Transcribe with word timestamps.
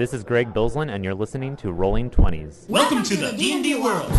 This 0.00 0.14
is 0.14 0.24
Greg 0.24 0.54
Bilslin, 0.54 0.90
and 0.90 1.04
you're 1.04 1.14
listening 1.14 1.56
to 1.56 1.70
Rolling 1.70 2.08
Twenties. 2.08 2.64
Welcome 2.70 3.02
to 3.02 3.16
the 3.18 3.32
D&D 3.36 3.74
world. 3.74 4.10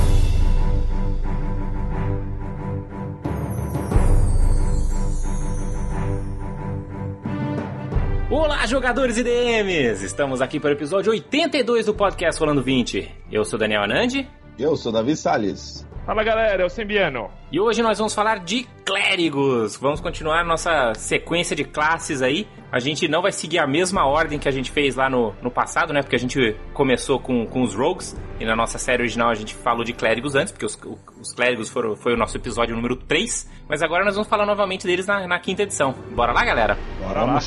Olá, 8.29 8.67
jogadores 8.67 9.17
e 9.17 9.23
DMs! 9.23 10.03
Estamos 10.03 10.39
aqui 10.39 10.59
para 10.59 10.69
o 10.69 10.73
episódio 10.73 11.11
82 11.13 11.87
do 11.87 11.95
podcast 11.95 12.39
Rolando 12.39 12.61
20. 12.61 13.11
Eu 13.31 13.43
sou 13.43 13.57
Daniel 13.57 13.81
Anandi. 13.81 14.29
Eu 14.59 14.77
sou 14.77 14.91
Davi 14.91 15.17
Salles. 15.17 15.83
Fala 16.11 16.25
galera, 16.25 16.61
é 16.61 16.65
o 16.65 16.69
Sembiano. 16.69 17.31
E 17.49 17.57
hoje 17.57 17.81
nós 17.81 17.97
vamos 17.97 18.13
falar 18.13 18.39
de 18.39 18.67
clérigos. 18.85 19.77
Vamos 19.77 20.01
continuar 20.01 20.43
nossa 20.43 20.93
sequência 20.93 21.55
de 21.55 21.63
classes 21.63 22.21
aí. 22.21 22.45
A 22.69 22.79
gente 22.79 23.07
não 23.07 23.21
vai 23.21 23.31
seguir 23.31 23.59
a 23.59 23.65
mesma 23.65 24.05
ordem 24.05 24.37
que 24.37 24.49
a 24.49 24.51
gente 24.51 24.71
fez 24.71 24.97
lá 24.97 25.09
no, 25.09 25.33
no 25.41 25.49
passado, 25.49 25.93
né? 25.93 26.01
Porque 26.01 26.17
a 26.17 26.19
gente 26.19 26.53
começou 26.73 27.17
com, 27.17 27.45
com 27.45 27.61
os 27.61 27.73
rogues. 27.73 28.13
E 28.41 28.43
na 28.43 28.57
nossa 28.57 28.77
série 28.77 29.03
original 29.03 29.29
a 29.29 29.35
gente 29.35 29.55
falou 29.55 29.85
de 29.85 29.93
clérigos 29.93 30.35
antes, 30.35 30.51
porque 30.51 30.65
os, 30.65 30.77
os 31.17 31.31
clérigos 31.31 31.69
foram, 31.69 31.95
foi 31.95 32.13
o 32.13 32.17
nosso 32.17 32.35
episódio 32.35 32.75
número 32.75 32.97
3. 32.97 33.49
Mas 33.69 33.81
agora 33.81 34.03
nós 34.03 34.15
vamos 34.15 34.27
falar 34.27 34.45
novamente 34.45 34.85
deles 34.85 35.07
na, 35.07 35.25
na 35.25 35.39
quinta 35.39 35.63
edição. 35.63 35.95
Bora 36.13 36.33
lá, 36.33 36.43
galera? 36.43 36.77
Bora 37.01 37.23
lá. 37.23 37.39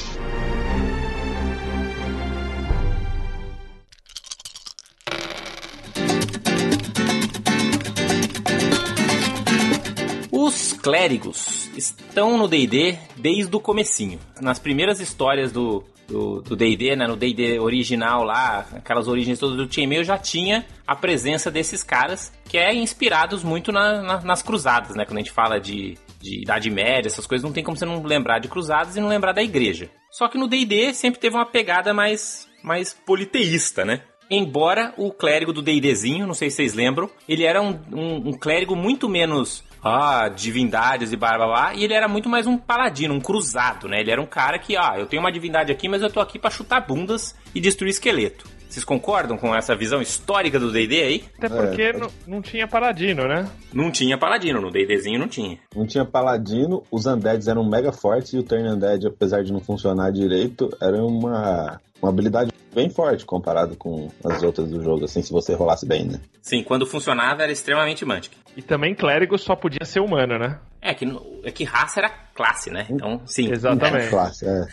Clérigos 10.84 11.70
estão 11.74 12.36
no 12.36 12.46
D&D 12.46 12.98
desde 13.16 13.56
o 13.56 13.58
comecinho. 13.58 14.20
Nas 14.38 14.58
primeiras 14.58 15.00
histórias 15.00 15.50
do 15.50 15.82
do 16.06 16.54
D&D, 16.54 16.94
né, 16.94 17.06
no 17.06 17.16
D&D 17.16 17.58
original 17.58 18.24
lá, 18.24 18.66
aquelas 18.74 19.08
origens 19.08 19.38
todas 19.38 19.56
do 19.56 19.72
Chainmail, 19.72 20.04
já 20.04 20.18
tinha 20.18 20.66
a 20.86 20.94
presença 20.94 21.50
desses 21.50 21.82
caras, 21.82 22.30
que 22.44 22.58
é 22.58 22.74
inspirados 22.74 23.42
muito 23.42 23.72
na, 23.72 24.02
na, 24.02 24.20
nas 24.20 24.42
cruzadas, 24.42 24.94
né, 24.94 25.06
quando 25.06 25.16
a 25.16 25.20
gente 25.20 25.32
fala 25.32 25.58
de, 25.58 25.96
de 26.20 26.42
Idade 26.42 26.68
Média, 26.70 27.08
essas 27.08 27.26
coisas, 27.26 27.42
não 27.42 27.54
tem 27.54 27.64
como 27.64 27.78
você 27.78 27.86
não 27.86 28.02
lembrar 28.02 28.38
de 28.38 28.48
cruzadas 28.48 28.98
e 28.98 29.00
não 29.00 29.08
lembrar 29.08 29.32
da 29.32 29.42
igreja. 29.42 29.88
Só 30.10 30.28
que 30.28 30.36
no 30.36 30.46
D&D 30.46 30.92
sempre 30.92 31.18
teve 31.18 31.34
uma 31.36 31.46
pegada 31.46 31.94
mais, 31.94 32.46
mais 32.62 32.92
politeísta, 32.92 33.82
né? 33.82 34.02
Embora 34.30 34.92
o 34.98 35.10
clérigo 35.10 35.54
do 35.54 35.62
D&Dzinho, 35.62 36.26
não 36.26 36.34
sei 36.34 36.50
se 36.50 36.56
vocês 36.56 36.74
lembram, 36.74 37.08
ele 37.26 37.44
era 37.44 37.62
um, 37.62 37.78
um, 37.90 38.28
um 38.28 38.32
clérigo 38.32 38.76
muito 38.76 39.08
menos 39.08 39.64
ah, 39.84 40.28
divindades 40.28 41.12
e 41.12 41.16
blá 41.16 41.36
blá 41.36 41.46
blá. 41.46 41.74
E 41.74 41.84
ele 41.84 41.92
era 41.92 42.08
muito 42.08 42.28
mais 42.28 42.46
um 42.46 42.56
paladino, 42.56 43.12
um 43.14 43.20
cruzado, 43.20 43.86
né? 43.86 44.00
Ele 44.00 44.10
era 44.10 44.20
um 44.20 44.26
cara 44.26 44.58
que, 44.58 44.76
ah, 44.76 44.94
eu 44.96 45.06
tenho 45.06 45.20
uma 45.22 45.30
divindade 45.30 45.70
aqui, 45.70 45.88
mas 45.88 46.00
eu 46.00 46.10
tô 46.10 46.20
aqui 46.20 46.38
para 46.38 46.50
chutar 46.50 46.80
bundas 46.80 47.36
e 47.54 47.60
destruir 47.60 47.90
esqueleto. 47.90 48.54
Vocês 48.68 48.84
concordam 48.84 49.36
com 49.38 49.54
essa 49.54 49.76
visão 49.76 50.02
histórica 50.02 50.58
do 50.58 50.72
D&D 50.72 51.00
aí? 51.00 51.24
Até 51.38 51.48
porque 51.48 51.82
é, 51.82 51.92
não, 51.92 52.08
não 52.26 52.42
tinha 52.42 52.66
paladino, 52.66 53.28
né? 53.28 53.48
Não 53.72 53.88
tinha 53.88 54.18
paladino, 54.18 54.60
no 54.60 54.68
D&Dzinho 54.68 55.20
não 55.20 55.28
tinha. 55.28 55.58
Não 55.76 55.86
tinha 55.86 56.04
paladino, 56.04 56.82
os 56.90 57.06
undeads 57.06 57.46
eram 57.46 57.62
mega 57.62 57.92
fortes 57.92 58.32
e 58.32 58.38
o 58.38 58.42
turn 58.42 58.68
undead, 58.68 59.06
apesar 59.06 59.44
de 59.44 59.52
não 59.52 59.60
funcionar 59.60 60.10
direito, 60.10 60.68
era 60.82 60.96
uma, 60.96 61.80
uma 62.02 62.08
habilidade 62.10 62.50
bem 62.74 62.90
forte 62.90 63.24
comparado 63.24 63.76
com 63.76 64.10
as 64.24 64.42
outras 64.42 64.68
do 64.70 64.82
jogo, 64.82 65.04
assim, 65.04 65.22
se 65.22 65.32
você 65.32 65.54
rolasse 65.54 65.86
bem, 65.86 66.04
né? 66.04 66.20
Sim, 66.42 66.62
quando 66.62 66.86
funcionava 66.86 67.42
era 67.42 67.52
extremamente 67.52 68.04
Mantic. 68.04 68.32
E 68.56 68.62
também 68.62 68.94
clérigo 68.94 69.38
só 69.38 69.54
podia 69.54 69.84
ser 69.84 70.00
humano, 70.00 70.38
né? 70.38 70.58
É 70.82 70.92
que, 70.92 71.06
é 71.44 71.50
que 71.50 71.64
raça 71.64 72.00
era 72.00 72.10
classe, 72.34 72.70
né? 72.70 72.86
Então, 72.90 73.20
sim. 73.24 73.50
Exatamente. 73.50 74.06
É 74.06 74.10
classe, 74.10 74.46
é. 74.46 74.66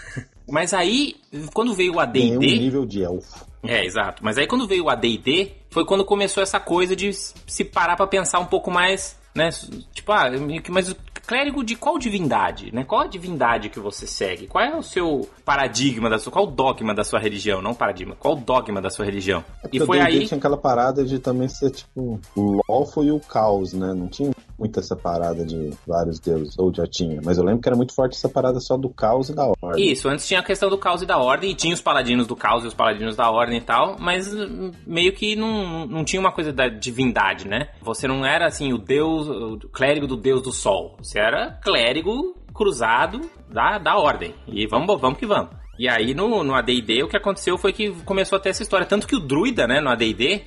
Mas 0.50 0.74
aí, 0.74 1.16
quando 1.54 1.74
veio 1.74 1.96
o 1.96 2.00
AD&D... 2.00 2.36
Um 2.36 2.40
nível 2.40 2.86
de 2.86 3.04
elfo. 3.04 3.46
É, 3.64 3.86
exato. 3.86 4.24
Mas 4.24 4.38
aí 4.38 4.48
quando 4.48 4.68
veio 4.68 4.86
o 4.86 4.90
AD&D, 4.90 5.52
foi 5.70 5.86
quando 5.86 6.04
começou 6.04 6.42
essa 6.42 6.60
coisa 6.60 6.96
de 6.96 7.12
se 7.14 7.64
parar 7.64 7.96
para 7.96 8.08
pensar 8.08 8.40
um 8.40 8.46
pouco 8.46 8.72
mais, 8.72 9.18
né? 9.34 9.50
Tipo, 9.94 10.12
ah, 10.12 10.30
mas 10.70 10.96
clérigo 11.26 11.64
de 11.64 11.76
qual 11.76 11.98
divindade, 11.98 12.74
né? 12.74 12.84
Qual 12.84 13.02
a 13.02 13.08
divindade 13.08 13.70
que 13.70 13.80
você 13.80 14.06
segue? 14.06 14.48
Qual 14.48 14.64
é 14.64 14.76
o 14.76 14.84
seu 14.84 15.30
paradigma 15.46 16.10
da 16.10 16.20
sua, 16.20 16.32
qual 16.32 16.46
o 16.46 16.52
dogma 16.52 16.94
da 16.94 17.04
sua 17.04 17.20
religião, 17.20 17.62
não 17.62 17.74
paradigma, 17.74 18.16
qual 18.20 18.34
o 18.34 18.38
dogma 18.38 18.82
da 18.82 18.90
sua 18.90 19.06
religião? 19.06 19.44
É 19.64 19.70
e 19.72 19.80
foi 19.80 20.00
aí 20.02 20.26
tinha 20.26 20.38
aquela 20.38 20.58
parada 20.58 21.06
de 21.06 21.20
também 21.20 21.48
ser 21.48 21.72
tipo 21.72 22.20
o 22.36 22.62
lawful 22.68 23.04
e 23.04 23.12
o 23.12 23.20
caos, 23.20 23.74
né? 23.74 23.94
Não 23.94 24.08
tinha 24.08 24.32
muito 24.62 24.80
essa 24.80 24.96
parada 24.96 25.44
de 25.44 25.72
vários 25.88 26.20
deuses, 26.20 26.58
ou 26.58 26.72
já 26.74 26.86
tinha, 26.86 27.20
mas 27.24 27.38
eu 27.38 27.44
lembro 27.44 27.62
que 27.62 27.68
era 27.68 27.76
muito 27.76 27.94
forte 27.94 28.16
essa 28.16 28.30
parada 28.30 28.60
só 28.60 28.78
do 28.78 28.90
caos 28.90 29.30
e 29.30 29.36
da 29.36 29.52
ordem. 29.62 29.92
Isso, 29.92 30.08
antes 30.08 30.28
tinha 30.28 30.40
a 30.40 30.44
questão 30.44 30.70
do 30.70 30.78
caos 30.78 31.02
e 31.02 31.06
da 31.06 31.18
ordem, 31.18 31.52
e 31.52 31.56
tinha 31.56 31.74
os 31.74 31.82
paladinos 31.82 32.28
do 32.28 32.36
caos 32.36 32.64
e 32.64 32.68
os 32.68 32.74
paladinos 32.74 33.16
da 33.16 33.30
ordem 33.30 33.58
e 33.58 33.62
tal, 33.62 33.98
mas 34.00 34.32
hum, 34.32 34.72
meio 34.86 35.14
que 35.14 35.36
não, 35.36 35.88
não 35.88 36.06
tinha 36.06 36.20
uma 36.20 36.32
coisa 36.32 36.54
da 36.54 36.70
divindade, 36.70 37.48
né? 37.48 37.70
Você 37.82 38.08
não 38.08 38.24
era 38.24 38.46
assim 38.46 38.72
o 38.72 38.78
deus, 38.78 39.28
o 39.28 39.70
clérigo 39.70 40.06
do 40.06 40.16
deus 40.16 40.44
do 40.44 40.52
sol, 40.52 40.96
você 41.02 41.20
era 41.20 41.60
clérigo 41.64 42.36
cruzado 42.54 43.22
da, 43.50 43.80
da 43.80 43.98
ordem, 43.98 44.36
e 44.48 44.68
vamos, 44.68 45.02
vamos 45.02 45.18
que 45.18 45.26
vamos. 45.26 45.61
E 45.82 45.90
aí 45.90 46.14
no, 46.14 46.44
no 46.44 46.54
AD&D 46.54 47.02
o 47.02 47.08
que 47.08 47.18
aconteceu 47.18 47.58
foi 47.58 47.74
que 47.74 47.90
começou 48.06 48.38
a 48.38 48.40
ter 48.40 48.50
essa 48.50 48.62
história. 48.62 48.86
Tanto 48.86 49.08
que 49.08 49.16
o 49.16 49.20
druida, 49.20 49.66
né, 49.66 49.82
no 49.82 49.90
AD&D, 49.90 50.44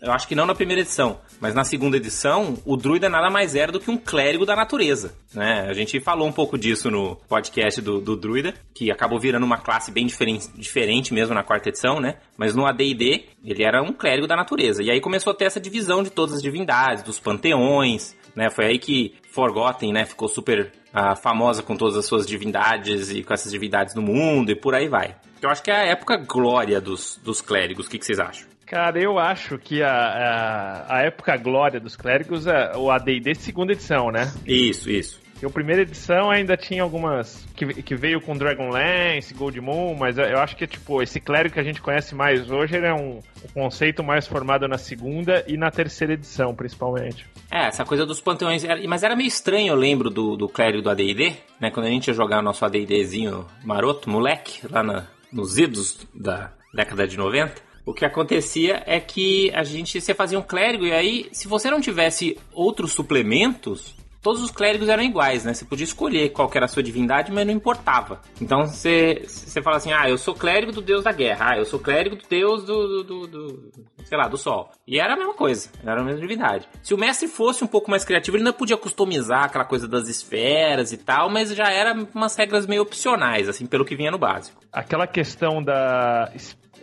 eu 0.00 0.10
acho 0.10 0.26
que 0.26 0.34
não 0.34 0.46
na 0.46 0.54
primeira 0.54 0.80
edição, 0.80 1.20
mas 1.38 1.54
na 1.54 1.62
segunda 1.62 1.98
edição, 1.98 2.56
o 2.64 2.74
druida 2.74 3.06
nada 3.06 3.28
mais 3.28 3.54
era 3.54 3.70
do 3.70 3.78
que 3.78 3.90
um 3.90 3.98
clérigo 3.98 4.46
da 4.46 4.56
natureza, 4.56 5.14
né? 5.34 5.66
A 5.68 5.74
gente 5.74 6.00
falou 6.00 6.26
um 6.26 6.32
pouco 6.32 6.56
disso 6.56 6.90
no 6.90 7.16
podcast 7.28 7.82
do, 7.82 8.00
do 8.00 8.16
druida, 8.16 8.54
que 8.72 8.90
acabou 8.90 9.20
virando 9.20 9.44
uma 9.44 9.58
classe 9.58 9.92
bem 9.92 10.06
diferente, 10.06 10.48
diferente 10.56 11.12
mesmo 11.12 11.34
na 11.34 11.42
quarta 11.42 11.68
edição, 11.68 12.00
né? 12.00 12.14
Mas 12.38 12.54
no 12.54 12.64
AD&D, 12.64 13.26
ele 13.44 13.62
era 13.62 13.82
um 13.82 13.92
clérigo 13.92 14.26
da 14.26 14.36
natureza. 14.36 14.82
E 14.82 14.90
aí 14.90 15.02
começou 15.02 15.34
a 15.34 15.36
ter 15.36 15.44
essa 15.44 15.60
divisão 15.60 16.02
de 16.02 16.08
todas 16.08 16.36
as 16.36 16.42
divindades, 16.42 17.02
dos 17.02 17.20
panteões, 17.20 18.16
né? 18.34 18.48
Foi 18.48 18.64
aí 18.64 18.78
que 18.78 19.14
Forgotten, 19.30 19.92
né, 19.92 20.06
ficou 20.06 20.28
super 20.28 20.72
famosa 21.16 21.62
com 21.62 21.76
todas 21.76 21.96
as 21.96 22.06
suas 22.06 22.26
divindades 22.26 23.10
e 23.10 23.22
com 23.22 23.32
essas 23.32 23.52
divindades 23.52 23.94
no 23.94 24.02
mundo 24.02 24.50
e 24.50 24.54
por 24.54 24.74
aí 24.74 24.88
vai. 24.88 25.16
Eu 25.40 25.50
acho 25.50 25.62
que 25.62 25.70
é 25.70 25.76
a 25.76 25.84
época 25.86 26.16
glória 26.16 26.80
dos, 26.80 27.18
dos 27.22 27.40
clérigos. 27.40 27.86
O 27.86 27.90
que, 27.90 27.98
que 27.98 28.04
vocês 28.04 28.18
acham? 28.18 28.48
Cara, 28.66 29.00
eu 29.00 29.18
acho 29.18 29.56
que 29.58 29.82
a, 29.82 29.90
a, 29.90 30.96
a 30.96 31.02
época 31.02 31.36
glória 31.38 31.80
dos 31.80 31.96
clérigos 31.96 32.46
é 32.46 32.76
o 32.76 32.90
AD&D 32.90 33.34
segunda 33.34 33.72
edição, 33.72 34.10
né? 34.10 34.30
Isso, 34.46 34.90
isso. 34.90 35.20
E 35.40 35.46
a 35.46 35.50
primeira 35.50 35.82
edição 35.82 36.30
ainda 36.30 36.56
tinha 36.56 36.82
algumas 36.82 37.46
que, 37.54 37.82
que 37.82 37.94
veio 37.94 38.20
com 38.20 38.36
Dragonlance, 38.36 39.32
Gold 39.34 39.60
Moon, 39.60 39.94
mas 39.94 40.18
eu 40.18 40.38
acho 40.38 40.56
que 40.56 40.66
tipo 40.66 41.00
esse 41.00 41.20
clérigo 41.20 41.54
que 41.54 41.60
a 41.60 41.64
gente 41.64 41.80
conhece 41.80 42.14
mais 42.14 42.50
hoje 42.50 42.76
ele 42.76 42.86
é 42.86 42.92
um, 42.92 43.18
um 43.18 43.52
conceito 43.54 44.02
mais 44.02 44.26
formado 44.26 44.66
na 44.66 44.78
segunda 44.78 45.44
e 45.46 45.56
na 45.56 45.70
terceira 45.70 46.14
edição, 46.14 46.54
principalmente. 46.54 47.24
É, 47.50 47.66
essa 47.66 47.84
coisa 47.84 48.04
dos 48.04 48.20
panteões, 48.20 48.64
mas 48.86 49.02
era 49.02 49.14
meio 49.14 49.28
estranho, 49.28 49.68
eu 49.68 49.76
lembro 49.76 50.10
do, 50.10 50.36
do 50.36 50.48
clérigo 50.48 50.82
do 50.82 50.90
AD&D, 50.90 51.34
né, 51.60 51.70
quando 51.70 51.86
a 51.86 51.90
gente 51.90 52.08
ia 52.08 52.14
jogar 52.14 52.40
o 52.40 52.42
nosso 52.42 52.64
AD&Dzinho 52.64 53.46
maroto, 53.64 54.10
moleque, 54.10 54.66
lá 54.68 54.82
na, 54.82 55.06
nos 55.32 55.56
idos 55.56 56.06
da 56.12 56.52
década 56.74 57.06
de 57.06 57.16
90, 57.16 57.68
o 57.86 57.94
que 57.94 58.04
acontecia 58.04 58.82
é 58.86 59.00
que 59.00 59.50
a 59.54 59.62
gente 59.62 60.00
se 60.00 60.12
fazia 60.12 60.38
um 60.38 60.42
clérigo 60.42 60.84
e 60.84 60.92
aí, 60.92 61.28
se 61.32 61.48
você 61.48 61.70
não 61.70 61.80
tivesse 61.80 62.36
outros 62.52 62.92
suplementos, 62.92 63.94
todos 64.28 64.42
os 64.42 64.50
clérigos 64.50 64.90
eram 64.90 65.02
iguais, 65.02 65.42
né? 65.42 65.54
Você 65.54 65.64
podia 65.64 65.84
escolher 65.84 66.28
qual 66.28 66.50
era 66.54 66.66
a 66.66 66.68
sua 66.68 66.82
divindade, 66.82 67.32
mas 67.32 67.46
não 67.46 67.54
importava. 67.54 68.20
Então 68.38 68.66
você, 68.66 69.22
você 69.26 69.62
fala 69.62 69.78
assim: 69.78 69.90
ah, 69.90 70.06
eu 70.06 70.18
sou 70.18 70.34
clérigo 70.34 70.70
do 70.70 70.82
deus 70.82 71.02
da 71.02 71.12
guerra, 71.12 71.52
ah, 71.52 71.56
eu 71.56 71.64
sou 71.64 71.78
clérigo 71.78 72.14
do 72.14 72.28
deus 72.28 72.62
do, 72.62 73.02
do, 73.02 73.04
do, 73.04 73.26
do 73.26 73.72
sei 74.04 74.18
lá, 74.18 74.28
do 74.28 74.36
sol. 74.36 74.70
E 74.86 75.00
era 75.00 75.14
a 75.14 75.16
mesma 75.16 75.32
coisa, 75.32 75.70
era 75.82 76.02
a 76.02 76.04
mesma 76.04 76.20
divindade. 76.20 76.68
Se 76.82 76.92
o 76.92 76.98
mestre 76.98 77.26
fosse 77.26 77.64
um 77.64 77.66
pouco 77.66 77.90
mais 77.90 78.04
criativo, 78.04 78.36
ele 78.36 78.42
ainda 78.42 78.52
podia 78.52 78.76
customizar 78.76 79.44
aquela 79.44 79.64
coisa 79.64 79.88
das 79.88 80.08
esferas 80.08 80.92
e 80.92 80.98
tal, 80.98 81.30
mas 81.30 81.54
já 81.54 81.70
era 81.70 81.94
umas 82.14 82.36
regras 82.36 82.66
meio 82.66 82.82
opcionais, 82.82 83.48
assim, 83.48 83.64
pelo 83.64 83.84
que 83.84 83.96
vinha 83.96 84.10
no 84.10 84.18
básico. 84.18 84.60
Aquela 84.70 85.06
questão 85.06 85.62
da, 85.62 86.30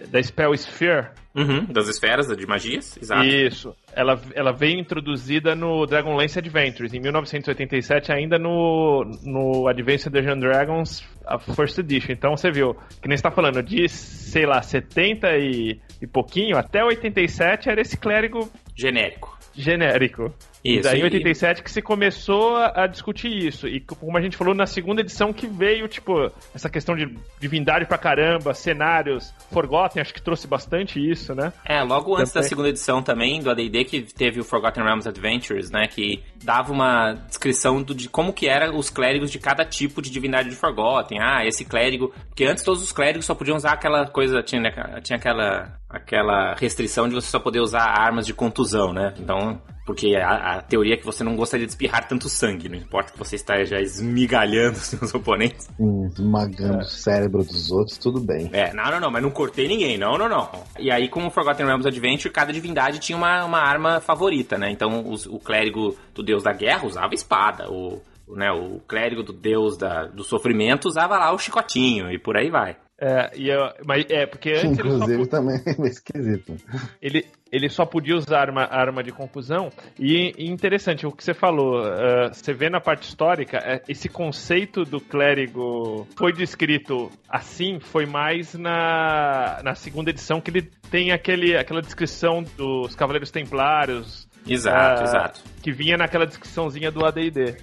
da 0.09 0.21
Spell 0.21 0.53
Sphere 0.55 1.09
Uhum, 1.35 1.65
das 1.65 1.89
esferas 1.89 2.27
de 2.27 2.47
magias, 2.47 2.97
exato. 2.97 3.25
Isso. 3.25 3.75
Ela, 3.93 4.17
ela 4.33 4.53
veio 4.53 4.79
introduzida 4.79 5.53
no 5.53 5.85
Dragonlance 5.85 6.39
Adventures, 6.39 6.93
em 6.93 7.01
1987, 7.01 8.09
ainda 8.09 8.39
no, 8.39 9.03
no 9.21 9.67
Advanced 9.67 10.09
Dungeons 10.09 10.39
Dragons 10.39 11.05
a 11.25 11.37
First 11.37 11.77
Edition. 11.77 12.13
Então 12.13 12.37
você 12.37 12.49
viu, 12.49 12.73
que 13.01 13.09
nem 13.09 13.15
está 13.15 13.29
falando, 13.29 13.61
de, 13.61 13.89
sei 13.89 14.45
lá, 14.45 14.61
70 14.61 15.27
e, 15.37 15.81
e 16.01 16.07
pouquinho 16.07 16.57
até 16.57 16.81
87 16.85 17.69
era 17.69 17.81
esse 17.81 17.97
clérigo 17.97 18.49
genérico. 18.73 19.37
Genérico. 19.53 20.33
Isso. 20.65 20.79
E 20.79 20.81
daí 20.81 20.99
em 20.99 21.03
87 21.03 21.61
que 21.61 21.69
se 21.69 21.79
começou 21.79 22.55
a, 22.57 22.87
discutir 22.87 23.29
isso. 23.29 23.67
E 23.67 23.79
como 23.79 24.17
a 24.17 24.21
gente 24.21 24.35
falou 24.35 24.55
na 24.55 24.65
segunda 24.65 25.01
edição 25.01 25.31
que 25.31 25.45
veio, 25.45 25.87
tipo, 25.87 26.31
essa 26.55 26.67
questão 26.67 26.95
de 26.95 27.15
divindade 27.39 27.85
pra 27.85 27.99
caramba, 27.99 28.51
cenários, 28.55 29.31
Forgotten, 29.51 30.01
acho 30.01 30.13
que 30.13 30.21
trouxe 30.21 30.47
bastante 30.47 30.99
isso, 30.99 31.35
né? 31.35 31.53
É, 31.63 31.83
logo 31.83 32.15
antes 32.15 32.33
também. 32.33 32.43
da 32.43 32.49
segunda 32.49 32.69
edição 32.69 33.03
também 33.03 33.41
do 33.41 33.51
AD&D 33.51 33.85
que 33.85 34.01
teve 34.01 34.39
o 34.39 34.43
Forgotten 34.43 34.83
Realms 34.83 35.07
Adventures, 35.07 35.69
né? 35.69 35.87
Que 35.87 36.23
dava 36.45 36.71
uma 36.71 37.13
descrição 37.27 37.81
do, 37.81 37.93
de 37.93 38.07
como 38.07 38.31
que 38.31 38.47
eram 38.47 38.77
os 38.77 38.89
clérigos 38.89 39.31
de 39.31 39.39
cada 39.39 39.65
tipo 39.65 40.01
de 40.01 40.09
divindade 40.09 40.49
de 40.49 40.55
Forgotten. 40.55 41.19
Ah, 41.19 41.45
esse 41.45 41.65
clérigo... 41.65 42.13
Porque 42.27 42.45
antes 42.45 42.63
todos 42.63 42.81
os 42.81 42.91
clérigos 42.91 43.25
só 43.25 43.33
podiam 43.33 43.57
usar 43.57 43.73
aquela 43.73 44.07
coisa... 44.07 44.41
Tinha, 44.43 44.61
né, 44.61 45.01
tinha 45.03 45.17
aquela, 45.17 45.77
aquela 45.89 46.53
restrição 46.55 47.09
de 47.09 47.15
você 47.15 47.27
só 47.27 47.39
poder 47.39 47.59
usar 47.59 47.83
armas 47.83 48.25
de 48.25 48.33
contusão, 48.33 48.93
né? 48.93 49.13
Então... 49.19 49.59
Porque 49.85 50.15
a, 50.15 50.55
a, 50.55 50.61
teoria 50.63 50.95
é 50.95 50.97
que 50.97 51.05
você 51.05 51.23
não 51.23 51.35
gostaria 51.35 51.65
de 51.65 51.71
espirrar 51.71 52.07
tanto 52.07 52.27
sangue, 52.27 52.67
não 52.67 52.75
importa 52.75 53.13
que 53.13 53.19
você 53.19 53.35
esteja 53.35 53.79
esmigalhando 53.79 54.77
seus 54.81 55.13
oponentes. 55.13 55.69
Esmagando 56.11 56.79
é. 56.79 56.81
o 56.81 56.83
cérebro 56.85 57.43
dos 57.43 57.71
outros, 57.71 57.97
tudo 57.99 58.19
bem. 58.19 58.49
É, 58.51 58.73
não, 58.73 58.89
não, 58.89 58.99
não, 58.99 59.11
mas 59.11 59.21
não 59.21 59.29
cortei 59.29 59.67
ninguém, 59.67 59.95
não, 59.95 60.17
não, 60.17 60.27
não. 60.27 60.49
E 60.79 60.89
aí, 60.89 61.07
com 61.07 61.27
o 61.27 61.29
Forgotten 61.29 61.67
Realms 61.67 61.85
Adventure, 61.85 62.33
cada 62.33 62.51
divindade 62.51 62.97
tinha 62.97 63.15
uma, 63.15 63.45
uma 63.45 63.59
arma 63.59 63.99
favorita, 63.99 64.57
né? 64.57 64.71
Então, 64.71 65.07
os, 65.07 65.27
o 65.27 65.37
clérigo 65.37 65.95
do 66.15 66.23
deus 66.23 66.34
da 66.43 66.53
guerra 66.53 66.85
usava 66.85 67.13
espada, 67.13 67.69
o, 67.69 68.01
né, 68.27 68.51
o 68.51 68.79
clérigo 68.87 69.23
do 69.23 69.33
deus 69.33 69.77
da, 69.77 70.05
do 70.05 70.23
sofrimento 70.23 70.85
usava 70.87 71.17
lá 71.17 71.33
o 71.33 71.37
chicotinho, 71.37 72.11
e 72.11 72.17
por 72.17 72.37
aí 72.37 72.49
vai. 72.49 72.77
É, 72.97 73.31
e 73.35 73.49
eu, 73.49 73.59
mas 73.85 74.05
é, 74.09 74.25
porque 74.25 74.51
antes 74.51 74.79
Inclusive 74.79 75.13
ele 75.13 75.25
só, 75.25 75.29
também 75.29 75.61
é 75.65 75.87
esquisito. 75.87 76.55
Ele, 77.01 77.25
ele 77.51 77.67
só 77.67 77.85
podia 77.85 78.15
usar 78.15 78.39
arma, 78.39 78.63
arma 78.63 79.03
de 79.03 79.11
conclusão. 79.11 79.69
E, 79.99 80.33
e 80.37 80.49
interessante 80.49 81.05
o 81.05 81.11
que 81.11 81.21
você 81.21 81.33
falou. 81.33 81.81
Uh, 81.81 82.33
você 82.33 82.53
vê 82.53 82.69
na 82.69 82.79
parte 82.79 83.03
histórica, 83.07 83.57
é, 83.57 83.81
esse 83.89 84.07
conceito 84.07 84.85
do 84.85 85.01
clérigo 85.01 86.07
foi 86.15 86.31
descrito 86.31 87.11
assim, 87.27 87.79
foi 87.81 88.05
mais 88.05 88.53
na, 88.53 89.59
na 89.61 89.75
segunda 89.75 90.09
edição 90.09 90.39
que 90.39 90.49
ele 90.49 90.71
tem 90.89 91.11
aquele, 91.11 91.57
aquela 91.57 91.81
descrição 91.81 92.43
dos 92.55 92.95
Cavaleiros 92.95 93.29
Templários. 93.29 94.24
Exato, 94.47 95.01
uh, 95.01 95.05
exato. 95.05 95.41
Que 95.61 95.71
vinha 95.71 95.97
naquela 95.97 96.25
descriçãozinha 96.25 96.91
do 96.91 97.05
ADD. 97.05 97.57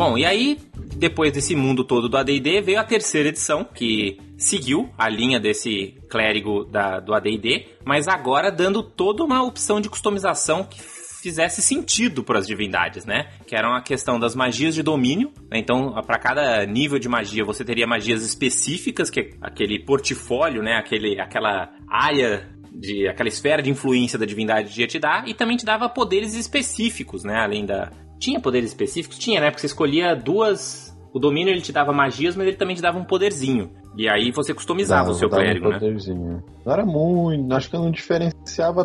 Bom, 0.00 0.16
e 0.16 0.24
aí, 0.24 0.58
depois 0.96 1.30
desse 1.30 1.54
mundo 1.54 1.84
todo 1.84 2.08
do 2.08 2.16
AD&D, 2.16 2.62
veio 2.62 2.80
a 2.80 2.84
terceira 2.84 3.28
edição, 3.28 3.64
que 3.64 4.18
seguiu 4.38 4.88
a 4.96 5.10
linha 5.10 5.38
desse 5.38 5.94
clérigo 6.08 6.64
da, 6.64 7.00
do 7.00 7.12
AD&D, 7.12 7.66
mas 7.84 8.08
agora 8.08 8.50
dando 8.50 8.82
toda 8.82 9.22
uma 9.22 9.42
opção 9.42 9.78
de 9.78 9.90
customização 9.90 10.64
que 10.64 10.80
fizesse 11.20 11.60
sentido 11.62 12.24
para 12.24 12.38
as 12.38 12.46
divindades, 12.46 13.04
né? 13.04 13.28
Que 13.46 13.54
eram 13.54 13.74
a 13.74 13.82
questão 13.82 14.18
das 14.18 14.34
magias 14.34 14.74
de 14.74 14.82
domínio. 14.82 15.32
Né? 15.50 15.58
Então, 15.58 15.92
para 16.06 16.18
cada 16.18 16.64
nível 16.66 16.98
de 16.98 17.08
magia, 17.08 17.44
você 17.44 17.64
teria 17.64 17.86
magias 17.86 18.24
específicas, 18.24 19.10
que 19.10 19.20
é 19.20 19.30
aquele 19.40 19.78
portfólio, 19.78 20.62
né? 20.62 20.76
Aquele, 20.76 21.20
aquela 21.20 21.72
área 21.88 22.48
de 22.72 23.08
aquela 23.08 23.28
esfera 23.28 23.62
de 23.62 23.68
influência 23.68 24.18
da 24.18 24.24
divindade 24.24 24.80
ia 24.80 24.86
te 24.86 24.98
dar 24.98 25.28
e 25.28 25.34
também 25.34 25.56
te 25.56 25.64
dava 25.64 25.88
poderes 25.88 26.34
específicos, 26.34 27.24
né? 27.24 27.36
Além 27.40 27.66
da, 27.66 27.90
tinha 28.18 28.38
poderes 28.38 28.70
específicos? 28.70 29.18
Tinha, 29.18 29.40
né? 29.40 29.50
Porque 29.50 29.60
você 29.60 29.66
escolhia 29.66 30.14
duas. 30.14 30.96
O 31.12 31.18
domínio 31.18 31.52
ele 31.52 31.60
te 31.60 31.72
dava 31.72 31.92
magias, 31.92 32.36
mas 32.36 32.46
ele 32.46 32.56
também 32.56 32.76
te 32.76 32.82
dava 32.82 32.96
um 32.96 33.04
poderzinho. 33.04 33.72
E 33.96 34.08
aí 34.08 34.30
você 34.30 34.54
customizava 34.54 35.08
não, 35.08 35.14
o 35.14 35.18
seu 35.18 35.28
clérigo, 35.28 35.66
um 35.66 35.70
né? 35.70 36.42
Não 36.64 36.72
era 36.72 36.86
muito, 36.86 37.52
acho 37.52 37.68
que 37.68 37.76
não 37.76 37.90
diferenciava 37.90 38.39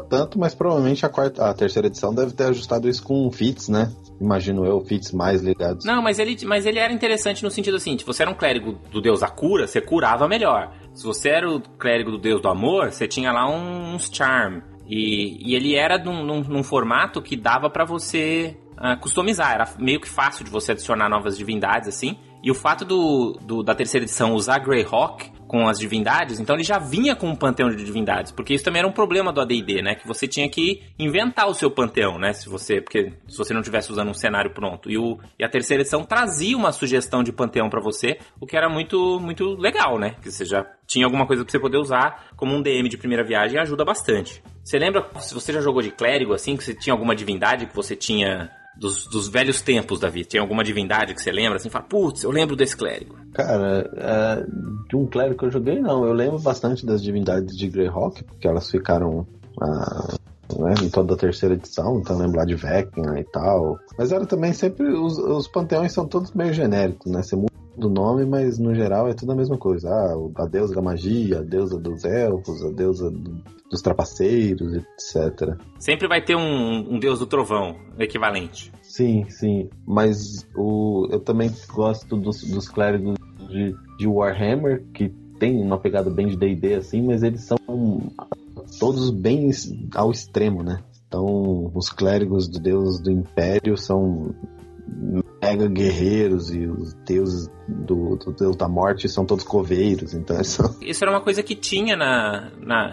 tanto, 0.09 0.39
mas 0.39 0.53
provavelmente 0.53 1.05
a, 1.05 1.09
quarta, 1.09 1.49
a 1.49 1.53
terceira 1.53 1.87
edição 1.87 2.13
deve 2.13 2.33
ter 2.33 2.45
ajustado 2.45 2.89
isso 2.89 3.03
com 3.03 3.31
fits, 3.31 3.69
né? 3.69 3.91
Imagino 4.19 4.65
eu, 4.65 4.79
fits 4.81 5.11
mais 5.11 5.41
ligados. 5.41 5.85
Não, 5.85 6.01
mas 6.01 6.19
ele, 6.19 6.37
mas 6.45 6.65
ele 6.65 6.79
era 6.79 6.93
interessante 6.93 7.43
no 7.43 7.51
sentido 7.51 7.75
assim, 7.75 7.97
se 7.97 8.05
você 8.05 8.23
era 8.23 8.31
um 8.31 8.35
clérigo 8.35 8.79
do 8.91 9.01
deus 9.01 9.19
da 9.19 9.27
cura, 9.27 9.67
você 9.67 9.81
curava 9.81 10.27
melhor. 10.27 10.73
Se 10.93 11.03
você 11.03 11.29
era 11.29 11.49
o 11.49 11.59
clérigo 11.77 12.11
do 12.11 12.17
deus 12.17 12.41
do 12.41 12.47
amor, 12.47 12.91
você 12.91 13.07
tinha 13.07 13.31
lá 13.31 13.49
uns 13.49 14.09
charm. 14.11 14.61
E, 14.87 15.51
e 15.51 15.55
ele 15.55 15.75
era 15.75 15.97
num, 15.97 16.23
num, 16.23 16.41
num 16.41 16.63
formato 16.63 17.21
que 17.21 17.35
dava 17.35 17.69
para 17.69 17.83
você 17.83 18.57
uh, 18.73 18.99
customizar. 18.99 19.53
Era 19.53 19.69
meio 19.79 19.99
que 19.99 20.07
fácil 20.07 20.45
de 20.45 20.51
você 20.51 20.71
adicionar 20.71 21.09
novas 21.09 21.37
divindades, 21.37 21.89
assim. 21.89 22.17
E 22.43 22.51
o 22.51 22.55
fato 22.55 22.85
do, 22.85 23.39
do 23.41 23.63
da 23.63 23.73
terceira 23.73 24.05
edição 24.05 24.33
usar 24.35 24.59
Greyhawk 24.59 25.31
com 25.47 25.67
as 25.67 25.77
divindades, 25.77 26.39
então 26.39 26.55
ele 26.55 26.63
já 26.63 26.79
vinha 26.79 27.15
com 27.15 27.27
um 27.27 27.35
panteão 27.35 27.69
de 27.69 27.83
divindades, 27.83 28.31
porque 28.31 28.53
isso 28.53 28.63
também 28.63 28.79
era 28.79 28.87
um 28.87 28.91
problema 28.91 29.31
do 29.31 29.41
AD&D, 29.41 29.81
né? 29.81 29.95
Que 29.95 30.07
você 30.07 30.27
tinha 30.27 30.49
que 30.49 30.81
inventar 30.97 31.47
o 31.47 31.53
seu 31.53 31.69
panteão, 31.69 32.17
né? 32.17 32.33
Se 32.33 32.49
você, 32.49 32.81
porque 32.81 33.13
se 33.27 33.37
você 33.37 33.53
não 33.53 33.61
tivesse 33.61 33.91
usando 33.91 34.09
um 34.09 34.13
cenário 34.13 34.51
pronto. 34.51 34.89
E, 34.89 34.97
o, 34.97 35.19
e 35.39 35.43
a 35.43 35.49
terceira 35.49 35.81
edição 35.81 36.03
trazia 36.03 36.57
uma 36.57 36.71
sugestão 36.71 37.23
de 37.23 37.31
panteão 37.31 37.69
para 37.69 37.81
você, 37.81 38.17
o 38.39 38.45
que 38.45 38.57
era 38.57 38.69
muito 38.69 39.19
muito 39.19 39.55
legal, 39.55 39.99
né? 39.99 40.15
Que 40.21 40.31
você 40.31 40.45
já 40.45 40.65
tinha 40.87 41.05
alguma 41.05 41.25
coisa 41.25 41.43
para 41.43 41.51
você 41.51 41.59
poder 41.59 41.77
usar 41.77 42.27
como 42.35 42.55
um 42.55 42.61
DM 42.61 42.89
de 42.89 42.97
primeira 42.97 43.23
viagem 43.23 43.59
ajuda 43.59 43.85
bastante. 43.85 44.41
Você 44.63 44.79
lembra 44.79 45.07
se 45.19 45.33
você 45.33 45.53
já 45.53 45.61
jogou 45.61 45.81
de 45.81 45.91
clérigo 45.91 46.33
assim, 46.33 46.57
que 46.57 46.63
você 46.63 46.73
tinha 46.73 46.93
alguma 46.93 47.15
divindade 47.15 47.67
que 47.67 47.75
você 47.75 47.95
tinha 47.95 48.49
dos, 48.77 49.07
dos 49.07 49.27
velhos 49.27 49.61
tempos, 49.61 49.99
Davi? 49.99 50.25
Tem 50.25 50.39
alguma 50.39 50.63
divindade 50.63 51.13
que 51.13 51.21
você 51.21 51.31
lembra 51.31 51.57
assim? 51.57 51.69
Fala, 51.69 51.85
putz, 51.85 52.23
eu 52.23 52.31
lembro 52.31 52.55
desse 52.55 52.75
clérigo. 52.75 53.15
Cara, 53.33 53.89
é, 53.95 54.45
de 54.89 54.95
um 54.95 55.05
clérigo 55.05 55.39
que 55.39 55.45
eu 55.45 55.51
joguei, 55.51 55.79
não. 55.79 56.05
Eu 56.05 56.13
lembro 56.13 56.39
bastante 56.39 56.85
das 56.85 57.01
divindades 57.01 57.55
de 57.55 57.67
Greyhawk, 57.67 58.23
porque 58.23 58.47
elas 58.47 58.69
ficaram 58.69 59.25
ah, 59.61 60.15
né, 60.57 60.73
em 60.83 60.89
toda 60.89 61.13
a 61.13 61.17
terceira 61.17 61.55
edição, 61.55 61.99
então 61.99 62.17
lembro 62.17 62.37
lá 62.37 62.45
de 62.45 62.55
Vecna 62.55 63.19
e 63.19 63.23
tal. 63.23 63.77
Mas 63.97 64.11
era 64.11 64.25
também 64.25 64.53
sempre. 64.53 64.87
Os, 64.87 65.17
os 65.17 65.47
panteões 65.47 65.91
são 65.91 66.07
todos 66.07 66.31
meio 66.33 66.53
genéricos, 66.53 67.11
né? 67.11 67.23
Você 67.23 67.35
muda 67.35 67.54
do 67.77 67.89
nome, 67.89 68.25
mas 68.25 68.57
no 68.57 68.73
geral 68.73 69.07
é 69.07 69.13
tudo 69.13 69.31
a 69.31 69.35
mesma 69.35 69.57
coisa. 69.57 69.89
Ah, 69.89 70.43
a 70.43 70.45
deusa 70.45 70.73
da 70.73 70.81
magia, 70.81 71.39
a 71.39 71.43
deusa 71.43 71.77
dos 71.79 72.03
elfos, 72.03 72.63
a 72.63 72.71
deusa 72.71 73.09
do, 73.11 73.41
dos 73.69 73.81
trapaceiros, 73.81 74.73
etc. 74.73 75.57
Sempre 75.79 76.07
vai 76.07 76.21
ter 76.21 76.35
um, 76.35 76.93
um 76.93 76.99
deus 76.99 77.19
do 77.19 77.25
trovão 77.25 77.75
equivalente. 77.99 78.71
Sim, 78.81 79.25
sim. 79.29 79.69
Mas 79.85 80.47
o, 80.55 81.07
eu 81.11 81.19
também 81.19 81.51
gosto 81.73 82.15
dos, 82.15 82.43
dos 82.43 82.69
clérigos 82.69 83.15
de, 83.49 83.75
de 83.97 84.07
Warhammer, 84.07 84.83
que 84.93 85.09
tem 85.39 85.61
uma 85.61 85.77
pegada 85.77 86.09
bem 86.09 86.27
de 86.27 86.37
D&D 86.37 86.75
assim, 86.75 87.01
mas 87.01 87.23
eles 87.23 87.41
são 87.41 87.57
todos 88.79 89.09
bem 89.09 89.49
ao 89.93 90.11
extremo, 90.11 90.63
né? 90.63 90.81
Então, 91.07 91.71
os 91.73 91.89
clérigos 91.89 92.47
do 92.47 92.59
deus 92.59 92.99
do 92.99 93.11
império 93.11 93.77
são 93.77 94.33
mega 95.45 95.67
guerreiros 95.67 96.51
e 96.51 96.65
os 96.65 96.93
deuses 97.05 97.49
do, 97.67 98.15
do 98.15 98.31
Deus 98.31 98.55
da 98.55 98.67
Morte 98.67 99.07
são 99.07 99.25
todos 99.25 99.43
coveiros, 99.43 100.13
então 100.13 100.43
são... 100.43 100.75
Isso 100.81 101.03
era 101.03 101.11
uma 101.11 101.21
coisa 101.21 101.43
que 101.43 101.55
tinha 101.55 101.95
na, 101.95 102.51
na 102.59 102.91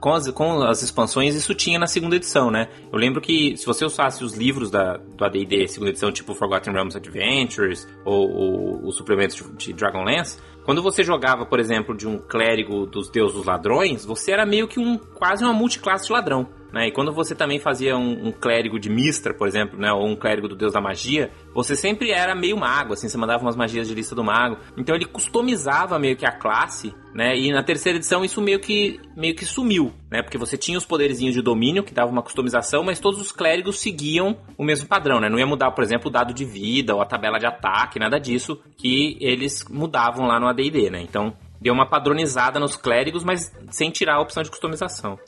com, 0.00 0.12
as, 0.12 0.30
com 0.30 0.62
as 0.62 0.82
expansões, 0.82 1.34
isso 1.34 1.54
tinha 1.54 1.78
na 1.78 1.86
segunda 1.86 2.16
edição, 2.16 2.50
né? 2.50 2.68
Eu 2.90 2.98
lembro 2.98 3.20
que 3.20 3.56
se 3.56 3.66
você 3.66 3.84
usasse 3.84 4.24
os 4.24 4.34
livros 4.34 4.70
da, 4.70 4.96
do 4.96 5.24
AD&D 5.24 5.68
segunda 5.68 5.90
edição, 5.90 6.10
tipo 6.10 6.34
Forgotten 6.34 6.72
Realms 6.72 6.96
Adventures 6.96 7.86
ou, 8.04 8.30
ou 8.30 8.86
os 8.86 8.96
suplementos 8.96 9.36
de, 9.36 9.42
de 9.66 9.72
Dragonlance, 9.74 10.38
quando 10.64 10.82
você 10.82 11.04
jogava, 11.04 11.44
por 11.44 11.60
exemplo, 11.60 11.94
de 11.94 12.08
um 12.08 12.16
clérigo 12.18 12.86
dos 12.86 13.10
deuses 13.10 13.44
ladrões, 13.44 14.04
você 14.04 14.32
era 14.32 14.46
meio 14.46 14.66
que 14.66 14.80
um 14.80 14.96
quase 14.96 15.44
uma 15.44 15.52
multiclasse 15.52 16.06
de 16.06 16.12
ladrão. 16.12 16.48
Né? 16.74 16.88
E 16.88 16.90
quando 16.90 17.12
você 17.12 17.36
também 17.36 17.60
fazia 17.60 17.96
um, 17.96 18.26
um, 18.26 18.32
clérigo 18.32 18.80
de 18.80 18.90
Mistra, 18.90 19.32
por 19.32 19.46
exemplo, 19.46 19.78
né? 19.78 19.92
ou 19.92 20.08
um 20.08 20.16
clérigo 20.16 20.48
do 20.48 20.56
deus 20.56 20.72
da 20.72 20.80
magia, 20.80 21.30
você 21.54 21.76
sempre 21.76 22.10
era 22.10 22.34
meio 22.34 22.56
mago, 22.56 22.94
assim, 22.94 23.08
você 23.08 23.16
mandava 23.16 23.44
umas 23.44 23.54
magias 23.54 23.86
de 23.86 23.94
lista 23.94 24.12
do 24.12 24.24
mago. 24.24 24.58
Então 24.76 24.92
ele 24.92 25.04
customizava 25.04 25.96
meio 26.00 26.16
que 26.16 26.26
a 26.26 26.32
classe, 26.32 26.92
né? 27.14 27.36
E 27.36 27.52
na 27.52 27.62
terceira 27.62 27.96
edição 27.96 28.24
isso 28.24 28.42
meio 28.42 28.58
que, 28.58 29.00
meio 29.16 29.36
que 29.36 29.44
sumiu, 29.44 29.92
né? 30.10 30.20
Porque 30.20 30.36
você 30.36 30.58
tinha 30.58 30.76
os 30.76 30.84
poderzinhos 30.84 31.32
de 31.32 31.40
domínio 31.40 31.84
que 31.84 31.94
dava 31.94 32.10
uma 32.10 32.22
customização, 32.22 32.82
mas 32.82 32.98
todos 32.98 33.20
os 33.20 33.30
clérigos 33.30 33.78
seguiam 33.78 34.36
o 34.58 34.64
mesmo 34.64 34.88
padrão, 34.88 35.20
né? 35.20 35.28
Não 35.28 35.38
ia 35.38 35.46
mudar, 35.46 35.70
por 35.70 35.84
exemplo, 35.84 36.08
o 36.08 36.12
dado 36.12 36.34
de 36.34 36.44
vida 36.44 36.92
ou 36.92 37.00
a 37.00 37.06
tabela 37.06 37.38
de 37.38 37.46
ataque, 37.46 38.00
nada 38.00 38.18
disso, 38.18 38.60
que 38.76 39.16
eles 39.20 39.64
mudavam 39.70 40.26
lá 40.26 40.40
no 40.40 40.48
AD&D, 40.48 40.90
né? 40.90 41.00
Então 41.00 41.34
deu 41.64 41.72
uma 41.72 41.88
padronizada 41.88 42.60
nos 42.60 42.76
clérigos, 42.76 43.24
mas 43.24 43.50
sem 43.70 43.90
tirar 43.90 44.16
a 44.16 44.20
opção 44.20 44.42
de 44.42 44.50
customização. 44.50 45.18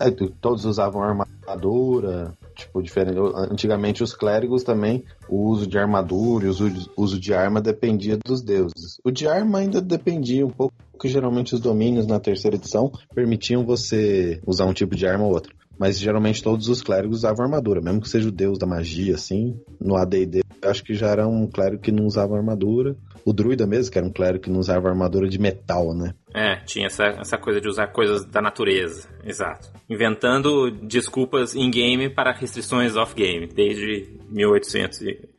É, 0.00 0.10
todos 0.40 0.64
usavam 0.64 1.02
armadura, 1.02 2.32
tipo, 2.54 2.82
diferente. 2.82 3.18
Antigamente 3.50 4.02
os 4.02 4.14
clérigos 4.14 4.62
também, 4.62 5.04
o 5.28 5.50
uso 5.50 5.66
de 5.66 5.78
armadura 5.78 6.46
e 6.46 6.48
o 6.48 6.54
uso 6.96 7.20
de 7.20 7.34
arma 7.34 7.60
dependia 7.60 8.16
dos 8.24 8.40
deuses. 8.40 8.98
O 9.04 9.10
de 9.10 9.28
arma 9.28 9.58
ainda 9.58 9.82
dependia 9.82 10.46
um 10.46 10.50
pouco, 10.50 10.74
porque 10.90 11.08
geralmente 11.08 11.54
os 11.54 11.60
domínios 11.60 12.06
na 12.06 12.18
terceira 12.18 12.56
edição 12.56 12.90
permitiam 13.14 13.62
você 13.62 14.40
usar 14.46 14.64
um 14.64 14.72
tipo 14.72 14.96
de 14.96 15.06
arma 15.06 15.24
ou 15.24 15.34
outra. 15.34 15.52
Mas 15.82 15.98
geralmente 15.98 16.44
todos 16.44 16.68
os 16.68 16.80
clérigos 16.80 17.18
usavam 17.18 17.44
armadura, 17.44 17.80
mesmo 17.80 18.00
que 18.00 18.08
seja 18.08 18.28
o 18.28 18.30
deus 18.30 18.56
da 18.56 18.64
magia, 18.64 19.16
assim. 19.16 19.60
No 19.80 19.96
AD&D, 19.96 20.44
acho 20.62 20.84
que 20.84 20.94
já 20.94 21.08
era 21.08 21.26
um 21.26 21.44
clérigo 21.48 21.82
que 21.82 21.90
não 21.90 22.06
usava 22.06 22.36
armadura. 22.36 22.94
O 23.24 23.32
druida 23.32 23.66
mesmo, 23.66 23.90
que 23.90 23.98
era 23.98 24.06
um 24.06 24.12
clérigo 24.12 24.44
que 24.44 24.50
não 24.50 24.60
usava 24.60 24.88
armadura 24.88 25.28
de 25.28 25.40
metal, 25.40 25.92
né? 25.92 26.14
É, 26.32 26.54
tinha 26.64 26.86
essa, 26.86 27.06
essa 27.06 27.36
coisa 27.36 27.60
de 27.60 27.66
usar 27.66 27.88
coisas 27.88 28.24
da 28.24 28.40
natureza, 28.40 29.08
exato. 29.24 29.72
Inventando 29.90 30.70
desculpas 30.70 31.56
in-game 31.56 32.08
para 32.08 32.30
restrições 32.30 32.94
off-game, 32.94 33.48
desde 33.48 34.20
1800 34.30 35.02
e 35.02 35.31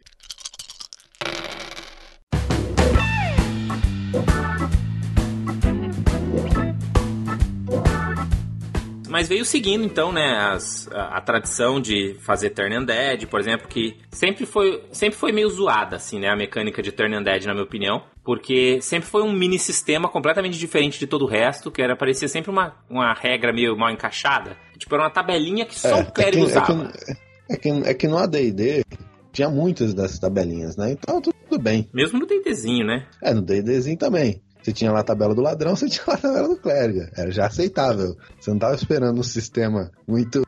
Mas 9.24 9.30
veio 9.30 9.46
seguindo, 9.46 9.86
então, 9.86 10.12
né, 10.12 10.36
as, 10.52 10.86
a, 10.92 11.18
a, 11.18 11.22
tradição 11.22 11.80
de 11.80 12.14
fazer 12.20 12.50
Turn 12.50 12.78
Undead, 12.78 13.26
por 13.28 13.40
exemplo, 13.40 13.70
que 13.70 13.96
sempre 14.12 14.46
foi, 14.46 14.84
sempre 14.92 15.18
foi 15.18 15.32
meio 15.32 15.48
zoada, 15.48 15.96
assim, 15.96 16.20
né, 16.20 16.28
a 16.28 16.36
mecânica 16.36 16.82
de 16.82 16.92
Turn 16.92 17.16
Undead, 17.16 17.48
na 17.48 17.54
minha 17.54 17.64
opinião. 17.64 18.04
Porque 18.22 18.82
sempre 18.82 19.08
foi 19.08 19.24
um 19.24 19.32
mini 19.32 19.58
sistema 19.58 20.10
completamente 20.10 20.60
diferente 20.60 21.00
de 21.00 21.08
todo 21.08 21.22
o 21.22 21.26
resto, 21.26 21.72
que 21.72 21.82
era 21.82 21.96
parecia 21.96 22.28
sempre 22.28 22.52
uma, 22.52 22.76
uma 22.90 23.14
regra 23.14 23.54
meio 23.54 23.78
mal 23.78 23.92
encaixada. 23.92 24.58
Tipo, 24.78 24.94
era 24.96 25.06
uma 25.06 25.10
tabelinha 25.10 25.66
que 25.66 25.80
só 25.80 26.00
é, 26.00 26.02
o 26.02 26.12
clérigo 26.12 26.44
é 26.44 26.46
que, 26.46 26.52
usava. 26.52 26.92
É 27.48 27.56
que, 27.56 27.70
é 27.70 27.82
que, 27.82 27.90
é 27.90 27.94
que 27.94 28.08
no 28.10 28.18
AD&D 28.18 28.84
tinha 29.32 29.50
muitas 29.50 29.94
dessas 29.94 30.20
tabelinhas, 30.20 30.76
né? 30.76 30.92
Então 30.92 31.22
tudo 31.22 31.62
bem. 31.62 31.88
Mesmo 31.94 32.20
no 32.20 32.26
D&Dzinho, 32.26 32.86
né? 32.86 33.08
É, 33.22 33.34
no 33.34 33.42
D&Dzinho 33.42 33.98
também. 33.98 34.42
Você 34.64 34.72
tinha 34.72 34.92
lá 34.92 35.02
a 35.02 35.04
tabela 35.04 35.36
do 35.36 35.42
ladrão, 35.42 35.76
você 35.76 35.90
tinha 35.90 36.06
lá 36.08 36.14
a 36.14 36.18
tabela 36.18 36.48
do 36.48 36.58
clérigo. 36.58 37.02
Era 37.16 37.30
já 37.30 37.48
aceitável. 37.48 38.16
Você 38.40 38.50
não 38.50 38.58
estava 38.58 38.76
esperando 38.76 39.20
um 39.20 39.24
sistema 39.24 39.92
muito 40.08 40.42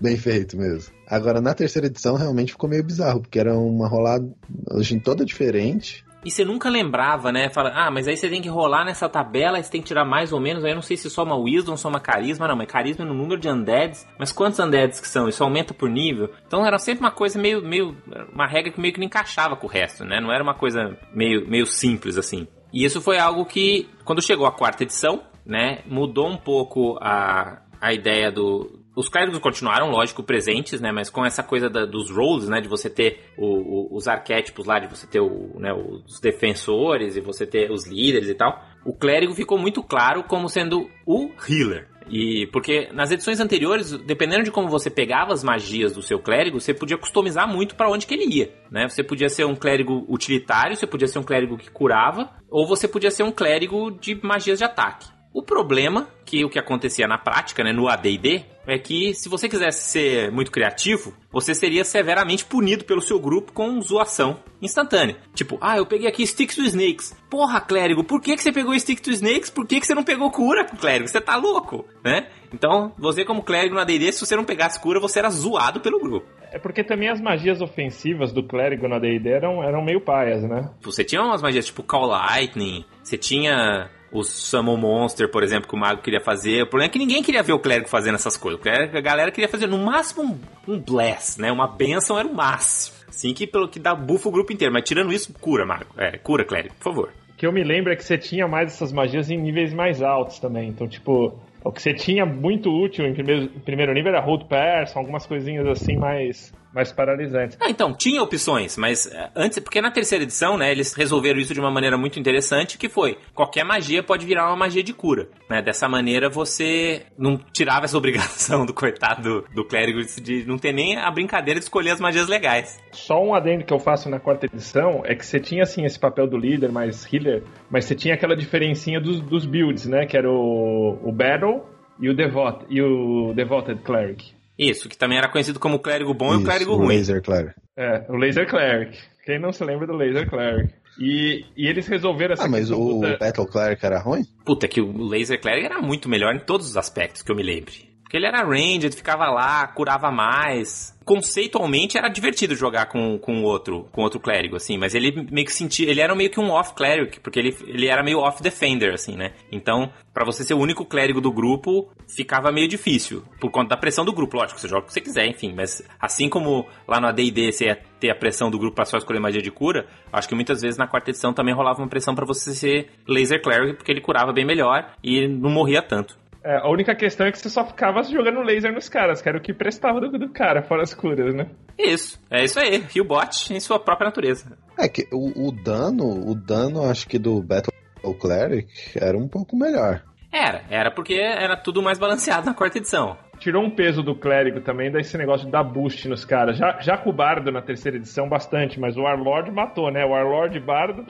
bem 0.00 0.16
feito 0.16 0.56
mesmo. 0.56 0.92
Agora, 1.06 1.40
na 1.40 1.54
terceira 1.54 1.86
edição, 1.86 2.16
realmente 2.16 2.52
ficou 2.52 2.68
meio 2.68 2.82
bizarro, 2.82 3.20
porque 3.20 3.38
era 3.38 3.56
uma 3.56 3.88
rolada 3.88 4.28
hoje 4.72 4.98
toda 4.98 5.24
diferente. 5.24 6.04
E 6.24 6.30
você 6.30 6.44
nunca 6.44 6.68
lembrava, 6.68 7.32
né? 7.32 7.48
Fala, 7.48 7.72
ah, 7.74 7.90
mas 7.90 8.06
aí 8.06 8.16
você 8.16 8.28
tem 8.28 8.40
que 8.40 8.48
rolar 8.48 8.84
nessa 8.84 9.08
tabela, 9.08 9.60
você 9.60 9.70
tem 9.70 9.80
que 9.80 9.88
tirar 9.88 10.04
mais 10.04 10.32
ou 10.32 10.40
menos. 10.40 10.64
Aí 10.64 10.70
eu 10.70 10.76
não 10.76 10.82
sei 10.82 10.96
se 10.96 11.10
soma 11.10 11.36
Wisdom, 11.36 11.76
soma 11.76 11.98
Carisma. 11.98 12.46
Não, 12.46 12.56
mas 12.56 12.68
Carisma 12.68 13.04
é 13.04 13.08
no 13.08 13.14
número 13.14 13.40
de 13.40 13.48
Undeads. 13.48 14.06
Mas 14.18 14.30
quantos 14.30 14.58
Undeads 14.60 15.00
que 15.00 15.08
são? 15.08 15.28
Isso 15.28 15.42
aumenta 15.42 15.74
por 15.74 15.90
nível. 15.90 16.30
Então 16.46 16.64
era 16.64 16.78
sempre 16.78 17.04
uma 17.04 17.10
coisa 17.10 17.40
meio. 17.40 17.60
meio 17.60 17.96
uma 18.32 18.46
regra 18.46 18.70
que 18.70 18.80
meio 18.80 18.94
que 18.94 19.00
não 19.00 19.06
encaixava 19.06 19.56
com 19.56 19.66
o 19.66 19.70
resto, 19.70 20.04
né? 20.04 20.20
Não 20.20 20.32
era 20.32 20.44
uma 20.44 20.54
coisa 20.54 20.96
meio, 21.12 21.48
meio 21.48 21.66
simples 21.66 22.16
assim. 22.16 22.46
E 22.72 22.84
isso 22.84 23.00
foi 23.00 23.18
algo 23.18 23.44
que, 23.44 23.88
quando 24.04 24.22
chegou 24.22 24.46
a 24.46 24.52
quarta 24.52 24.82
edição, 24.82 25.22
né, 25.44 25.82
mudou 25.86 26.28
um 26.28 26.36
pouco 26.36 26.98
a, 27.00 27.62
a 27.80 27.92
ideia 27.92 28.30
do. 28.30 28.80
Os 28.94 29.08
clérigos 29.08 29.38
continuaram, 29.38 29.90
lógico, 29.90 30.22
presentes, 30.22 30.78
né? 30.78 30.92
Mas 30.92 31.08
com 31.08 31.24
essa 31.24 31.42
coisa 31.42 31.70
da, 31.70 31.86
dos 31.86 32.10
roles, 32.10 32.46
né? 32.46 32.60
De 32.60 32.68
você 32.68 32.90
ter 32.90 33.32
o, 33.38 33.46
o, 33.46 33.96
os 33.96 34.06
arquétipos 34.06 34.66
lá, 34.66 34.78
de 34.78 34.86
você 34.86 35.06
ter 35.06 35.20
o, 35.20 35.58
né, 35.58 35.72
os 35.72 36.20
defensores 36.20 37.16
e 37.16 37.20
você 37.22 37.46
ter 37.46 37.70
os 37.70 37.86
líderes 37.86 38.28
e 38.28 38.34
tal. 38.34 38.62
O 38.84 38.92
clérigo 38.92 39.34
ficou 39.34 39.56
muito 39.56 39.82
claro 39.82 40.22
como 40.24 40.46
sendo 40.46 40.90
o 41.06 41.30
healer, 41.48 41.88
e 42.08 42.46
porque 42.52 42.88
nas 42.92 43.10
edições 43.10 43.40
anteriores, 43.40 43.92
dependendo 44.04 44.44
de 44.44 44.50
como 44.50 44.68
você 44.68 44.90
pegava 44.90 45.32
as 45.32 45.42
magias 45.42 45.92
do 45.92 46.02
seu 46.02 46.18
clérigo, 46.18 46.60
você 46.60 46.74
podia 46.74 46.98
customizar 46.98 47.48
muito 47.48 47.74
para 47.74 47.90
onde 47.90 48.06
que 48.06 48.14
ele 48.14 48.24
ia, 48.24 48.52
né? 48.70 48.88
Você 48.88 49.02
podia 49.02 49.28
ser 49.28 49.44
um 49.44 49.54
clérigo 49.54 50.04
utilitário, 50.08 50.76
você 50.76 50.86
podia 50.86 51.08
ser 51.08 51.18
um 51.18 51.24
clérigo 51.24 51.56
que 51.56 51.70
curava, 51.70 52.30
ou 52.50 52.66
você 52.66 52.86
podia 52.86 53.10
ser 53.10 53.22
um 53.22 53.32
clérigo 53.32 53.90
de 53.90 54.14
magias 54.22 54.58
de 54.58 54.64
ataque. 54.64 55.06
O 55.34 55.42
problema, 55.42 56.08
que 56.26 56.44
o 56.44 56.50
que 56.50 56.58
acontecia 56.58 57.08
na 57.08 57.16
prática, 57.16 57.64
né, 57.64 57.72
no 57.72 57.88
AD&D, 57.88 58.44
é 58.66 58.78
que 58.78 59.14
se 59.14 59.28
você 59.28 59.48
quisesse 59.48 59.90
ser 59.90 60.30
muito 60.30 60.50
criativo, 60.50 61.14
você 61.30 61.54
seria 61.54 61.84
severamente 61.84 62.44
punido 62.44 62.84
pelo 62.84 63.00
seu 63.00 63.18
grupo 63.18 63.52
com 63.52 63.80
zoação 63.80 64.38
instantânea. 64.60 65.16
Tipo, 65.34 65.58
ah, 65.60 65.78
eu 65.78 65.86
peguei 65.86 66.06
aqui 66.06 66.26
Sticks 66.26 66.54
to 66.54 66.62
Snakes. 66.62 67.16
Porra, 67.30 67.60
clérigo, 67.60 68.04
por 68.04 68.20
que, 68.20 68.36
que 68.36 68.42
você 68.42 68.52
pegou 68.52 68.78
Stick 68.78 69.00
to 69.00 69.10
Snakes? 69.10 69.50
Por 69.50 69.66
que, 69.66 69.80
que 69.80 69.86
você 69.86 69.94
não 69.94 70.04
pegou 70.04 70.30
cura, 70.30 70.64
clérigo? 70.64 71.08
Você 71.08 71.20
tá 71.20 71.36
louco, 71.36 71.84
né? 72.04 72.28
Então, 72.52 72.92
você 72.98 73.24
como 73.24 73.42
clérigo 73.42 73.74
no 73.74 73.80
AD&D, 73.80 74.12
se 74.12 74.24
você 74.24 74.36
não 74.36 74.44
pegasse 74.44 74.80
cura, 74.80 75.00
você 75.00 75.18
era 75.18 75.30
zoado 75.30 75.80
pelo 75.80 75.98
grupo. 75.98 76.26
É 76.52 76.58
porque 76.58 76.84
também 76.84 77.08
as 77.08 77.20
magias 77.20 77.62
ofensivas 77.62 78.32
do 78.32 78.46
clérigo 78.46 78.86
na 78.86 78.98
D&D 78.98 79.30
eram, 79.30 79.64
eram 79.64 79.82
meio 79.82 80.02
paias, 80.02 80.42
né? 80.42 80.70
Você 80.82 81.02
tinha 81.02 81.22
umas 81.22 81.40
magias 81.40 81.64
tipo 81.64 81.82
Call 81.82 82.06
Lightning, 82.06 82.84
você 83.02 83.16
tinha 83.16 83.90
o 84.12 84.22
Summon 84.22 84.76
Monster, 84.76 85.28
por 85.30 85.42
exemplo, 85.42 85.68
que 85.68 85.74
o 85.74 85.78
mago 85.78 86.02
queria 86.02 86.20
fazer. 86.20 86.62
O 86.62 86.66
problema 86.66 86.90
é 86.90 86.92
que 86.92 86.98
ninguém 86.98 87.22
queria 87.22 87.42
ver 87.42 87.54
o 87.54 87.58
clérigo 87.58 87.88
fazendo 87.88 88.16
essas 88.16 88.36
coisas. 88.36 88.60
a 88.66 89.00
galera 89.00 89.30
queria 89.30 89.48
fazer 89.48 89.66
no 89.66 89.78
máximo 89.78 90.22
um, 90.22 90.72
um 90.74 90.78
bless, 90.78 91.40
né? 91.40 91.50
Uma 91.50 91.66
benção 91.66 92.18
era 92.18 92.28
o 92.28 92.34
máximo. 92.34 92.96
Assim 93.08 93.32
que, 93.32 93.46
pelo 93.46 93.68
que 93.68 93.78
dá 93.78 93.94
bufa 93.94 94.28
o 94.28 94.32
grupo 94.32 94.52
inteiro. 94.52 94.72
Mas 94.72 94.84
tirando 94.84 95.12
isso, 95.12 95.32
cura, 95.40 95.64
mago. 95.64 95.86
É, 95.96 96.18
cura, 96.18 96.44
clérigo, 96.44 96.74
por 96.74 96.84
favor. 96.84 97.12
O 97.30 97.36
que 97.36 97.46
eu 97.46 97.52
me 97.52 97.64
lembro 97.64 97.92
é 97.92 97.96
que 97.96 98.04
você 98.04 98.18
tinha 98.18 98.46
mais 98.46 98.72
essas 98.72 98.92
magias 98.92 99.30
em 99.30 99.38
níveis 99.38 99.72
mais 99.72 100.02
altos 100.02 100.38
também. 100.38 100.68
Então, 100.68 100.86
tipo, 100.86 101.34
o 101.64 101.72
que 101.72 101.80
você 101.80 101.94
tinha 101.94 102.26
muito 102.26 102.70
útil 102.70 103.06
em 103.06 103.14
primeiro, 103.14 103.48
primeiro 103.64 103.94
nível 103.94 104.12
era 104.12 104.20
Hold 104.20 104.44
Person, 104.44 104.98
algumas 104.98 105.26
coisinhas 105.26 105.66
assim 105.66 105.96
mais 105.96 106.52
mais 106.74 106.92
paralisante. 106.92 107.56
Ah, 107.60 107.70
então, 107.70 107.94
tinha 107.94 108.22
opções, 108.22 108.76
mas 108.76 109.06
eh, 109.06 109.30
antes, 109.36 109.58
porque 109.58 109.80
na 109.80 109.90
terceira 109.90 110.24
edição, 110.24 110.56
né, 110.56 110.70
eles 110.70 110.94
resolveram 110.94 111.38
isso 111.38 111.54
de 111.54 111.60
uma 111.60 111.70
maneira 111.70 111.96
muito 111.96 112.18
interessante, 112.18 112.78
que 112.78 112.88
foi, 112.88 113.18
qualquer 113.34 113.64
magia 113.64 114.02
pode 114.02 114.26
virar 114.26 114.48
uma 114.48 114.56
magia 114.56 114.82
de 114.82 114.92
cura, 114.92 115.28
né? 115.48 115.62
Dessa 115.62 115.88
maneira 115.88 116.28
você 116.28 117.02
não 117.16 117.38
tirava 117.52 117.84
essa 117.84 117.96
obrigação 117.98 118.64
do 118.64 118.72
coitado 118.72 119.44
do, 119.54 119.64
clérigo 119.64 120.00
de 120.20 120.44
não 120.46 120.58
ter 120.58 120.72
nem 120.72 120.96
a 120.96 121.10
brincadeira 121.10 121.60
de 121.60 121.64
escolher 121.64 121.90
as 121.90 122.00
magias 122.00 122.28
legais. 122.28 122.80
Só 122.92 123.22
um 123.22 123.34
adendo 123.34 123.64
que 123.64 123.72
eu 123.72 123.78
faço 123.78 124.08
na 124.08 124.18
quarta 124.18 124.46
edição 124.46 125.02
é 125.04 125.14
que 125.14 125.24
você 125.24 125.38
tinha, 125.38 125.62
assim, 125.62 125.84
esse 125.84 125.98
papel 125.98 126.26
do 126.26 126.36
líder 126.36 126.70
mais 126.70 127.06
healer, 127.12 127.42
mas 127.70 127.84
você 127.84 127.94
tinha 127.94 128.14
aquela 128.14 128.36
diferencinha 128.36 129.00
dos, 129.00 129.20
dos 129.20 129.44
builds, 129.44 129.86
né? 129.86 130.06
Que 130.06 130.16
era 130.16 130.30
o, 130.30 130.98
o 131.02 131.12
Battle 131.12 131.64
e 132.00 132.08
o 132.08 132.14
Devote, 132.14 132.64
e 132.68 132.80
o 132.82 133.32
Devoted 133.34 133.80
Cleric. 133.82 134.34
Isso, 134.70 134.88
que 134.88 134.96
também 134.96 135.18
era 135.18 135.28
conhecido 135.28 135.58
como 135.58 135.78
clérigo 135.78 136.14
bom 136.14 136.30
Isso, 136.30 136.40
e 136.40 136.42
o 136.42 136.44
clérigo 136.44 136.72
o 136.72 136.76
ruim. 136.76 136.96
Laser 136.96 137.22
Cleric. 137.22 137.54
É, 137.76 138.04
o 138.08 138.16
Laser 138.16 138.48
Cleric. 138.48 138.98
Quem 139.24 139.38
não 139.38 139.52
se 139.52 139.64
lembra 139.64 139.86
do 139.86 139.94
Laser 139.94 140.28
Cleric? 140.28 140.72
E, 140.98 141.44
e 141.56 141.66
eles 141.66 141.86
resolveram 141.86 142.34
essa 142.34 142.44
Ah, 142.44 142.48
mas 142.48 142.70
o 142.70 143.00
da... 143.00 143.16
Battle 143.16 143.46
Cleric 143.46 143.84
era 143.84 143.98
ruim? 143.98 144.24
Puta, 144.44 144.68
que 144.68 144.80
o 144.80 145.06
Laser 145.06 145.40
Cleric 145.40 145.66
era 145.66 145.80
muito 145.80 146.08
melhor 146.08 146.34
em 146.34 146.40
todos 146.40 146.66
os 146.66 146.76
aspectos 146.76 147.22
que 147.22 147.32
eu 147.32 147.36
me 147.36 147.42
lembre. 147.42 147.91
Porque 148.12 148.18
ele 148.18 148.26
era 148.26 148.44
ranged, 148.44 148.94
ficava 148.94 149.30
lá, 149.30 149.66
curava 149.68 150.10
mais. 150.10 150.94
Conceitualmente 151.02 151.96
era 151.96 152.10
divertido 152.10 152.54
jogar 152.54 152.84
com, 152.84 153.18
com 153.18 153.42
outro, 153.42 153.88
com 153.90 154.02
outro 154.02 154.20
clérigo, 154.20 154.54
assim, 154.54 154.76
mas 154.76 154.94
ele 154.94 155.26
meio 155.30 155.46
que 155.46 155.52
sentia, 155.52 155.90
ele 155.90 156.02
era 156.02 156.14
meio 156.14 156.28
que 156.28 156.38
um 156.38 156.50
off 156.50 156.74
cleric, 156.74 157.20
porque 157.20 157.38
ele, 157.38 157.56
ele 157.66 157.86
era 157.86 158.02
meio 158.02 158.18
off 158.18 158.42
defender, 158.42 158.92
assim, 158.92 159.16
né? 159.16 159.32
Então, 159.50 159.90
para 160.12 160.26
você 160.26 160.44
ser 160.44 160.52
o 160.52 160.58
único 160.58 160.84
clérigo 160.84 161.22
do 161.22 161.32
grupo, 161.32 161.90
ficava 162.06 162.52
meio 162.52 162.68
difícil, 162.68 163.24
por 163.40 163.50
conta 163.50 163.70
da 163.70 163.76
pressão 163.78 164.04
do 164.04 164.12
grupo. 164.12 164.36
Lógico, 164.36 164.60
você 164.60 164.68
joga 164.68 164.82
o 164.82 164.86
que 164.88 164.92
você 164.92 165.00
quiser, 165.00 165.26
enfim, 165.26 165.54
mas 165.56 165.82
assim 165.98 166.28
como 166.28 166.66
lá 166.86 167.00
no 167.00 167.06
AD&D 167.06 167.50
você 167.50 167.64
ia 167.64 167.76
ter 167.98 168.10
a 168.10 168.14
pressão 168.14 168.50
do 168.50 168.58
grupo 168.58 168.76
para 168.76 168.84
só 168.84 168.98
escolher 168.98 169.20
magia 169.20 169.40
de 169.40 169.50
cura, 169.50 169.86
acho 170.12 170.28
que 170.28 170.34
muitas 170.34 170.60
vezes 170.60 170.76
na 170.76 170.86
quarta 170.86 171.08
edição 171.08 171.32
também 171.32 171.54
rolava 171.54 171.80
uma 171.80 171.88
pressão 171.88 172.14
para 172.14 172.26
você 172.26 172.52
ser 172.52 172.90
laser 173.08 173.40
cleric, 173.40 173.76
porque 173.78 173.90
ele 173.90 174.02
curava 174.02 174.34
bem 174.34 174.44
melhor 174.44 174.92
e 175.02 175.26
não 175.26 175.48
morria 175.48 175.80
tanto. 175.80 176.20
É, 176.44 176.56
a 176.56 176.68
única 176.68 176.94
questão 176.94 177.26
é 177.26 177.32
que 177.32 177.38
você 177.38 177.48
só 177.48 177.64
ficava 177.64 178.02
jogando 178.02 178.42
laser 178.42 178.72
nos 178.72 178.88
caras, 178.88 179.22
que 179.22 179.28
era 179.28 179.38
o 179.38 179.40
que 179.40 179.54
prestava 179.54 180.00
do, 180.00 180.18
do 180.18 180.28
cara, 180.28 180.62
fora 180.62 180.82
as 180.82 180.92
curas, 180.92 181.34
né? 181.34 181.46
Isso, 181.78 182.20
é 182.30 182.42
isso 182.42 182.58
aí. 182.58 182.84
Rio 182.92 183.04
bot 183.04 183.52
em 183.52 183.60
sua 183.60 183.78
própria 183.78 184.06
natureza. 184.06 184.56
É 184.76 184.88
que 184.88 185.06
o, 185.12 185.48
o 185.48 185.52
dano, 185.52 186.28
o 186.28 186.34
dano 186.34 186.84
acho 186.84 187.06
que 187.06 187.18
do 187.18 187.40
Battle 187.40 187.72
Cleric 188.20 188.68
era 188.96 189.16
um 189.16 189.28
pouco 189.28 189.56
melhor. 189.56 190.02
Era, 190.32 190.62
era 190.70 190.90
porque 190.90 191.14
era 191.14 191.56
tudo 191.56 191.82
mais 191.82 191.98
balanceado 191.98 192.46
na 192.46 192.54
quarta 192.54 192.78
edição. 192.78 193.16
Tirou 193.38 193.62
um 193.62 193.70
peso 193.70 194.02
do 194.02 194.14
clérigo 194.14 194.60
também, 194.62 194.90
desse 194.90 195.18
negócio 195.18 195.44
de 195.44 195.52
dar 195.52 195.62
boost 195.62 196.08
nos 196.08 196.24
caras. 196.24 196.56
Já, 196.56 196.78
já 196.80 196.96
com 196.96 197.10
o 197.10 197.12
Bardo 197.12 197.52
na 197.52 197.60
terceira 197.60 197.98
edição, 197.98 198.28
bastante, 198.28 198.80
mas 198.80 198.96
o 198.96 199.02
Warlord 199.02 199.50
matou, 199.50 199.90
né? 199.92 200.04
O 200.04 200.10
Warlord 200.10 200.58
Bardo 200.60 201.04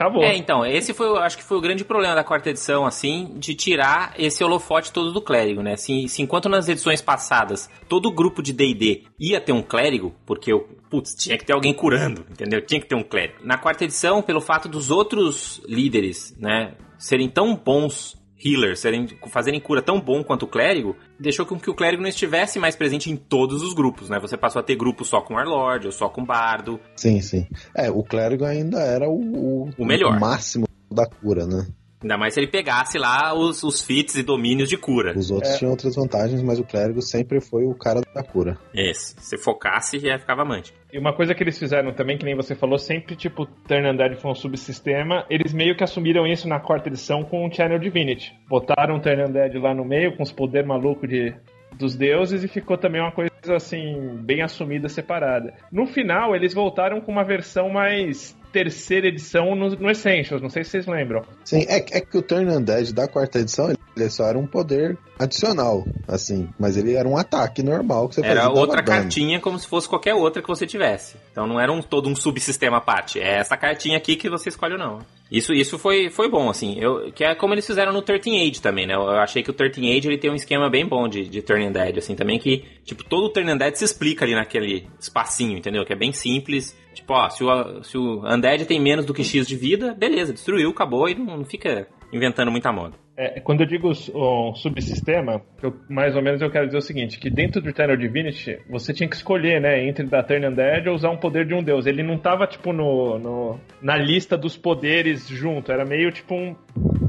acabou. 0.00 0.22
É, 0.22 0.34
então, 0.34 0.64
esse 0.64 0.94
foi, 0.94 1.18
acho 1.18 1.36
que 1.36 1.44
foi 1.44 1.58
o 1.58 1.60
grande 1.60 1.84
problema 1.84 2.14
da 2.14 2.24
quarta 2.24 2.48
edição, 2.48 2.86
assim, 2.86 3.34
de 3.36 3.54
tirar 3.54 4.14
esse 4.18 4.42
holofote 4.42 4.90
todo 4.90 5.12
do 5.12 5.20
clérigo, 5.20 5.62
né? 5.62 5.76
Se, 5.76 6.08
se 6.08 6.22
enquanto 6.22 6.48
nas 6.48 6.68
edições 6.68 7.02
passadas 7.02 7.68
todo 7.88 8.10
grupo 8.10 8.42
de 8.42 8.52
D&D 8.52 9.04
ia 9.18 9.40
ter 9.40 9.52
um 9.52 9.62
clérigo, 9.62 10.14
porque 10.24 10.52
o 10.52 10.60
putz, 10.90 11.14
tinha 11.14 11.36
que 11.36 11.44
ter 11.44 11.52
alguém 11.52 11.74
curando, 11.74 12.24
entendeu? 12.30 12.64
Tinha 12.64 12.80
que 12.80 12.86
ter 12.86 12.94
um 12.94 13.02
clérigo. 13.02 13.38
Na 13.44 13.58
quarta 13.58 13.84
edição, 13.84 14.22
pelo 14.22 14.40
fato 14.40 14.68
dos 14.68 14.90
outros 14.90 15.60
líderes, 15.68 16.36
né, 16.38 16.74
serem 16.98 17.28
tão 17.28 17.54
bons 17.54 18.19
healers 18.44 18.80
serem, 18.80 19.06
fazerem 19.28 19.60
cura 19.60 19.82
tão 19.82 20.00
bom 20.00 20.24
quanto 20.24 20.44
o 20.44 20.48
clérigo, 20.48 20.96
deixou 21.18 21.44
com 21.46 21.58
que 21.58 21.70
o 21.70 21.74
clérigo 21.74 22.02
não 22.02 22.08
estivesse 22.08 22.58
mais 22.58 22.74
presente 22.76 23.10
em 23.10 23.16
todos 23.16 23.62
os 23.62 23.74
grupos, 23.74 24.08
né? 24.08 24.18
Você 24.20 24.36
passou 24.36 24.60
a 24.60 24.62
ter 24.62 24.76
grupos 24.76 25.08
só 25.08 25.20
com 25.20 25.34
Warlord 25.34 25.86
ou 25.86 25.92
só 25.92 26.08
com 26.08 26.24
Bardo. 26.24 26.80
Sim, 26.96 27.20
sim. 27.20 27.46
É, 27.76 27.90
o 27.90 28.02
clérigo 28.02 28.44
ainda 28.44 28.80
era 28.80 29.08
o, 29.08 29.20
o, 29.20 29.70
o 29.78 29.84
melhor. 29.84 30.16
O 30.16 30.20
máximo 30.20 30.66
da 30.90 31.06
cura, 31.06 31.46
né? 31.46 31.66
Ainda 32.02 32.16
mais 32.16 32.34
se 32.34 32.40
ele 32.40 32.46
pegasse 32.46 32.98
lá 32.98 33.34
os, 33.34 33.62
os 33.62 33.82
fits 33.82 34.14
e 34.14 34.22
domínios 34.22 34.68
de 34.68 34.76
cura. 34.78 35.12
Os 35.16 35.30
outros 35.30 35.54
é. 35.54 35.58
tinham 35.58 35.70
outras 35.70 35.94
vantagens, 35.94 36.42
mas 36.42 36.58
o 36.58 36.64
clérigo 36.64 37.02
sempre 37.02 37.40
foi 37.40 37.64
o 37.64 37.74
cara 37.74 38.00
da 38.14 38.22
cura. 38.22 38.56
Isso. 38.74 39.14
Se 39.18 39.36
focasse, 39.36 39.98
já 39.98 40.18
ficava 40.18 40.42
amante. 40.42 40.72
E 40.92 40.98
uma 40.98 41.14
coisa 41.14 41.34
que 41.34 41.42
eles 41.42 41.58
fizeram 41.58 41.92
também, 41.92 42.16
que 42.16 42.24
nem 42.24 42.34
você 42.34 42.54
falou, 42.54 42.78
sempre 42.78 43.14
tipo 43.14 43.46
Turn 43.46 43.88
Undead 43.88 44.16
foi 44.16 44.30
um 44.30 44.34
subsistema, 44.34 45.24
eles 45.28 45.52
meio 45.52 45.76
que 45.76 45.84
assumiram 45.84 46.26
isso 46.26 46.48
na 46.48 46.58
quarta 46.58 46.88
edição 46.88 47.22
com 47.22 47.46
o 47.46 47.52
Channel 47.52 47.78
Divinity. 47.78 48.32
Botaram 48.48 48.96
o 48.96 49.00
Turn 49.00 49.22
Undead 49.22 49.56
lá 49.58 49.74
no 49.74 49.84
meio, 49.84 50.16
com 50.16 50.22
os 50.22 50.32
poderes 50.32 50.66
malucos 50.66 51.08
de, 51.08 51.34
dos 51.78 51.94
deuses, 51.94 52.42
e 52.42 52.48
ficou 52.48 52.76
também 52.76 53.00
uma 53.00 53.12
coisa 53.12 53.30
assim, 53.54 54.16
bem 54.22 54.42
assumida, 54.42 54.88
separada. 54.88 55.54
No 55.70 55.86
final, 55.86 56.34
eles 56.34 56.54
voltaram 56.54 57.00
com 57.00 57.12
uma 57.12 57.24
versão 57.24 57.68
mais 57.68 58.36
terceira 58.52 59.08
edição 59.08 59.54
no, 59.54 59.70
no 59.70 59.90
Essentials, 59.90 60.42
não 60.42 60.50
sei 60.50 60.64
se 60.64 60.70
vocês 60.70 60.86
lembram. 60.86 61.22
Sim, 61.44 61.64
é, 61.68 61.76
é 61.76 62.00
que 62.00 62.16
o 62.18 62.22
Turn 62.22 62.50
Undead 62.50 62.92
da 62.92 63.06
quarta 63.08 63.38
edição, 63.38 63.72
ele 63.96 64.10
só 64.10 64.24
era 64.26 64.38
um 64.38 64.46
poder 64.46 64.96
adicional, 65.18 65.84
assim. 66.08 66.48
Mas 66.58 66.76
ele 66.76 66.94
era 66.94 67.08
um 67.08 67.16
ataque 67.16 67.62
normal 67.62 68.08
que 68.08 68.16
você 68.16 68.24
Era 68.24 68.42
fazia. 68.42 68.60
outra 68.60 68.82
dano. 68.82 68.86
cartinha 69.00 69.40
como 69.40 69.58
se 69.58 69.66
fosse 69.66 69.88
qualquer 69.88 70.14
outra 70.14 70.40
que 70.42 70.48
você 70.48 70.66
tivesse. 70.66 71.16
Então 71.30 71.46
não 71.46 71.60
era 71.60 71.70
um, 71.72 71.82
todo 71.82 72.08
um 72.08 72.16
subsistema 72.16 72.78
à 72.78 72.80
parte. 72.80 73.20
É 73.20 73.38
essa 73.38 73.56
cartinha 73.56 73.96
aqui 73.96 74.16
que 74.16 74.28
você 74.30 74.48
escolhe 74.48 74.72
ou 74.74 74.78
não. 74.78 74.98
Isso, 75.30 75.52
isso 75.52 75.78
foi, 75.78 76.10
foi 76.10 76.28
bom, 76.28 76.50
assim. 76.50 76.76
Eu, 76.80 77.12
que 77.12 77.22
é 77.22 77.34
como 77.36 77.54
eles 77.54 77.66
fizeram 77.66 77.92
no 77.92 78.02
13 78.02 78.30
Age 78.48 78.60
também, 78.60 78.86
né? 78.86 78.94
Eu 78.94 79.10
achei 79.10 79.42
que 79.44 79.50
o 79.50 79.54
13 79.54 79.80
Age 79.96 80.08
ele 80.08 80.18
tem 80.18 80.30
um 80.30 80.34
esquema 80.34 80.68
bem 80.68 80.84
bom 80.84 81.06
de, 81.06 81.28
de 81.28 81.40
Turn 81.40 81.68
Undead, 81.68 81.98
assim, 81.98 82.16
também 82.16 82.36
que, 82.38 82.64
tipo, 82.84 83.04
todo 83.04 83.26
o 83.26 83.28
Turn 83.28 83.52
Undead 83.52 83.78
se 83.78 83.84
explica 83.84 84.24
ali 84.24 84.34
naquele 84.34 84.88
espacinho, 84.98 85.56
entendeu? 85.56 85.84
Que 85.84 85.92
é 85.92 85.96
bem 85.96 86.12
simples. 86.12 86.76
Tipo, 86.94 87.14
ó, 87.14 87.28
se 87.28 87.44
o, 87.44 87.82
se 87.82 87.96
o 87.96 88.22
Undead 88.24 88.64
tem 88.66 88.80
menos 88.80 89.04
do 89.04 89.14
que 89.14 89.24
X 89.24 89.46
de 89.46 89.56
vida, 89.56 89.94
beleza, 89.94 90.32
destruiu, 90.32 90.70
acabou 90.70 91.08
e 91.08 91.14
não, 91.14 91.38
não 91.38 91.44
fica 91.44 91.86
inventando 92.12 92.50
muita 92.50 92.72
moda. 92.72 92.96
É, 93.16 93.38
quando 93.38 93.60
eu 93.60 93.66
digo 93.66 93.90
um 93.90 94.54
subsistema, 94.54 95.42
eu, 95.62 95.74
mais 95.90 96.16
ou 96.16 96.22
menos 96.22 96.40
eu 96.40 96.50
quero 96.50 96.66
dizer 96.66 96.78
o 96.78 96.82
seguinte, 96.82 97.18
que 97.18 97.28
dentro 97.28 97.60
do 97.60 97.68
Eternal 97.68 97.96
Divinity, 97.96 98.58
você 98.68 98.94
tinha 98.94 99.08
que 99.08 99.14
escolher, 99.14 99.60
né, 99.60 99.86
entre 99.86 100.06
da 100.06 100.22
Turn 100.22 100.46
Undead 100.46 100.88
ou 100.88 100.94
usar 100.94 101.10
um 101.10 101.18
poder 101.18 101.46
de 101.46 101.52
um 101.52 101.62
deus. 101.62 101.86
Ele 101.86 102.02
não 102.02 102.16
tava, 102.16 102.46
tipo, 102.46 102.72
no, 102.72 103.18
no 103.18 103.60
na 103.82 103.96
lista 103.96 104.38
dos 104.38 104.56
poderes 104.56 105.28
junto, 105.28 105.70
era 105.70 105.84
meio, 105.84 106.10
tipo, 106.10 106.34
um, 106.34 106.56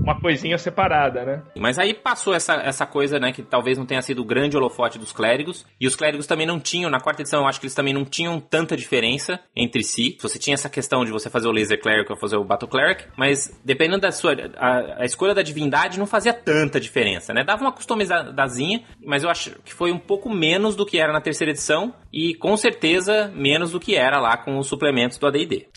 uma 0.01 0.19
coisinha 0.19 0.57
separada, 0.57 1.23
né? 1.23 1.43
Mas 1.57 1.77
aí 1.77 1.93
passou 1.93 2.33
essa, 2.33 2.55
essa 2.55 2.85
coisa, 2.85 3.19
né, 3.19 3.31
que 3.31 3.43
talvez 3.43 3.77
não 3.77 3.85
tenha 3.85 4.01
sido 4.01 4.21
o 4.21 4.25
grande 4.25 4.57
holofote 4.57 4.97
dos 4.97 5.11
clérigos, 5.11 5.65
e 5.79 5.87
os 5.87 5.95
clérigos 5.95 6.27
também 6.27 6.45
não 6.45 6.59
tinham, 6.59 6.89
na 6.89 6.99
quarta 6.99 7.21
edição 7.21 7.41
eu 7.41 7.47
acho 7.47 7.59
que 7.59 7.65
eles 7.65 7.75
também 7.75 7.93
não 7.93 8.03
tinham 8.03 8.39
tanta 8.39 8.75
diferença 8.75 9.39
entre 9.55 9.83
si. 9.83 10.17
Você 10.21 10.39
tinha 10.39 10.53
essa 10.53 10.69
questão 10.69 11.05
de 11.05 11.11
você 11.11 11.29
fazer 11.29 11.47
o 11.47 11.51
Laser 11.51 11.79
Cleric 11.79 12.11
ou 12.11 12.17
fazer 12.17 12.37
o 12.37 12.43
Battle 12.43 12.69
Cleric, 12.69 13.05
mas 13.17 13.59
dependendo 13.63 14.01
da 14.01 14.11
sua... 14.11 14.33
A, 14.57 15.01
a 15.01 15.05
escolha 15.05 15.33
da 15.33 15.41
divindade 15.41 15.99
não 15.99 16.07
fazia 16.07 16.33
tanta 16.33 16.79
diferença, 16.79 17.33
né? 17.33 17.43
Dava 17.43 17.61
uma 17.61 17.71
customizadazinha, 17.71 18.83
mas 19.05 19.23
eu 19.23 19.29
acho 19.29 19.51
que 19.63 19.73
foi 19.73 19.91
um 19.91 19.99
pouco 19.99 20.29
menos 20.29 20.75
do 20.75 20.85
que 20.85 20.97
era 20.97 21.13
na 21.13 21.21
terceira 21.21 21.51
edição, 21.51 21.93
e 22.11 22.33
com 22.35 22.55
certeza 22.57 23.31
menos 23.33 23.71
do 23.71 23.79
que 23.79 23.95
era 23.95 24.19
lá 24.19 24.37
com 24.37 24.57
os 24.57 24.67
suplementos 24.67 25.17
do 25.17 25.27
AD&D. 25.27 25.67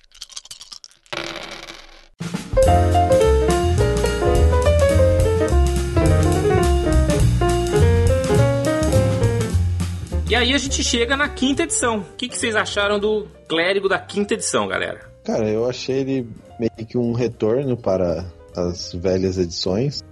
A 10.55 10.59
gente 10.59 10.85
chega 10.85 11.17
na 11.17 11.29
quinta 11.29 11.65
edição. 11.65 11.99
O 11.99 12.17
que, 12.17 12.29
que 12.29 12.39
vocês 12.39 12.55
acharam 12.55 12.99
do 12.99 13.27
clérigo 13.49 13.89
da 13.89 13.99
quinta 13.99 14.35
edição, 14.35 14.69
galera? 14.69 15.01
Cara, 15.25 15.51
eu 15.51 15.69
achei 15.69 16.01
ele 16.01 16.29
meio 16.61 16.87
que 16.87 16.97
um 16.97 17.13
retorno 17.13 17.77
para 17.77 18.25
as 18.55 18.93
velhas 18.93 19.37
edições. 19.37 20.03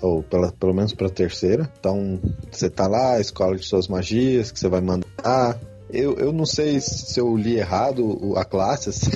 Ou 0.00 0.22
pela, 0.22 0.50
pelo 0.52 0.74
menos 0.74 0.94
para 0.94 1.06
a 1.06 1.10
terceira. 1.10 1.70
Então, 1.78 2.18
você 2.50 2.68
tá 2.68 2.86
lá, 2.88 3.20
escola 3.20 3.56
de 3.56 3.64
suas 3.64 3.86
magias, 3.86 4.50
que 4.50 4.58
você 4.58 4.68
vai 4.68 4.80
mandar. 4.80 5.60
Eu, 5.90 6.16
eu 6.16 6.32
não 6.32 6.46
sei 6.46 6.80
se 6.80 7.20
eu 7.20 7.36
li 7.36 7.56
errado 7.56 8.34
a 8.36 8.44
classe, 8.44 8.88
assim, 8.90 9.10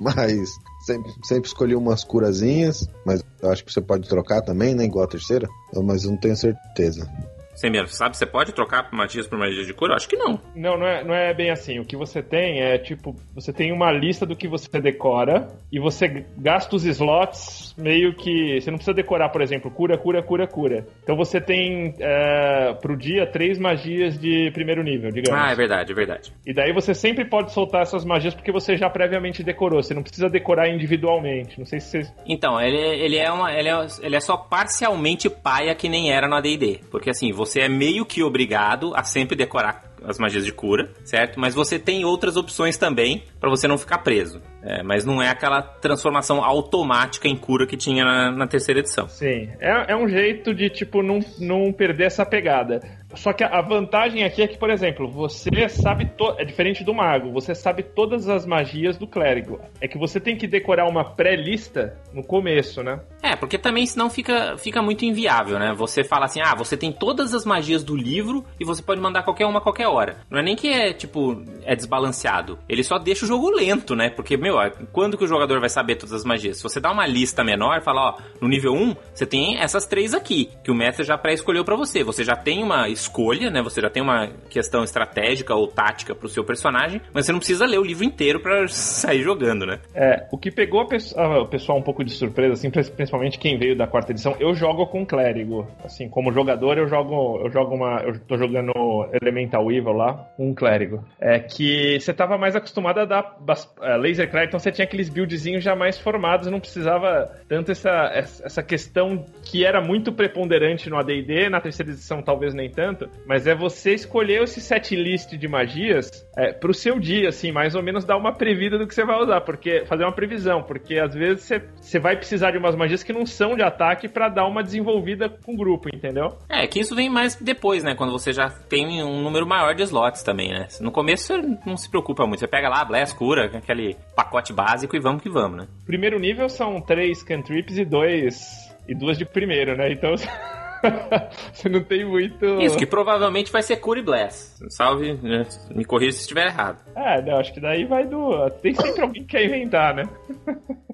mas 0.00 0.48
sempre, 0.84 1.12
sempre 1.24 1.48
escolhi 1.48 1.74
umas 1.74 2.04
curazinhas. 2.04 2.88
Mas 3.04 3.24
eu 3.42 3.50
acho 3.50 3.64
que 3.64 3.72
você 3.72 3.80
pode 3.80 4.08
trocar 4.08 4.42
também, 4.42 4.74
né? 4.74 4.84
Igual 4.84 5.04
a 5.04 5.08
terceira. 5.08 5.48
Mas 5.74 6.04
eu 6.04 6.10
não 6.10 6.18
tenho 6.18 6.36
certeza. 6.36 7.10
Sem 7.58 7.70
medo, 7.70 7.88
sabe? 7.88 8.16
Você 8.16 8.24
pode 8.24 8.52
trocar 8.52 8.88
magias 8.92 9.26
por 9.26 9.36
magias 9.36 9.66
de 9.66 9.74
cura? 9.74 9.92
Eu 9.92 9.96
acho 9.96 10.08
que 10.08 10.16
não. 10.16 10.40
Não, 10.54 10.78
não 10.78 10.86
é, 10.86 11.02
não 11.02 11.12
é 11.12 11.34
bem 11.34 11.50
assim. 11.50 11.80
O 11.80 11.84
que 11.84 11.96
você 11.96 12.22
tem 12.22 12.60
é 12.60 12.78
tipo, 12.78 13.16
você 13.34 13.52
tem 13.52 13.72
uma 13.72 13.90
lista 13.90 14.24
do 14.24 14.36
que 14.36 14.46
você 14.46 14.80
decora 14.80 15.48
e 15.72 15.80
você 15.80 16.24
gasta 16.36 16.76
os 16.76 16.84
slots 16.84 17.74
meio 17.76 18.14
que. 18.14 18.60
Você 18.60 18.70
não 18.70 18.78
precisa 18.78 18.94
decorar, 18.94 19.30
por 19.30 19.42
exemplo, 19.42 19.72
cura, 19.72 19.98
cura, 19.98 20.22
cura, 20.22 20.46
cura. 20.46 20.86
Então 21.02 21.16
você 21.16 21.40
tem 21.40 21.96
é, 21.98 22.74
pro 22.80 22.96
dia 22.96 23.26
três 23.26 23.58
magias 23.58 24.16
de 24.16 24.52
primeiro 24.52 24.84
nível, 24.84 25.10
digamos. 25.10 25.40
Ah, 25.40 25.50
é 25.50 25.56
verdade, 25.56 25.90
é 25.90 25.94
verdade. 25.96 26.32
E 26.46 26.54
daí 26.54 26.72
você 26.72 26.94
sempre 26.94 27.24
pode 27.24 27.52
soltar 27.52 27.82
essas 27.82 28.04
magias 28.04 28.34
porque 28.34 28.52
você 28.52 28.76
já 28.76 28.88
previamente 28.88 29.42
decorou. 29.42 29.82
Você 29.82 29.94
não 29.94 30.02
precisa 30.02 30.28
decorar 30.28 30.68
individualmente. 30.68 31.58
Não 31.58 31.66
sei 31.66 31.80
se 31.80 32.04
você. 32.04 32.12
Então, 32.24 32.60
ele, 32.60 32.78
ele, 32.78 33.16
é 33.16 33.32
uma, 33.32 33.52
ele, 33.52 33.68
é, 33.68 33.86
ele 34.00 34.14
é 34.14 34.20
só 34.20 34.36
parcialmente 34.36 35.28
paia 35.28 35.74
que 35.74 35.88
nem 35.88 36.12
era 36.12 36.28
no 36.28 36.36
AD&D. 36.36 36.82
Porque 36.88 37.10
assim, 37.10 37.32
você 37.32 37.47
é 37.56 37.68
meio 37.68 38.04
que 38.04 38.22
obrigado 38.22 38.92
a 38.94 39.04
sempre 39.04 39.36
decorar 39.36 39.88
as 40.04 40.18
magias 40.18 40.44
de 40.44 40.52
cura, 40.52 40.92
certo? 41.04 41.40
Mas 41.40 41.54
você 41.54 41.78
tem 41.78 42.04
outras 42.04 42.36
opções 42.36 42.76
também 42.76 43.24
pra 43.40 43.50
você 43.50 43.66
não 43.66 43.78
ficar 43.78 43.98
preso. 43.98 44.40
É, 44.62 44.82
mas 44.82 45.04
não 45.04 45.22
é 45.22 45.28
aquela 45.28 45.62
transformação 45.62 46.42
automática 46.44 47.28
em 47.28 47.36
cura 47.36 47.66
que 47.66 47.76
tinha 47.76 48.04
na, 48.04 48.30
na 48.30 48.46
terceira 48.46 48.80
edição. 48.80 49.08
Sim. 49.08 49.48
É, 49.60 49.92
é 49.92 49.96
um 49.96 50.08
jeito 50.08 50.54
de, 50.54 50.68
tipo, 50.68 51.02
não, 51.02 51.20
não 51.38 51.72
perder 51.72 52.06
essa 52.06 52.26
pegada. 52.26 52.80
Só 53.14 53.32
que 53.32 53.42
a 53.42 53.60
vantagem 53.62 54.22
aqui 54.24 54.42
é 54.42 54.46
que, 54.46 54.58
por 54.58 54.70
exemplo, 54.70 55.08
você 55.08 55.68
sabe. 55.68 56.06
To... 56.16 56.34
É 56.38 56.44
diferente 56.44 56.84
do 56.84 56.92
mago, 56.92 57.32
você 57.32 57.54
sabe 57.54 57.82
todas 57.82 58.28
as 58.28 58.44
magias 58.44 58.98
do 58.98 59.06
clérigo. 59.06 59.60
É 59.80 59.88
que 59.88 59.98
você 59.98 60.20
tem 60.20 60.36
que 60.36 60.46
decorar 60.46 60.86
uma 60.86 61.04
pré-lista 61.04 61.96
no 62.12 62.22
começo, 62.22 62.82
né? 62.82 63.00
É, 63.22 63.34
porque 63.34 63.56
também 63.56 63.86
senão 63.86 64.10
fica, 64.10 64.56
fica 64.58 64.82
muito 64.82 65.04
inviável, 65.04 65.58
né? 65.58 65.72
Você 65.74 66.04
fala 66.04 66.26
assim, 66.26 66.40
ah, 66.40 66.54
você 66.54 66.76
tem 66.76 66.92
todas 66.92 67.34
as 67.34 67.44
magias 67.44 67.82
do 67.82 67.96
livro 67.96 68.44
e 68.60 68.64
você 68.64 68.82
pode 68.82 69.00
mandar 69.00 69.22
qualquer 69.22 69.46
uma 69.46 69.58
a 69.58 69.62
qualquer 69.62 69.88
hora. 69.88 70.18
Não 70.30 70.38
é 70.38 70.42
nem 70.42 70.54
que 70.54 70.68
é, 70.68 70.92
tipo, 70.92 71.42
é 71.64 71.74
desbalanceado. 71.74 72.58
Ele 72.68 72.84
só 72.84 72.98
deixa 72.98 73.24
o 73.24 73.28
jogo 73.28 73.50
lento, 73.50 73.96
né? 73.96 74.10
Porque, 74.10 74.36
meu, 74.48 74.86
quando 74.92 75.16
que 75.16 75.24
o 75.24 75.28
jogador 75.28 75.60
vai 75.60 75.68
saber 75.68 75.96
todas 75.96 76.12
as 76.12 76.24
magias? 76.24 76.56
Se 76.58 76.62
você 76.62 76.80
dá 76.80 76.90
uma 76.90 77.06
lista 77.06 77.44
menor, 77.44 77.82
fala, 77.82 78.10
ó, 78.10 78.18
no 78.40 78.48
nível 78.48 78.72
1, 78.72 78.96
você 79.14 79.26
tem 79.26 79.58
essas 79.58 79.86
três 79.86 80.14
aqui, 80.14 80.50
que 80.64 80.70
o 80.70 80.74
mestre 80.74 81.04
já 81.04 81.16
pré-escolheu 81.18 81.64
pra 81.64 81.76
você. 81.76 82.02
Você 82.02 82.24
já 82.24 82.34
tem 82.36 82.62
uma 82.62 82.88
escolha, 82.88 83.50
né? 83.50 83.62
Você 83.62 83.80
já 83.80 83.90
tem 83.90 84.02
uma 84.02 84.28
questão 84.48 84.82
estratégica 84.82 85.54
ou 85.54 85.68
tática 85.68 86.14
pro 86.14 86.28
seu 86.28 86.44
personagem, 86.44 87.00
mas 87.12 87.26
você 87.26 87.32
não 87.32 87.38
precisa 87.38 87.66
ler 87.66 87.78
o 87.78 87.84
livro 87.84 88.04
inteiro 88.04 88.40
pra 88.40 88.66
sair 88.68 89.22
jogando, 89.22 89.66
né? 89.66 89.80
É, 89.94 90.26
o 90.30 90.38
que 90.38 90.50
pegou 90.50 90.86
ah, 91.16 91.38
o 91.40 91.46
pessoal 91.46 91.78
um 91.78 91.82
pouco 91.82 92.02
de 92.04 92.12
surpresa, 92.12 92.54
assim, 92.54 92.70
prin- 92.70 92.84
principalmente 92.84 93.38
quem 93.38 93.58
veio 93.58 93.76
da 93.76 93.86
quarta 93.86 94.12
edição, 94.12 94.36
eu 94.40 94.54
jogo 94.54 94.86
com 94.86 95.04
clérigo. 95.04 95.66
Assim, 95.84 96.08
como 96.08 96.32
jogador, 96.32 96.78
eu 96.78 96.88
jogo, 96.88 97.40
eu 97.44 97.50
jogo 97.50 97.74
uma. 97.74 98.00
Eu 98.02 98.18
tô 98.20 98.36
jogando 98.36 98.72
Elemental 99.20 99.70
Evil 99.70 99.92
lá, 99.92 100.28
um 100.38 100.54
clérigo. 100.54 101.04
É 101.20 101.38
que 101.38 101.98
você 102.00 102.12
tava 102.14 102.38
mais 102.38 102.54
acostumado 102.56 103.00
a 103.00 103.04
dar 103.04 103.36
é, 103.82 103.96
laser 103.96 104.30
então 104.44 104.58
você 104.58 104.70
tinha 104.70 104.84
aqueles 104.84 105.08
buildzinhos 105.08 105.62
já 105.62 105.74
mais 105.74 105.98
formados, 105.98 106.48
não 106.48 106.60
precisava 106.60 107.30
tanto 107.48 107.72
essa, 107.72 108.10
essa 108.12 108.62
questão 108.62 109.24
que 109.44 109.64
era 109.64 109.80
muito 109.80 110.12
preponderante 110.12 110.90
no 110.90 110.96
AD&D, 110.96 111.48
na 111.48 111.60
terceira 111.60 111.92
edição 111.92 112.22
talvez 112.22 112.54
nem 112.54 112.70
tanto, 112.70 113.08
mas 113.26 113.46
é 113.46 113.54
você 113.54 113.94
escolher 113.94 114.42
esse 114.42 114.60
set 114.60 114.94
list 114.94 115.30
de 115.34 115.48
magias 115.48 116.10
é, 116.36 116.52
pro 116.52 116.74
seu 116.74 116.98
dia, 116.98 117.28
assim, 117.28 117.52
mais 117.52 117.74
ou 117.74 117.82
menos 117.82 118.04
dar 118.04 118.16
uma 118.16 118.32
previda 118.32 118.78
do 118.78 118.86
que 118.86 118.94
você 118.94 119.04
vai 119.04 119.20
usar, 119.20 119.40
porque 119.42 119.84
fazer 119.86 120.04
uma 120.04 120.12
previsão, 120.12 120.62
porque 120.62 120.98
às 120.98 121.14
vezes 121.14 121.44
você, 121.44 121.62
você 121.80 121.98
vai 121.98 122.16
precisar 122.16 122.50
de 122.50 122.58
umas 122.58 122.76
magias 122.76 123.02
que 123.02 123.12
não 123.12 123.26
são 123.26 123.56
de 123.56 123.62
ataque 123.62 124.08
pra 124.08 124.28
dar 124.28 124.46
uma 124.46 124.62
desenvolvida 124.62 125.28
com 125.28 125.54
o 125.54 125.56
grupo, 125.56 125.88
entendeu? 125.94 126.36
É, 126.48 126.66
que 126.66 126.80
isso 126.80 126.94
vem 126.94 127.08
mais 127.08 127.36
depois, 127.36 127.82
né? 127.82 127.94
Quando 127.94 128.12
você 128.12 128.32
já 128.32 128.48
tem 128.48 129.02
um 129.02 129.22
número 129.22 129.46
maior 129.46 129.74
de 129.74 129.82
slots 129.82 130.22
também, 130.22 130.50
né? 130.50 130.68
No 130.80 130.90
começo 130.90 131.26
você 131.26 131.58
não 131.66 131.76
se 131.76 131.90
preocupa 131.90 132.26
muito. 132.26 132.40
Você 132.40 132.48
pega 132.48 132.68
lá, 132.68 132.84
Blast, 132.84 133.16
cura, 133.16 133.46
aquele 133.46 133.96
pacote 134.14 134.27
básico 134.52 134.96
e 134.96 135.00
vamos 135.00 135.22
que 135.22 135.28
vamos, 135.28 135.58
né? 135.58 135.68
Primeiro 135.84 136.18
nível 136.18 136.48
são 136.48 136.80
três 136.80 137.22
cantrips 137.22 137.78
e 137.78 137.84
dois 137.84 138.74
e 138.86 138.94
duas 138.94 139.18
de 139.18 139.24
primeiro, 139.24 139.76
né? 139.76 139.92
Então 139.92 140.14
você 141.52 141.68
não 141.68 141.82
tem 141.82 142.04
muito. 142.04 142.44
Isso, 142.60 142.76
que 142.76 142.86
provavelmente 142.86 143.52
vai 143.52 143.62
ser 143.62 143.76
cura 143.76 144.00
e 144.00 144.02
Blast. 144.02 144.64
Salve, 144.70 145.14
né? 145.14 145.46
me 145.74 145.84
corrija 145.84 146.12
se 146.12 146.20
estiver 146.20 146.46
errado. 146.46 146.78
É, 146.96 147.20
não, 147.22 147.38
acho 147.38 147.52
que 147.52 147.60
daí 147.60 147.84
vai 147.84 148.06
do. 148.06 148.50
Tem 148.62 148.74
sempre 148.74 149.02
alguém 149.02 149.22
que 149.22 149.28
quer 149.28 149.44
inventar, 149.44 149.94
né? 149.94 150.04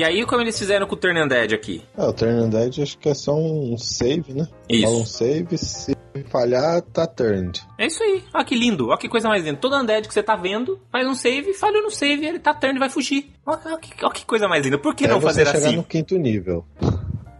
E 0.00 0.02
aí, 0.02 0.24
como 0.24 0.40
eles 0.40 0.58
fizeram 0.58 0.86
com 0.86 0.94
o 0.94 0.96
Turn 0.96 1.20
Undead 1.22 1.54
aqui? 1.54 1.82
É, 1.94 2.02
o 2.02 2.10
Turn 2.10 2.44
Undead 2.44 2.82
acho 2.82 2.96
que 2.96 3.10
é 3.10 3.12
só 3.12 3.34
um 3.34 3.76
save, 3.76 4.32
né? 4.32 4.48
Isso. 4.66 4.82
Fala 4.82 4.96
um 4.96 5.04
save, 5.04 5.58
se 5.58 5.94
falhar, 6.30 6.80
tá 6.80 7.06
turned. 7.06 7.60
É 7.76 7.86
isso 7.86 8.02
aí. 8.02 8.24
Olha 8.32 8.42
que 8.42 8.54
lindo. 8.54 8.88
Olha 8.88 8.96
que 8.96 9.10
coisa 9.10 9.28
mais 9.28 9.44
linda. 9.44 9.58
Todo 9.58 9.76
Undead 9.76 10.08
que 10.08 10.14
você 10.14 10.22
tá 10.22 10.34
vendo, 10.36 10.80
faz 10.90 11.06
um 11.06 11.14
save, 11.14 11.52
falha 11.52 11.82
no 11.82 11.90
save, 11.90 12.24
ele 12.24 12.38
tá 12.38 12.54
turn 12.54 12.76
e 12.76 12.78
vai 12.78 12.88
fugir. 12.88 13.30
Olha, 13.44 13.60
olha 13.66 13.76
que, 13.76 14.02
olha 14.02 14.14
que 14.14 14.24
coisa 14.24 14.48
mais 14.48 14.64
linda. 14.64 14.78
Por 14.78 14.94
que 14.94 15.04
Até 15.04 15.12
não 15.12 15.20
fazer 15.20 15.44
chegar 15.44 15.58
assim? 15.68 15.76
no 15.76 15.84
quinto 15.84 16.16
nível. 16.16 16.64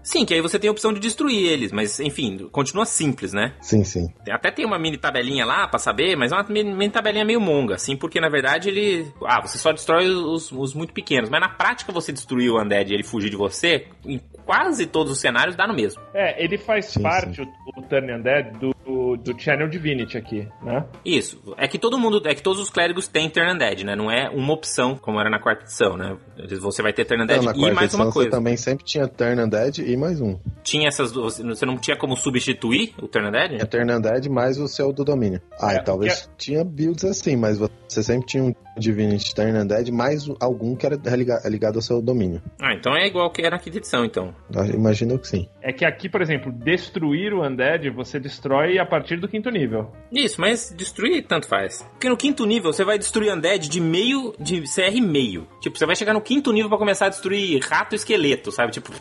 Sim, 0.02 0.24
que 0.24 0.34
aí 0.34 0.40
você 0.40 0.58
tem 0.58 0.68
a 0.68 0.72
opção 0.72 0.92
de 0.92 1.00
destruir 1.00 1.46
eles, 1.46 1.72
mas 1.72 2.00
enfim, 2.00 2.48
continua 2.50 2.84
simples, 2.84 3.32
né? 3.32 3.54
Sim, 3.60 3.84
sim. 3.84 4.12
Até 4.30 4.50
tem 4.50 4.64
uma 4.64 4.78
mini 4.78 4.96
tabelinha 4.96 5.44
lá 5.44 5.66
pra 5.68 5.78
saber, 5.78 6.16
mas 6.16 6.32
é 6.32 6.34
uma 6.34 6.46
mini, 6.48 6.90
tabelinha 6.90 7.24
meio 7.24 7.40
monga, 7.40 7.74
assim, 7.74 7.96
porque 7.96 8.20
na 8.20 8.28
verdade 8.28 8.68
ele. 8.68 9.06
Ah, 9.24 9.40
você 9.40 9.58
só 9.58 9.72
destrói 9.72 10.08
os, 10.08 10.50
os 10.50 10.74
muito 10.74 10.92
pequenos, 10.92 11.28
mas 11.28 11.40
na 11.40 11.48
prática 11.48 11.92
você 11.92 12.12
destruir 12.12 12.50
o 12.50 12.60
Undead 12.60 12.90
e 12.90 12.94
ele 12.94 13.02
fugir 13.02 13.30
de 13.30 13.36
você, 13.36 13.86
em 14.04 14.20
quase 14.44 14.86
todos 14.86 15.12
os 15.12 15.20
cenários 15.20 15.54
dá 15.54 15.66
no 15.66 15.74
mesmo. 15.74 16.02
É, 16.14 16.42
ele 16.42 16.58
faz 16.58 16.86
Sim, 16.86 17.02
parte, 17.02 17.40
O, 17.40 17.80
o 17.80 17.82
Turn 17.82 18.12
Undead, 18.12 18.58
do, 18.58 18.74
do 19.16 19.38
Channel 19.38 19.68
Divinity 19.68 20.16
aqui, 20.18 20.48
né? 20.62 20.85
Isso. 21.05 21.40
É 21.57 21.66
que 21.68 21.79
todo 21.79 21.98
mundo, 21.98 22.20
é 22.26 22.35
que 22.35 22.42
todos 22.42 22.61
os 22.61 22.70
clérigos 22.70 23.09
têm 23.09 23.29
Turn 23.29 23.53
Undead, 23.53 23.85
né? 23.85 23.94
Não 23.96 24.11
é 24.11 24.29
uma 24.31 24.53
opção, 24.53 24.96
como 24.96 25.18
era 25.20 25.29
na 25.31 25.38
quarta 25.38 25.62
edição, 25.64 25.96
né? 25.96 26.16
Você 26.61 26.83
vai 26.83 26.92
ter 26.92 27.05
Turn 27.05 27.22
Undead 27.24 27.44
Não, 27.44 27.53
e 27.68 27.72
mais 27.72 27.94
uma 27.94 28.11
coisa. 28.12 28.31
Você 28.31 28.37
também 28.37 28.57
sempre 28.57 28.85
tinha 28.85 29.07
Turn 29.09 29.40
Undead 29.42 29.83
e 29.83 29.96
mais 29.96 30.20
um. 30.20 30.38
Tinha 30.62 30.88
essas 30.88 31.12
duas. 31.12 31.38
Você 31.38 31.66
não 31.66 31.76
tinha 31.76 31.96
como 31.96 32.16
substituir 32.16 32.94
o 33.00 33.09
Turn 33.09 33.29
Undead? 33.29 33.57
Tinha 33.57 33.66
Turn 33.66 33.92
Undead 33.92 34.29
mais 34.29 34.59
o 34.59 34.68
seu 34.68 34.92
do 34.92 35.05
domínio. 35.05 35.40
Ah, 35.61 35.74
É, 35.74 35.76
e 35.76 35.85
talvez 35.85 36.31
tinha 36.37 36.64
builds 36.64 37.05
assim, 37.05 37.37
mas 37.37 37.59
você 37.59 38.03
sempre 38.03 38.26
tinha 38.26 38.42
um 38.44 38.55
Divinity 38.79 39.35
Turn 39.35 39.59
Undead 39.59 39.90
mais 39.92 40.26
algum 40.40 40.74
que 40.74 40.87
era 40.87 40.96
liga- 41.16 41.40
ligado 41.46 41.76
ao 41.76 41.83
seu 41.83 42.00
domínio. 42.00 42.40
Ah, 42.61 42.72
então 42.74 42.96
é 42.96 43.07
igual 43.07 43.31
que 43.31 43.42
era 43.42 43.50
na 43.57 43.59
quinta 43.59 43.79
edição, 43.79 44.05
então. 44.05 44.35
Eu 44.55 44.64
Imagino 44.66 45.18
que 45.18 45.26
sim. 45.29 45.48
É 45.62 45.72
que 45.72 45.85
aqui, 45.85 46.09
por 46.09 46.22
exemplo, 46.22 46.50
destruir 46.53 47.33
o 47.35 47.42
Undead, 47.46 47.90
você 47.90 48.18
destrói 48.18 48.79
a 48.80 48.86
partir 48.86 49.18
do 49.18 49.28
quinto 49.28 49.50
nível. 49.50 49.90
Isso, 50.12 50.40
mas 50.40 50.74
destruir 50.76 51.26
tanto 51.26 51.46
faz. 51.46 51.82
Porque 51.92 52.08
no 52.08 52.16
quinto 52.16 52.44
nível 52.46 52.72
você 52.72 52.84
vai 52.84 52.98
destruir 52.98 53.32
Undead 53.32 53.68
de 53.68 53.80
meio, 53.80 54.34
de 54.38 54.62
CR 54.62 55.00
meio. 55.02 55.46
Tipo, 55.60 55.78
você 55.78 55.86
vai 55.86 55.96
chegar 55.96 56.12
no 56.12 56.20
quinto 56.20 56.52
nível 56.52 56.68
pra 56.68 56.78
começar 56.78 57.06
a 57.06 57.10
destruir 57.10 57.60
rato 57.62 57.94
esqueleto, 57.94 58.50
sabe? 58.50 58.72
Tipo, 58.72 58.92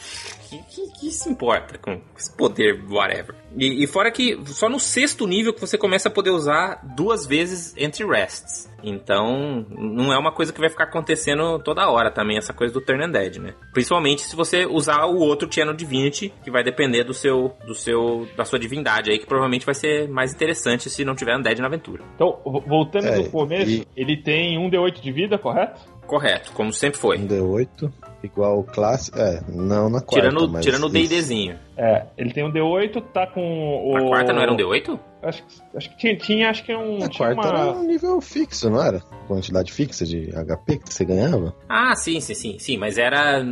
que, 0.49 0.57
que, 0.63 0.99
que 0.99 1.11
se 1.11 1.29
importa 1.29 1.77
com 1.77 2.01
esse 2.17 2.35
poder, 2.35 2.83
whatever. 2.89 3.35
E, 3.57 3.83
e 3.83 3.88
fora 3.88 4.12
que 4.12 4.39
só 4.45 4.69
no 4.69 4.79
sexto 4.79 5.25
nível 5.27 5.53
que 5.53 5.59
você 5.62 5.77
começa 5.77 6.07
a 6.07 6.12
poder 6.12 6.29
usar 6.31 6.81
duas 6.95 7.25
vezes 7.25 7.73
entre 7.77 8.05
rests. 8.05 8.69
Então, 8.81 9.65
não 9.69 10.13
é 10.13 10.17
uma 10.17 10.31
coisa 10.31 10.53
que 10.53 10.59
vai 10.59 10.69
ficar 10.69 10.85
acontecendo 10.85 11.59
toda 11.59 11.89
hora 11.89 12.09
também, 12.09 12.38
essa 12.38 12.53
coisa 12.53 12.73
do 12.73 12.79
Turn 12.79 13.03
Undead, 13.05 13.39
né? 13.39 13.53
Principalmente 13.73 14.21
se 14.21 14.35
você 14.35 14.65
usar 14.65 15.05
o 15.05 15.17
outro 15.17 15.51
Channel 15.51 15.73
Divinity, 15.75 16.33
que 16.43 16.49
vai 16.51 16.63
depender 16.63 17.03
do 17.03 17.13
seu, 17.13 17.53
do 17.65 17.73
seu, 17.75 18.27
da 18.38 18.45
sua 18.45 18.57
divindade 18.59 19.12
aí, 19.12 19.19
que 19.19 19.25
provavelmente 19.25 19.65
vai 19.65 19.75
ser 19.75 20.07
mais 20.07 20.33
interessante 20.33 20.89
se 20.89 21.03
não 21.03 21.15
tiver 21.15 21.35
Undead 21.38 21.59
na 21.59 21.67
aventura. 21.67 22.03
Então, 22.15 22.39
vo- 22.45 22.62
voltando 22.65 23.07
É, 23.07 23.15
do 23.21 23.29
começo, 23.29 23.69
e- 23.69 23.88
ele 23.97 24.15
tem 24.15 24.57
um 24.57 24.69
D8 24.69 25.01
de 25.01 25.12
vida, 25.12 25.38
correto? 25.38 25.81
Correto, 26.07 26.51
como 26.53 26.71
sempre 26.73 26.99
foi. 26.99 27.17
Um 27.19 27.27
D8, 27.27 27.91
igual 28.23 28.63
classe. 28.63 29.12
É, 29.15 29.41
não 29.47 29.89
na 29.89 30.01
quarta. 30.01 30.27
Tirando, 30.29 30.49
mas 30.49 30.65
tirando 30.65 30.83
o 30.83 30.97
isso. 30.97 31.09
DDzinho. 31.09 31.59
É, 31.81 32.05
ele 32.17 32.33
tem 32.33 32.43
um 32.43 32.51
D8, 32.51 33.01
tá 33.13 33.25
com 33.25 33.39
o... 33.41 33.95
A 33.95 34.01
quarta 34.09 34.33
não 34.33 34.41
era 34.41 34.51
um 34.51 34.57
D8? 34.57 34.99
Acho, 35.23 35.43
que- 35.45 35.77
acho 35.77 35.89
que 35.91 35.95
tinha, 35.97 36.17
tinha, 36.17 36.49
acho 36.49 36.61
que 36.65 36.73
é 36.73 36.77
um... 36.77 36.97
A 37.01 37.09
quarta 37.09 37.41
uma... 37.41 37.47
era 37.47 37.71
um 37.71 37.83
nível 37.83 38.19
fixo, 38.19 38.69
não 38.69 38.83
era? 38.83 38.99
Quantidade 39.29 39.71
fixa 39.71 40.05
de 40.05 40.29
HP 40.31 40.79
que 40.79 40.93
você 40.93 41.05
ganhava? 41.05 41.55
Ah, 41.69 41.95
sim, 41.95 42.19
sim, 42.19 42.33
sim, 42.33 42.59
sim, 42.59 42.77
mas 42.77 42.97
era 42.97 43.45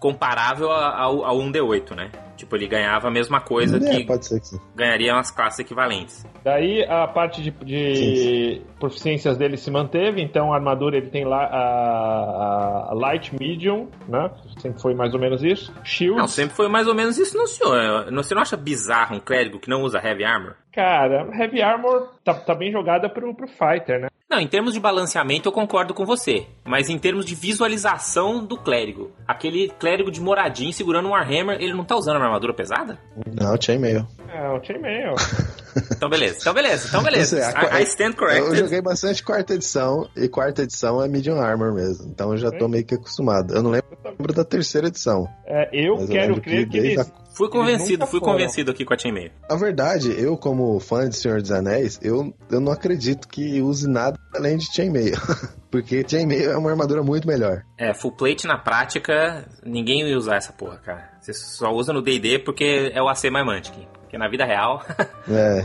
comparável 0.00 0.70
ao, 0.70 1.24
ao 1.24 1.38
1D8, 1.38 1.94
né? 1.94 2.10
Tipo, 2.36 2.54
ele 2.54 2.68
ganhava 2.68 3.08
a 3.08 3.10
mesma 3.10 3.40
coisa 3.40 3.78
é, 3.78 3.80
que 3.96 4.04
pode 4.04 4.24
ser 4.24 4.38
que 4.38 4.46
sim. 4.46 4.60
ganharia 4.76 5.12
umas 5.12 5.28
classes 5.32 5.58
equivalentes. 5.58 6.24
Daí 6.44 6.84
a 6.84 7.08
parte 7.08 7.42
de, 7.42 7.50
de 7.50 8.62
proficiências 8.78 9.36
dele 9.36 9.56
se 9.56 9.68
manteve, 9.72 10.22
então 10.22 10.52
a 10.52 10.56
armadura 10.56 10.96
ele 10.96 11.08
tem 11.10 11.24
lá 11.24 11.44
a, 11.46 12.90
a 12.90 12.94
Light 12.94 13.34
Medium, 13.40 13.88
né? 14.08 14.30
Sempre 14.60 14.80
foi 14.80 14.94
mais 14.94 15.12
ou 15.14 15.18
menos 15.20 15.42
isso. 15.42 15.72
Shields, 15.82 16.16
Não, 16.16 16.28
sempre 16.28 16.54
foi 16.54 16.68
mais 16.68 16.86
ou 16.86 16.94
menos 16.94 17.18
isso, 17.18 17.36
não, 17.36 17.46
senhor. 17.48 17.67
Não- 18.10 18.22
Você 18.22 18.34
não 18.34 18.42
acha 18.42 18.56
bizarro 18.56 19.16
um 19.16 19.20
clérigo 19.20 19.58
que 19.58 19.68
não 19.70 19.82
usa 19.82 19.98
Heavy 19.98 20.24
Armor? 20.24 20.54
cara, 20.70 21.28
Heavy 21.36 21.60
Armor 21.60 22.08
tá, 22.24 22.32
tá 22.34 22.54
bem 22.54 22.70
jogada 22.70 23.08
pro, 23.08 23.34
pro 23.34 23.48
Fighter, 23.48 24.00
né? 24.00 24.08
Não, 24.30 24.38
em 24.38 24.46
termos 24.46 24.74
de 24.74 24.78
balanceamento 24.78 25.48
eu 25.48 25.52
concordo 25.52 25.92
com 25.92 26.04
você. 26.06 26.46
Mas 26.64 26.88
em 26.88 26.96
termos 26.98 27.24
de 27.24 27.34
visualização 27.34 28.44
do 28.44 28.56
clérigo, 28.56 29.10
aquele 29.26 29.70
clérigo 29.80 30.10
de 30.10 30.20
moradinho 30.20 30.72
segurando 30.72 31.08
um 31.08 31.12
Warhammer, 31.12 31.56
ele 31.60 31.72
não 31.72 31.84
tá 31.84 31.96
usando 31.96 32.16
uma 32.16 32.26
armadura 32.26 32.54
pesada? 32.54 32.96
Não, 33.26 33.60
chainmail. 33.60 34.06
É, 34.32 34.48
o 34.50 34.62
Chainmail. 34.62 35.14
Então 35.96 36.08
beleza, 36.08 36.38
então 36.40 36.52
beleza, 36.54 36.88
então 36.88 37.02
beleza. 37.04 37.36
Sei, 37.36 37.44
a- 37.44 37.78
I, 37.78 37.82
I 37.82 37.84
stand 37.84 38.06
Eu 38.10 38.14
corrected. 38.16 38.56
joguei 38.58 38.80
bastante 38.82 39.22
quarta 39.22 39.54
edição, 39.54 40.08
e 40.16 40.28
quarta 40.28 40.62
edição 40.62 41.00
é 41.02 41.06
medium 41.06 41.40
armor 41.40 41.72
mesmo. 41.72 42.08
Então 42.10 42.32
eu 42.32 42.36
já 42.36 42.50
tô 42.50 42.66
meio 42.66 42.84
que 42.84 42.96
acostumado. 42.96 43.54
Eu 43.54 43.62
não 43.62 43.70
lembro 43.70 44.32
da 44.34 44.44
terceira 44.44 44.88
edição. 44.88 45.28
É, 45.46 45.68
eu 45.72 45.96
eu 46.00 46.08
quero 46.08 46.26
lembro 46.34 46.40
crer 46.40 46.64
que 46.66 46.66
que, 46.66 46.80
desde 46.80 46.88
eles... 46.94 46.98
a- 47.08 47.12
Fui 47.38 47.48
convencido, 47.48 48.04
fui 48.04 48.18
foram. 48.18 48.32
convencido 48.32 48.72
aqui 48.72 48.84
com 48.84 48.92
a 48.92 48.98
Chainmail. 48.98 49.30
Na 49.48 49.54
verdade, 49.54 50.10
eu 50.20 50.36
como 50.36 50.80
fã 50.80 51.08
de 51.08 51.14
Senhor 51.14 51.40
dos 51.40 51.52
Anéis, 51.52 51.96
eu, 52.02 52.34
eu 52.50 52.60
não 52.60 52.72
acredito 52.72 53.28
que 53.28 53.62
use 53.62 53.88
nada 53.88 54.18
além 54.34 54.56
de 54.56 54.66
chainmail. 54.66 55.14
Porque 55.70 56.04
chainmail 56.04 56.50
é 56.50 56.56
uma 56.56 56.68
armadura 56.68 57.00
muito 57.00 57.28
melhor. 57.28 57.62
É, 57.78 57.94
full 57.94 58.10
plate 58.10 58.44
na 58.44 58.58
prática, 58.58 59.46
ninguém 59.64 60.02
ia 60.02 60.18
usar 60.18 60.34
essa 60.34 60.52
porra, 60.52 60.78
cara. 60.78 61.12
Você 61.20 61.32
só 61.32 61.70
usa 61.70 61.92
no 61.92 62.02
D&D 62.02 62.40
porque 62.40 62.90
é 62.92 63.00
o 63.00 63.08
AC 63.08 63.30
mais 63.30 63.46
Mantic. 63.46 63.86
Porque 64.00 64.18
na 64.18 64.28
vida 64.28 64.44
real, 64.44 64.84
É, 65.30 65.64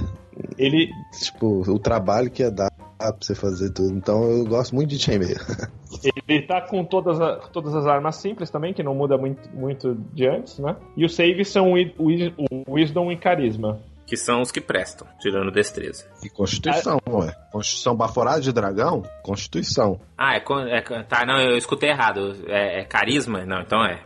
Ele, 0.60 0.92
tipo, 1.20 1.64
o 1.68 1.80
trabalho 1.80 2.30
que 2.30 2.44
ia 2.44 2.52
dar 2.52 2.70
pra 2.98 3.16
você 3.20 3.34
fazer 3.34 3.72
tudo. 3.72 3.96
Então 3.98 4.24
eu 4.24 4.46
gosto 4.46 4.76
muito 4.76 4.90
de 4.90 5.00
chainmail. 5.00 5.38
ele 6.28 6.44
tá 6.44 6.62
com 6.62 6.84
todas, 6.86 7.20
a- 7.20 7.36
todas 7.52 7.76
as 7.76 7.86
armas 7.86 8.16
simples 8.18 8.50
também, 8.50 8.74
que 8.74 8.84
não 8.84 8.94
muda 8.96 9.18
muito, 9.18 9.50
muito 9.54 9.96
de 10.14 10.28
antes, 10.28 10.60
né? 10.60 10.76
E 10.98 11.06
os 11.06 11.16
saves 11.16 11.50
são 11.50 11.72
o 11.72 11.74
Wi- 11.74 11.94
o 11.98 12.06
Wi- 12.06 12.34
o 12.68 12.74
Wisdom 12.74 13.12
e 13.12 13.18
Carisma. 13.18 13.80
que 14.06 14.18
são 14.18 14.42
os 14.42 14.52
que 14.52 14.60
prestam, 14.62 15.08
tirando 15.20 15.50
destreza. 15.50 16.06
E 16.24 16.30
Constituição, 16.30 17.00
ué. 17.10 17.34
Constituição 17.52 17.96
baforada 17.96 18.42
de 18.42 18.52
dragão? 18.52 19.02
Constituição. 19.24 20.00
Ah, 20.18 20.36
é, 20.36 20.44
é 20.78 20.82
Tá, 21.04 21.26
não, 21.26 21.40
eu 21.40 21.58
escutei 21.58 21.90
errado. 21.90 22.36
É, 22.48 22.82
é 22.82 22.84
carisma? 22.84 23.46
Não, 23.46 23.62
então 23.62 23.84
é. 23.84 24.02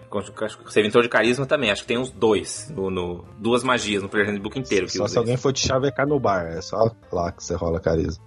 Servidor 0.68 1.02
de 1.02 1.10
carisma 1.10 1.46
também. 1.46 1.72
Acho 1.72 1.82
que 1.82 1.88
tem 1.88 1.98
uns 1.98 2.12
dois. 2.12 2.70
No, 2.70 2.90
no- 2.92 3.26
duas 3.40 3.64
magias 3.64 4.04
no 4.04 4.08
Player 4.08 4.28
Handbook 4.30 4.58
inteiro. 4.60 4.86
Que 4.86 4.94
Só 4.94 5.08
se 5.08 5.18
alguém 5.18 5.36
for 5.36 5.52
te 5.52 5.68
chavecar 5.68 6.08
no 6.08 6.20
bar. 6.20 6.46
É 6.46 6.62
só 6.62 6.78
lá 7.12 7.32
que 7.32 7.44
você 7.44 7.56
rola 7.56 7.80
carisma. 7.80 8.24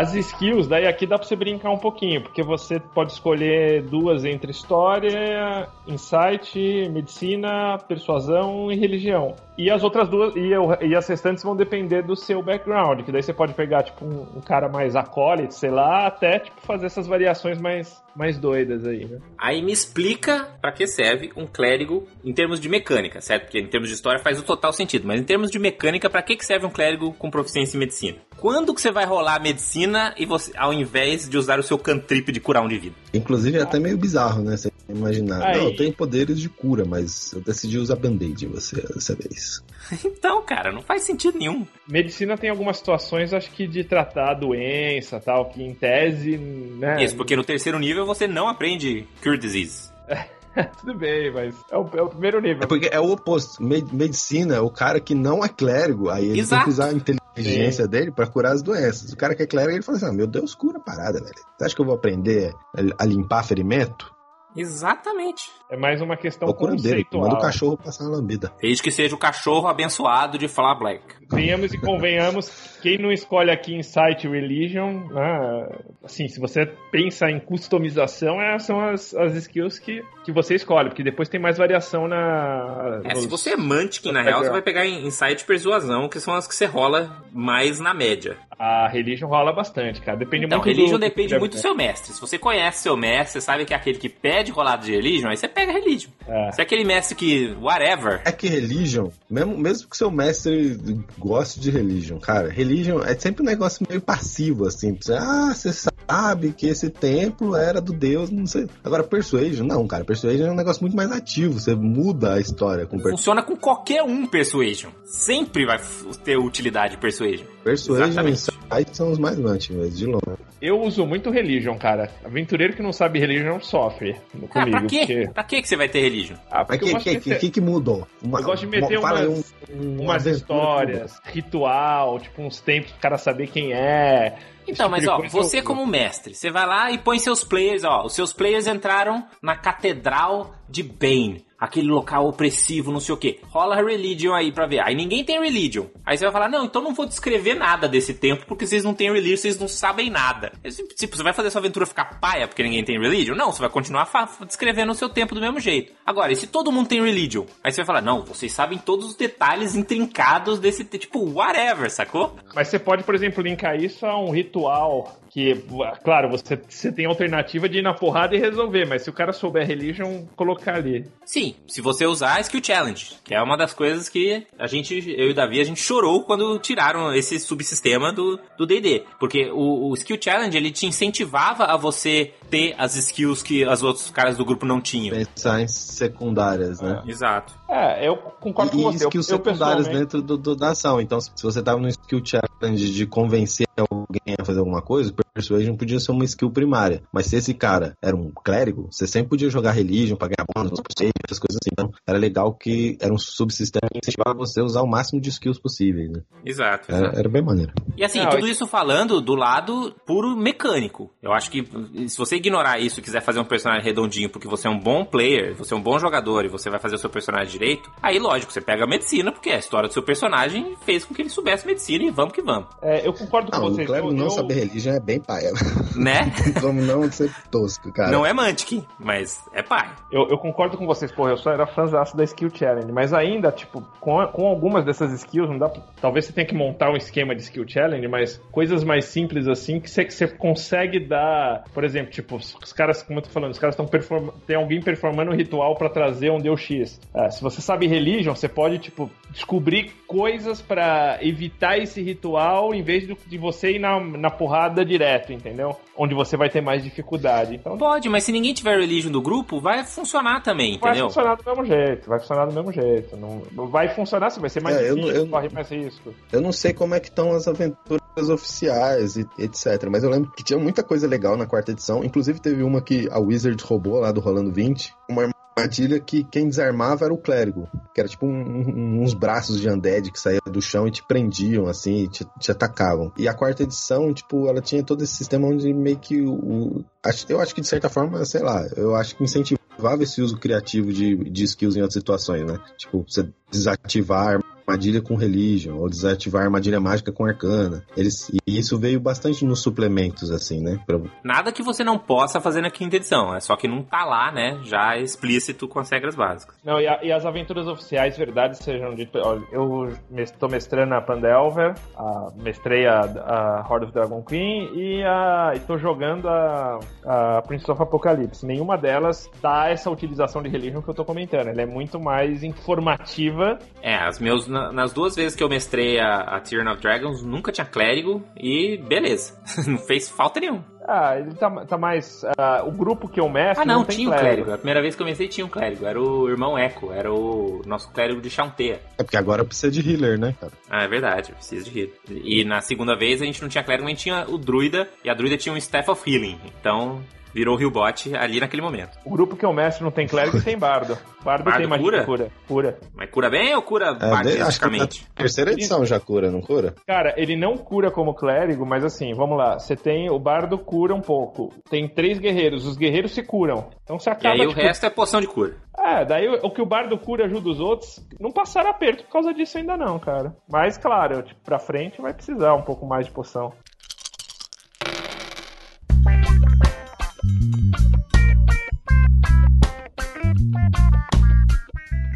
As 0.00 0.14
skills, 0.14 0.66
daí 0.68 0.86
aqui 0.86 1.06
dá 1.06 1.18
pra 1.18 1.26
você 1.26 1.34
brincar 1.36 1.70
um 1.70 1.78
pouquinho, 1.78 2.22
porque 2.22 2.42
você 2.42 2.78
pode 2.78 3.12
escolher 3.12 3.82
duas 3.82 4.24
entre 4.24 4.50
história, 4.50 5.68
insight, 5.86 6.88
medicina, 6.90 7.78
persuasão 7.88 8.70
e 8.70 8.76
religião. 8.76 9.34
E 9.58 9.70
as 9.70 9.82
outras 9.82 10.08
duas, 10.08 10.36
e, 10.36 10.54
o- 10.54 10.76
e 10.82 10.94
as 10.94 11.08
restantes 11.08 11.42
vão 11.42 11.56
depender 11.56 12.02
do 12.02 12.14
seu 12.14 12.42
background, 12.42 13.02
que 13.04 13.10
daí 13.12 13.22
você 13.22 13.32
pode 13.32 13.54
pegar, 13.54 13.82
tipo, 13.84 14.04
um, 14.04 14.36
um 14.36 14.40
cara 14.40 14.68
mais 14.68 14.94
acólito, 14.94 15.54
sei 15.54 15.70
lá, 15.70 16.06
até, 16.06 16.40
tipo, 16.40 16.60
fazer 16.60 16.86
essas 16.86 17.06
variações 17.06 17.58
mais, 17.58 18.02
mais 18.14 18.38
doidas 18.38 18.86
aí, 18.86 19.06
né? 19.06 19.18
Aí 19.38 19.62
me 19.62 19.72
explica 19.72 20.46
pra 20.60 20.72
que 20.72 20.86
serve 20.86 21.30
um 21.36 21.46
clérigo 21.46 22.06
em 22.24 22.34
termos 22.34 22.60
de 22.60 22.68
mecânica, 22.68 23.20
certo? 23.22 23.44
Porque 23.44 23.58
em 23.60 23.66
termos 23.66 23.88
de 23.88 23.94
história 23.94 24.18
faz 24.22 24.38
o 24.38 24.42
total 24.44 24.72
sentido. 24.72 25.06
Mas 25.06 25.20
em 25.20 25.24
termos 25.24 25.50
de 25.50 25.58
mecânica, 25.58 26.10
pra 26.10 26.20
que 26.22 26.36
que 26.36 26.44
serve 26.44 26.66
um 26.66 26.70
clérigo 26.70 27.14
com 27.14 27.30
proficiência 27.30 27.76
em 27.76 27.80
medicina? 27.80 28.18
Quando 28.38 28.74
que 28.74 28.80
você 28.80 28.90
vai 28.92 29.04
rolar 29.06 29.36
a 29.36 29.38
medicina 29.40 30.14
e 30.16 30.26
você, 30.26 30.52
ao 30.56 30.72
invés 30.72 31.28
de 31.28 31.36
usar 31.38 31.58
o 31.58 31.62
seu 31.62 31.78
cantrip 31.78 32.30
de 32.30 32.38
curar 32.40 32.62
um 32.62 32.68
de 32.68 32.78
vida? 32.78 32.94
Inclusive 33.14 33.58
é 33.58 33.62
até 33.62 33.78
meio 33.78 33.96
bizarro, 33.96 34.42
né? 34.42 34.56
Você 34.56 34.70
imaginar. 34.88 35.42
Aí. 35.42 35.56
Não, 35.58 35.64
eu 35.70 35.76
tenho 35.76 35.92
poderes 35.92 36.38
de 36.38 36.48
cura, 36.48 36.84
mas 36.84 37.32
eu 37.32 37.40
decidi 37.40 37.78
usar 37.78 37.96
band-aid 37.96 38.46
você 38.46 38.80
dessa 38.94 39.14
vez. 39.16 39.62
Então, 40.04 40.42
cara, 40.42 40.70
não 40.72 40.82
faz 40.82 41.02
sentido 41.02 41.38
nenhum. 41.38 41.66
Medicina 41.88 42.36
tem 42.36 42.50
algumas 42.50 42.76
situações, 42.76 43.32
acho 43.32 43.50
que 43.50 43.66
de 43.66 43.84
tratar 43.84 44.30
a 44.32 44.34
doença 44.34 45.18
tal, 45.18 45.48
que 45.48 45.62
em 45.62 45.74
tese, 45.74 46.36
né? 46.36 47.02
Isso, 47.02 47.16
porque 47.16 47.34
no 47.36 47.44
terceiro 47.44 47.78
nível 47.78 48.04
você 48.06 48.26
não 48.28 48.48
aprende 48.48 49.06
Cure 49.22 49.38
Disease. 49.38 49.90
Tudo 50.80 50.94
bem, 50.94 51.30
mas 51.32 51.54
é 51.70 51.76
o, 51.76 51.86
é 51.94 52.02
o 52.02 52.08
primeiro 52.08 52.40
nível. 52.40 52.62
É 52.62 52.66
porque 52.66 52.88
é 52.90 52.98
o 52.98 53.10
oposto. 53.12 53.62
Me- 53.62 53.84
medicina 53.92 54.54
é 54.56 54.60
o 54.60 54.70
cara 54.70 54.98
que 55.00 55.14
não 55.14 55.44
é 55.44 55.48
clérigo, 55.48 56.08
aí 56.08 56.30
ele 56.30 56.40
Exato. 56.40 56.64
tem 56.64 56.64
que 56.64 56.70
usar 56.70 56.88
a 56.90 56.92
inteligência 57.40 57.86
dele 57.86 58.10
pra 58.10 58.26
curar 58.26 58.52
as 58.52 58.62
doenças. 58.62 59.12
O 59.12 59.16
cara 59.16 59.34
que 59.34 59.42
é 59.42 59.46
clérigo, 59.46 59.76
ele 59.76 59.82
fala 59.82 59.98
assim: 59.98 60.06
ah, 60.06 60.12
meu 60.12 60.26
Deus, 60.26 60.54
cura 60.54 60.78
a 60.78 60.82
parada, 60.82 61.20
velho. 61.20 61.34
Você 61.56 61.64
acha 61.64 61.74
que 61.74 61.80
eu 61.80 61.86
vou 61.86 61.94
aprender 61.94 62.54
a 62.98 63.04
limpar 63.04 63.44
ferimento? 63.44 64.15
Exatamente. 64.56 65.50
É 65.70 65.76
mais 65.76 66.00
uma 66.00 66.16
questão 66.16 66.48
curandeiro, 66.52 66.96
conceitual. 66.98 67.22
manda 67.24 67.36
o 67.36 67.40
cachorro 67.40 67.76
passar 67.76 68.04
uma 68.04 68.16
lambida. 68.16 68.52
Desde 68.60 68.82
que 68.82 68.90
seja 68.90 69.14
o 69.14 69.18
cachorro 69.18 69.66
abençoado 69.66 70.38
de 70.38 70.46
falar 70.48 70.74
Black. 70.76 71.02
Venhamos 71.28 71.74
e 71.74 71.78
convenhamos, 71.80 72.78
quem 72.80 72.98
não 72.98 73.10
escolhe 73.10 73.50
aqui 73.50 73.74
Insight 73.74 74.28
Religion, 74.28 75.08
né, 75.10 75.68
assim, 76.04 76.28
se 76.28 76.38
você 76.38 76.66
pensa 76.92 77.28
em 77.28 77.40
customização, 77.40 78.40
essas 78.40 78.66
são 78.66 78.80
as, 78.80 79.12
as 79.14 79.34
skills 79.34 79.80
que, 79.80 80.04
que 80.24 80.30
você 80.30 80.54
escolhe, 80.54 80.88
porque 80.88 81.02
depois 81.02 81.28
tem 81.28 81.40
mais 81.40 81.58
variação 81.58 82.06
na... 82.06 83.00
É, 83.04 83.08
nos- 83.14 83.22
se 83.24 83.28
você 83.28 83.50
é 83.54 83.56
Mantic, 83.56 84.04
na 84.12 84.22
real, 84.22 84.44
você 84.44 84.50
vai 84.50 84.62
pegar 84.62 84.86
em 84.86 85.04
Insight 85.04 85.42
e 85.42 85.46
Persuasão, 85.46 86.08
que 86.08 86.20
são 86.20 86.32
as 86.32 86.46
que 86.46 86.54
você 86.54 86.64
rola 86.64 87.24
mais 87.32 87.80
na 87.80 87.92
média. 87.92 88.36
A 88.56 88.88
Religion 88.88 89.26
rola 89.26 89.52
bastante, 89.52 90.00
cara, 90.00 90.16
depende 90.16 90.46
Então, 90.46 90.58
muito 90.58 90.68
Religion 90.68 90.94
do... 90.96 91.00
depende 91.00 91.36
muito 91.38 91.52
do 91.56 91.58
seu 91.60 91.74
mestre. 91.74 92.12
Se 92.12 92.20
você 92.20 92.38
conhece 92.38 92.84
seu 92.84 92.96
mestre, 92.96 93.32
você 93.32 93.40
sabe 93.40 93.64
que 93.64 93.74
é 93.74 93.76
aquele 93.76 93.98
que 93.98 94.08
pede 94.08 94.45
rolada 94.50 94.84
de 94.84 94.92
Religion, 94.92 95.28
aí 95.28 95.36
você 95.36 95.48
pega 95.48 95.72
Religion. 95.72 96.10
É. 96.26 96.52
Se 96.52 96.60
é 96.60 96.64
aquele 96.64 96.84
mestre 96.84 97.14
que, 97.14 97.54
whatever, 97.60 98.20
É 98.24 98.32
que 98.32 98.48
religion, 98.48 99.10
mesmo, 99.30 99.56
mesmo 99.56 99.88
que 99.88 99.96
seu 99.96 100.10
mestre 100.10 100.78
goste 101.18 101.60
de 101.60 101.70
religion, 101.70 102.18
cara, 102.18 102.48
religion 102.48 103.00
é 103.02 103.14
sempre 103.14 103.42
um 103.42 103.46
negócio 103.46 103.86
meio 103.88 104.00
passivo, 104.00 104.66
assim. 104.66 104.98
ah, 105.10 105.52
você 105.54 105.72
sabe 105.72 105.95
sabe 106.08 106.52
que 106.52 106.66
esse 106.66 106.90
templo 106.90 107.54
era 107.56 107.80
do 107.80 107.92
Deus, 107.92 108.30
não 108.30 108.46
sei. 108.46 108.66
Agora, 108.84 109.02
Persuasion, 109.02 109.66
não, 109.66 109.86
cara. 109.86 110.04
Persuasion 110.04 110.46
é 110.48 110.50
um 110.50 110.56
negócio 110.56 110.82
muito 110.82 110.96
mais 110.96 111.10
ativo. 111.10 111.58
Você 111.58 111.74
muda 111.74 112.34
a 112.34 112.40
história 112.40 112.84
com 112.86 112.92
Persuasion. 112.96 113.16
Funciona 113.16 113.42
com 113.42 113.56
qualquer 113.56 114.02
um 114.02 114.26
Persuasion. 114.26 114.90
Sempre 115.04 115.66
vai 115.66 115.78
ter 116.24 116.36
utilidade 116.36 116.96
Persuasion. 116.98 117.46
Persuasion 117.64 118.06
e 118.06 118.08
Exatamente. 118.10 118.32
Insight 118.34 118.96
são 118.96 119.10
os 119.10 119.18
mais 119.18 119.38
antigos, 119.38 119.96
de 119.98 120.06
longe. 120.06 120.22
Eu 120.60 120.80
uso 120.80 121.04
muito 121.06 121.30
Religion, 121.30 121.76
cara. 121.76 122.10
Aventureiro 122.24 122.74
que 122.74 122.82
não 122.82 122.92
sabe 122.92 123.18
Religion 123.18 123.60
sofre 123.60 124.16
Ah, 124.34 124.48
comigo. 124.48 124.70
pra 124.70 124.80
quê? 124.86 124.98
Porque... 125.00 125.28
Pra 125.34 125.44
quê 125.44 125.62
que 125.62 125.68
você 125.68 125.76
vai 125.76 125.88
ter 125.88 126.00
Religion? 126.00 126.36
Ah, 126.50 126.64
porque 126.64 126.84
eu 126.84 126.98
que, 126.98 127.04
que, 127.16 127.20
que, 127.20 127.34
que, 127.36 127.50
que 127.50 127.60
mudou? 127.60 128.06
Uma, 128.24 128.40
Eu 128.40 128.44
gosto 128.44 128.60
de 128.62 128.68
meter 128.68 128.92
aí 128.94 128.96
umas- 128.98 129.20
um- 129.26 129.42
um- 129.74 129.92
uma 130.00 130.02
umas 130.12 130.26
histórias, 130.26 131.20
ritual, 131.24 132.18
tipo 132.20 132.42
uns 132.42 132.60
tempos 132.60 132.90
pro 132.92 133.00
cara 133.00 133.18
saber 133.18 133.48
quem 133.48 133.72
é. 133.74 134.34
Então, 134.66 134.86
tipo 134.86 134.90
mas 134.90 135.06
ó, 135.06 135.22
você 135.28 135.62
como 135.62 135.86
mestre, 135.86 136.34
você 136.34 136.50
vai 136.50 136.66
lá 136.66 136.90
e 136.90 136.98
põe 136.98 137.18
seus 137.18 137.44
players, 137.44 137.84
ó, 137.84 138.04
os 138.04 138.14
seus 138.14 138.32
players 138.32 138.66
entraram 138.66 139.26
na 139.40 139.56
Catedral 139.56 140.54
de 140.68 140.82
Bane, 140.82 141.45
aquele 141.58 141.88
local 141.88 142.26
opressivo, 142.26 142.92
não 142.92 143.00
sei 143.00 143.14
o 143.14 143.18
que. 143.18 143.40
Rola 143.48 143.76
Religion 143.76 144.34
aí 144.34 144.52
pra 144.52 144.66
ver. 144.66 144.80
Aí 144.80 144.94
ninguém 144.94 145.24
tem 145.24 145.40
Religion. 145.40 145.86
Aí 146.04 146.16
você 146.16 146.24
vai 146.24 146.32
falar, 146.32 146.48
não, 146.48 146.64
então 146.64 146.82
não 146.82 146.94
vou 146.94 147.06
descrever 147.06 147.54
nada 147.54 147.88
desse 147.88 148.14
tempo, 148.14 148.46
porque 148.46 148.66
vocês 148.66 148.84
não 148.84 148.94
têm 148.94 149.12
Religion, 149.12 149.36
vocês 149.36 149.58
não 149.58 149.68
sabem 149.68 150.10
nada. 150.10 150.52
Tipo, 150.96 151.16
você 151.16 151.22
vai 151.22 151.32
fazer 151.32 151.50
sua 151.50 151.60
aventura 151.60 151.86
ficar 151.86 152.20
paia 152.20 152.46
porque 152.46 152.62
ninguém 152.62 152.84
tem 152.84 152.98
Religion? 152.98 153.34
Não, 153.34 153.52
você 153.52 153.60
vai 153.60 153.70
continuar 153.70 154.08
descrevendo 154.46 154.92
o 154.92 154.94
seu 154.94 155.08
tempo 155.08 155.34
do 155.34 155.40
mesmo 155.40 155.60
jeito. 155.60 155.92
Agora, 156.04 156.32
e 156.32 156.36
se 156.36 156.46
todo 156.46 156.72
mundo 156.72 156.88
tem 156.88 157.02
Religion? 157.02 157.44
Aí 157.62 157.72
você 157.72 157.78
vai 157.78 157.86
falar, 157.86 158.02
não, 158.02 158.24
vocês 158.24 158.52
sabem 158.52 158.78
todos 158.78 159.06
os 159.06 159.16
detalhes 159.16 159.74
intrincados 159.74 160.58
desse, 160.58 160.84
tipo, 160.84 161.24
whatever, 161.32 161.90
sacou? 161.90 162.36
Mas 162.54 162.68
você 162.68 162.78
pode, 162.78 163.02
por 163.04 163.14
exemplo, 163.14 163.42
linkar 163.42 163.76
isso 163.76 164.04
a 164.06 164.18
um 164.18 164.30
ritual 164.30 165.16
que, 165.36 165.54
claro, 166.02 166.30
você, 166.30 166.58
você 166.66 166.90
tem 166.90 167.04
a 167.04 167.10
alternativa 167.10 167.68
de 167.68 167.80
ir 167.80 167.82
na 167.82 167.92
porrada 167.92 168.34
e 168.34 168.38
resolver, 168.38 168.86
mas 168.86 169.02
se 169.02 169.10
o 169.10 169.12
cara 169.12 169.34
souber 169.34 169.66
Religion, 169.66 170.24
colocar 170.34 170.76
ali. 170.76 171.04
Sim, 171.26 171.54
se 171.66 171.82
você 171.82 172.06
usar 172.06 172.40
Skill 172.40 172.64
Challenge, 172.64 173.18
que 173.22 173.34
é 173.34 173.42
uma 173.42 173.54
das 173.54 173.74
coisas 173.74 174.08
que 174.08 174.46
a 174.58 174.66
gente, 174.66 174.94
eu 174.94 175.26
e 175.26 175.30
o 175.32 175.34
Davi, 175.34 175.60
a 175.60 175.64
gente 175.64 175.78
chorou 175.78 176.22
quando 176.22 176.58
tiraram 176.58 177.12
esse 177.12 177.38
subsistema 177.38 178.14
do 178.14 178.40
do 178.56 178.66
D&D. 178.66 179.04
Porque 179.18 179.50
o, 179.50 179.90
o 179.90 179.94
Skill 179.94 180.18
Challenge, 180.18 180.56
ele 180.56 180.70
te 180.70 180.86
incentivava 180.86 181.64
a 181.64 181.76
você 181.76 182.32
ter 182.50 182.74
as 182.78 182.96
skills 182.96 183.42
que 183.42 183.66
os 183.66 183.82
outros 183.82 184.10
caras 184.10 184.36
do 184.36 184.44
grupo 184.44 184.64
não 184.64 184.80
tinham. 184.80 185.14
Pensar 185.14 185.60
em 185.60 185.68
secundárias, 185.68 186.80
né? 186.80 187.02
Exato. 187.06 187.54
É, 187.68 188.08
eu 188.08 188.16
concordo 188.16 188.78
E, 188.78 188.82
com 188.82 188.90
e 188.90 188.92
você. 188.98 189.04
Eu- 189.04 189.08
skills 189.08 189.28
eu, 189.28 189.36
secundárias 189.36 189.86
pessoalmente- 189.88 189.98
dentro 189.98 190.22
do, 190.22 190.36
do- 190.36 190.56
da 190.56 190.70
ação. 190.70 191.00
Então, 191.00 191.20
se 191.20 191.30
você 191.42 191.62
tava 191.62 191.80
no 191.80 191.88
skill 191.88 192.22
challenge 192.24 192.92
de 192.92 193.06
convencer 193.06 193.66
alguém 193.76 194.36
a 194.38 194.44
fazer 194.44 194.60
alguma 194.60 194.80
coisa, 194.82 195.12
Persuasion 195.34 195.76
podia 195.76 196.00
ser 196.00 196.12
uma 196.12 196.24
skill 196.24 196.50
primária. 196.50 197.02
Mas 197.12 197.26
se 197.26 197.36
esse 197.36 197.52
cara 197.52 197.94
era 198.02 198.16
um 198.16 198.30
clérigo, 198.30 198.88
você 198.90 199.06
sempre 199.06 199.28
podia 199.30 199.50
jogar 199.50 199.72
Religion 199.72 200.16
pra 200.16 200.28
ganhar 200.28 200.46
bônus, 200.54 200.80
essas 200.98 201.38
coisas 201.38 201.58
assim. 201.62 201.70
Então, 201.72 201.90
era 202.06 202.16
legal 202.16 202.54
que 202.54 202.96
era 203.00 203.12
um 203.12 203.18
subsistema 203.18 203.86
que 203.92 203.98
incentivava 203.98 204.34
você 204.38 204.60
a 204.60 204.64
usar 204.64 204.80
o 204.82 204.86
máximo 204.86 205.20
de 205.20 205.28
skills 205.28 205.58
possíveis, 205.60 206.08
né? 206.10 206.22
Exato. 206.44 206.90
Era, 206.90 207.08
era 207.18 207.28
bem 207.28 207.42
maneiro. 207.42 207.72
E 207.96 208.02
assim, 208.04 208.20
Não, 208.20 208.30
tudo 208.30 208.46
e- 208.48 208.50
isso 208.50 208.66
falando 208.66 209.20
do 209.20 209.34
lado 209.34 209.94
puro 210.06 210.34
mecânico. 210.34 211.10
Eu 211.22 211.32
acho 211.34 211.50
que 211.50 211.62
se 212.08 212.16
você 212.16 212.36
ignorar 212.36 212.78
isso 212.80 213.00
e 213.00 213.02
quiser 213.02 213.20
fazer 213.20 213.40
um 213.40 213.44
personagem 213.44 213.84
redondinho 213.84 214.30
porque 214.30 214.48
você 214.48 214.68
é 214.68 214.70
um 214.70 214.78
bom 214.78 215.04
player, 215.04 215.54
você 215.54 215.74
é 215.74 215.76
um 215.76 215.82
bom 215.82 215.98
jogador 215.98 216.44
e 216.46 216.48
você 216.48 216.70
vai 216.70 216.78
fazer 216.80 216.94
o 216.94 216.98
seu 216.98 217.10
personagem 217.10 217.52
direito, 217.58 217.90
aí 218.02 218.18
lógico, 218.18 218.52
você 218.52 218.60
pega 218.60 218.84
a 218.84 218.86
medicina, 218.86 219.32
porque 219.32 219.50
a 219.50 219.58
história 219.58 219.88
do 219.88 219.92
seu 219.92 220.02
personagem 220.02 220.76
fez 220.84 221.04
com 221.04 221.14
que 221.14 221.22
ele 221.22 221.28
soubesse 221.28 221.66
medicina 221.66 222.04
e 222.04 222.10
vamos 222.10 222.32
que 222.32 222.42
vamos. 222.42 222.68
É, 222.82 223.06
eu 223.06 223.12
concordo 223.12 223.50
com 223.50 223.58
Não, 223.58 223.66
o 223.66 223.70
vocês. 223.72 223.88
eu- 223.88 224.12
não 224.12 224.24
eu- 224.24 224.30
saber 224.30 224.54
Religion 224.54 224.92
é 224.92 225.00
bem 225.00 225.20
paia. 225.20 225.50
Né? 225.94 226.32
Como 226.60 226.80
não 226.82 227.10
ser 227.10 227.30
tosco, 227.50 227.92
cara. 227.92 228.10
Não 228.10 228.24
é 228.26 228.32
Mantic, 228.32 228.84
mas 228.98 229.42
é 229.52 229.62
pai. 229.62 229.90
Eu, 230.10 230.28
eu 230.28 230.38
concordo 230.38 230.76
com 230.76 230.86
vocês, 230.86 231.10
porra, 231.12 231.30
eu 231.30 231.36
só 231.36 231.50
era 231.50 231.66
fãzaço 231.66 232.16
da 232.16 232.24
Skill 232.24 232.50
Challenge, 232.54 232.90
mas 232.92 233.12
ainda, 233.12 233.50
tipo, 233.52 233.82
com, 234.00 234.24
com 234.28 234.46
algumas 234.46 234.84
dessas 234.84 235.12
skills, 235.12 235.48
não 235.50 235.58
dá 235.58 235.68
pra- 235.68 235.82
Talvez 236.00 236.24
você 236.26 236.32
tenha 236.32 236.46
que 236.46 236.54
montar 236.54 236.90
um 236.90 236.96
esquema 236.96 237.34
de 237.34 237.42
Skill 237.42 237.66
Challenge, 237.68 238.06
mas 238.08 238.40
coisas 238.52 238.84
mais 238.84 239.06
simples 239.06 239.46
assim 239.48 239.80
que 239.80 239.90
você, 239.90 240.04
que 240.04 240.12
você 240.14 240.26
consegue 240.28 241.00
dar. 241.00 241.64
Por 241.72 241.84
exemplo, 241.84 242.10
tipo, 242.10 242.36
os, 242.36 242.72
caras, 242.72 243.02
como 243.02 243.18
eu 243.18 243.22
tô 243.22 243.30
falando, 243.30 243.52
os 243.52 243.58
caras 243.58 243.74
estão 243.74 243.86
performando. 243.86 244.34
Tem 244.46 244.56
alguém 244.56 244.80
performando 244.80 245.30
um 245.32 245.34
ritual 245.34 245.74
pra 245.76 245.88
trazer 245.88 246.30
um 246.30 246.38
Deus 246.38 246.60
X. 246.60 247.00
Ah, 247.14 247.30
se 247.30 247.42
você 247.50 247.60
sabe 247.62 247.86
Religion, 247.86 248.34
você 248.34 248.48
pode, 248.48 248.78
tipo, 248.78 249.10
descobrir 249.30 249.92
coisas 250.06 250.60
pra 250.62 251.18
evitar 251.20 251.78
esse 251.78 252.02
ritual 252.02 252.74
em 252.74 252.82
vez 252.82 253.06
de 253.26 253.38
você 253.38 253.72
ir 253.72 253.78
na, 253.78 254.00
na 254.00 254.30
porrada 254.30 254.84
direto, 254.84 255.32
entendeu? 255.32 255.76
Onde 255.96 256.14
você 256.14 256.36
vai 256.36 256.48
ter 256.50 256.60
mais 256.60 256.82
dificuldade. 256.82 257.54
Então, 257.54 257.76
Pode, 257.78 258.08
mas 258.08 258.24
se 258.24 258.32
ninguém 258.32 258.52
tiver 258.54 258.78
religion 258.78 259.10
do 259.10 259.20
grupo, 259.22 259.60
vai 259.60 259.84
funcionar 259.84 260.42
também, 260.42 260.78
Vai 260.78 260.90
entendeu? 260.90 261.08
funcionar 261.08 261.36
do 261.36 261.44
mesmo 261.44 261.64
jeito, 261.64 262.08
vai 262.08 262.18
funcionar 262.18 262.46
do 262.46 262.52
mesmo 262.52 262.72
jeito. 262.72 263.16
Não, 263.16 263.42
não 263.52 263.66
vai 263.68 263.88
funcionar 263.94 264.30
se 264.30 264.40
vai 264.40 264.50
ser 264.50 264.62
mais 264.62 264.76
É, 264.76 264.90
eu 264.90 264.94
difícil, 264.96 265.14
não- 265.14 265.20
eu- 265.24 265.28
corre 265.28 265.48
mais 265.50 265.68
risco. 265.70 266.14
Eu 266.32 266.40
não 266.40 266.52
sei 266.52 266.72
como 266.72 266.94
é 266.94 267.00
que 267.00 267.08
estão 267.08 267.32
as 267.32 267.46
aventuras 267.48 268.28
oficiais 268.28 269.16
e 269.16 269.26
etc. 269.38 269.88
Mas 269.90 270.04
eu 270.04 270.10
lembro 270.10 270.30
que 270.32 270.42
tinha 270.44 270.58
muita 270.58 270.82
coisa 270.82 271.06
legal 271.06 271.36
na 271.36 271.46
quarta 271.46 271.72
edição. 271.72 272.04
Inclusive 272.04 272.40
teve 272.40 272.62
uma 272.62 272.80
que 272.82 273.08
a 273.10 273.18
Wizard 273.18 273.62
roubou 273.64 274.00
lá 274.00 274.12
do 274.12 274.20
Rolando 274.20 274.52
20. 274.52 274.92
Uma 275.08 275.28
armadilha 275.56 275.98
que 275.98 276.22
quem 276.24 276.48
desarmava 276.48 277.04
era 277.04 277.14
o 277.14 277.18
clérigo. 277.18 277.68
Que 277.94 278.00
era 278.00 278.08
tipo 278.08 278.26
um- 278.26 278.30
um- 278.30 279.02
uns 279.02 279.14
braços 279.14 279.60
de 279.60 279.68
undead 279.68 280.10
que 280.10 280.20
saíam 280.20 280.40
do 280.50 280.60
chão 280.60 280.86
e 280.86 280.90
te 280.90 281.02
prendiam, 281.02 281.66
assim, 281.66 282.04
e 282.04 282.08
te, 282.08 282.26
te 282.38 282.50
atacavam. 282.50 283.10
E 283.16 283.26
a 283.26 283.34
quarta 283.34 283.62
edição, 283.62 284.12
tipo, 284.12 284.46
ela 284.48 284.60
tinha 284.60 284.82
todo 284.82 285.02
esse 285.02 285.14
sistema 285.14 285.48
onde 285.48 285.72
meio 285.72 285.98
que 285.98 286.20
o... 286.20 286.84
eu 287.28 287.40
acho 287.40 287.54
que 287.54 287.60
de 287.60 287.66
certa 287.66 287.88
forma, 287.88 288.24
sei 288.24 288.42
lá, 288.42 288.66
eu 288.76 288.94
acho 288.94 289.16
que 289.16 289.24
incentivava 289.24 290.02
esse 290.02 290.20
uso 290.20 290.38
criativo 290.38 290.92
de, 290.92 291.16
de 291.30 291.44
skills 291.44 291.76
em 291.76 291.80
outras 291.80 292.00
situações, 292.00 292.44
né? 292.44 292.58
Tipo, 292.76 293.04
você 293.08 293.28
desativar 293.50 294.36
a 294.36 294.55
armadilha 294.66 295.00
com 295.00 295.14
religion, 295.14 295.76
ou 295.76 295.88
desativar 295.88 296.42
a 296.42 296.44
armadilha 296.46 296.80
mágica 296.80 297.12
com 297.12 297.24
arcana. 297.24 297.84
Eles, 297.96 298.28
e 298.46 298.58
isso 298.58 298.78
veio 298.78 298.98
bastante 299.00 299.44
nos 299.44 299.62
suplementos, 299.62 300.30
assim, 300.30 300.60
né? 300.60 300.78
Pra- 300.86 300.98
Nada 301.22 301.52
que 301.52 301.62
você 301.62 301.84
não 301.84 301.98
possa 301.98 302.40
fazer 302.40 302.60
na 302.60 302.70
quinta 302.70 302.96
edição, 302.96 303.34
é 303.34 303.40
só 303.40 303.54
que 303.56 303.68
não 303.68 303.82
tá 303.82 304.04
lá, 304.04 304.32
né, 304.32 304.58
já 304.64 304.96
explícito 304.98 305.68
com 305.68 305.78
as 305.78 305.90
regras 305.90 306.14
básicas. 306.16 306.56
Não, 306.64 306.80
e, 306.80 306.86
a- 306.88 307.00
e 307.02 307.12
as 307.12 307.24
aventuras 307.24 307.66
oficiais, 307.68 308.16
verdade, 308.16 308.62
sejam 308.62 308.94
ditas. 308.94 309.22
Eu 309.52 309.92
estou 310.16 310.48
mestrando 310.48 310.94
a 310.94 311.00
Pandelver, 311.00 311.74
a, 311.96 312.30
mestrei 312.36 312.86
a, 312.86 313.00
a 313.00 313.66
Horde 313.68 313.86
of 313.86 313.92
Dragon 313.94 314.22
Queen 314.22 314.70
e 314.74 315.02
a- 315.04 315.52
estou 315.54 315.78
jogando 315.78 316.28
a, 316.28 316.80
a 317.04 317.42
Princess 317.46 317.68
of 317.68 317.80
Apocalypse. 317.82 318.44
Nenhuma 318.44 318.76
delas 318.76 319.28
dá 319.40 319.68
essa 319.68 319.90
utilização 319.90 320.42
de 320.42 320.48
religion 320.48 320.82
que 320.82 320.88
eu 320.88 320.94
tô 320.94 321.04
comentando. 321.04 321.48
Ela 321.48 321.62
é 321.62 321.66
muito 321.66 322.00
mais 322.00 322.42
informativa. 322.42 323.58
É, 323.82 323.94
as 323.96 324.18
meus, 324.18 324.46
na- 324.56 324.72
nas 324.72 324.92
duas 324.92 325.14
vezes 325.14 325.34
que 325.36 325.42
eu 325.42 325.48
mestrei 325.48 325.98
a, 326.00 326.16
a 326.20 326.40
Tyrion 326.40 326.70
of 326.72 326.80
Dragons, 326.80 327.22
nunca 327.22 327.52
tinha 327.52 327.64
clérigo 327.66 328.24
e 328.36 328.76
beleza, 328.78 329.34
não 329.66 329.78
fez 329.78 330.08
falta 330.08 330.40
nenhuma. 330.40 330.64
Ah, 330.88 331.18
ele 331.18 331.34
tá, 331.34 331.50
tá 331.66 331.76
mais. 331.76 332.24
ah, 332.38 332.62
o 332.64 332.70
grupo 332.70 333.08
que 333.08 333.18
eu 333.18 333.28
mestro. 333.28 333.62
Ah 333.62 333.66
não, 333.66 333.84
tem 333.84 333.96
tinha 333.96 334.08
um 334.08 334.16
clérigo, 334.16 334.52
a 334.52 334.56
primeira 334.56 334.80
vez 334.80 334.94
que 334.94 335.02
eu 335.02 335.06
mestrei 335.06 335.26
tinha 335.28 335.44
um 335.44 335.48
clérigo, 335.50 335.84
era 335.84 336.00
o 336.00 336.28
irmão 336.28 336.56
Echo, 336.56 336.92
era 336.92 337.12
o 337.12 337.60
nosso 337.66 337.90
clérigo 337.92 338.20
de 338.20 338.30
Chauntea. 338.30 338.80
É 338.96 339.02
porque 339.02 339.16
agora 339.16 339.44
precisa 339.44 339.70
de 339.70 339.80
healer, 339.90 340.16
né, 340.18 340.34
cara? 340.40 340.52
Ah, 340.70 340.84
é 340.84 340.88
verdade, 340.88 341.32
precisa 341.32 341.68
de 341.68 341.76
healer. 341.76 341.94
E 342.24 342.44
na 342.44 342.60
segunda 342.60 342.96
vez 342.96 343.20
a 343.20 343.24
gente 343.24 343.42
não 343.42 343.48
tinha 343.48 343.64
clérigo, 343.64 343.86
a 343.86 343.90
gente 343.90 344.02
tinha 344.04 344.26
o 344.28 344.38
druida, 344.38 344.88
e 345.04 345.10
a 345.10 345.14
druida 345.14 345.36
tinha 345.36 345.52
um 345.52 345.56
Staff 345.56 345.90
of 345.90 346.08
Healing, 346.08 346.38
então 346.60 347.02
virou 347.36 347.54
o 347.56 347.60
Hillbot 347.60 348.16
ali 348.16 348.40
naquele 348.40 348.62
momento. 348.62 348.98
O 349.04 349.10
grupo 349.10 349.36
que 349.36 349.44
eu 349.44 349.52
mestro 349.52 349.84
não 349.84 349.90
tem 349.92 350.06
clérigo 350.06 350.38
e 350.38 350.42
tem 350.42 350.56
bardo. 350.58 350.96
Bardo, 351.22 351.44
Bardo 351.44 351.58
tem 351.58 351.66
magia 351.66 351.84
cura? 351.84 352.04
cura. 352.04 352.30
Cura. 352.48 352.78
Mas 352.94 353.10
cura 353.10 353.28
bem 353.28 353.54
ou 353.54 353.60
cura 353.60 353.96
É, 354.00 354.04
artisticamente? 354.40 355.06
terceira 355.14 355.52
edição 355.52 355.84
já 355.84 356.00
cura, 356.00 356.30
não 356.30 356.40
cura? 356.40 356.74
Cara, 356.86 357.12
ele 357.16 357.36
não 357.36 357.56
cura 357.58 357.90
como 357.90 358.14
clérigo, 358.14 358.64
mas 358.64 358.84
assim, 358.84 359.12
vamos 359.12 359.36
lá. 359.36 359.58
Você 359.58 359.76
tem. 359.76 360.08
O 360.10 360.18
bardo 360.18 360.56
cura 360.56 360.94
um 360.94 361.00
pouco. 361.00 361.52
Tem 361.68 361.86
três 361.86 362.18
guerreiros. 362.18 362.64
Os 362.66 362.76
guerreiros 362.76 363.12
se 363.12 363.22
curam. 363.22 363.68
Então 363.82 363.98
você 363.98 364.08
E 364.08 364.12
acaba. 364.12 364.34
aí 364.34 364.46
o 364.46 364.52
resto 364.52 364.86
é 364.86 364.90
poção 364.90 365.20
de 365.20 365.26
cura. 365.26 365.56
É, 365.78 366.04
daí 366.06 366.26
o, 366.28 366.46
o 366.46 366.50
que 366.50 366.62
o 366.62 366.66
bardo 366.66 366.96
cura 366.98 367.26
ajuda 367.26 367.50
os 367.50 367.60
outros. 367.60 368.00
Não 368.18 368.30
passaram 368.32 368.70
aperto 368.70 369.04
por 369.04 369.12
causa 369.12 369.34
disso 369.34 369.58
ainda 369.58 369.76
não, 369.76 369.98
cara. 369.98 370.34
Mas 370.50 370.78
claro, 370.78 371.22
tipo, 371.22 371.40
pra 371.44 371.58
frente 371.58 372.00
vai 372.00 372.14
precisar 372.14 372.54
um 372.54 372.62
pouco 372.62 372.86
mais 372.86 373.04
de 373.06 373.12
poção. 373.12 373.52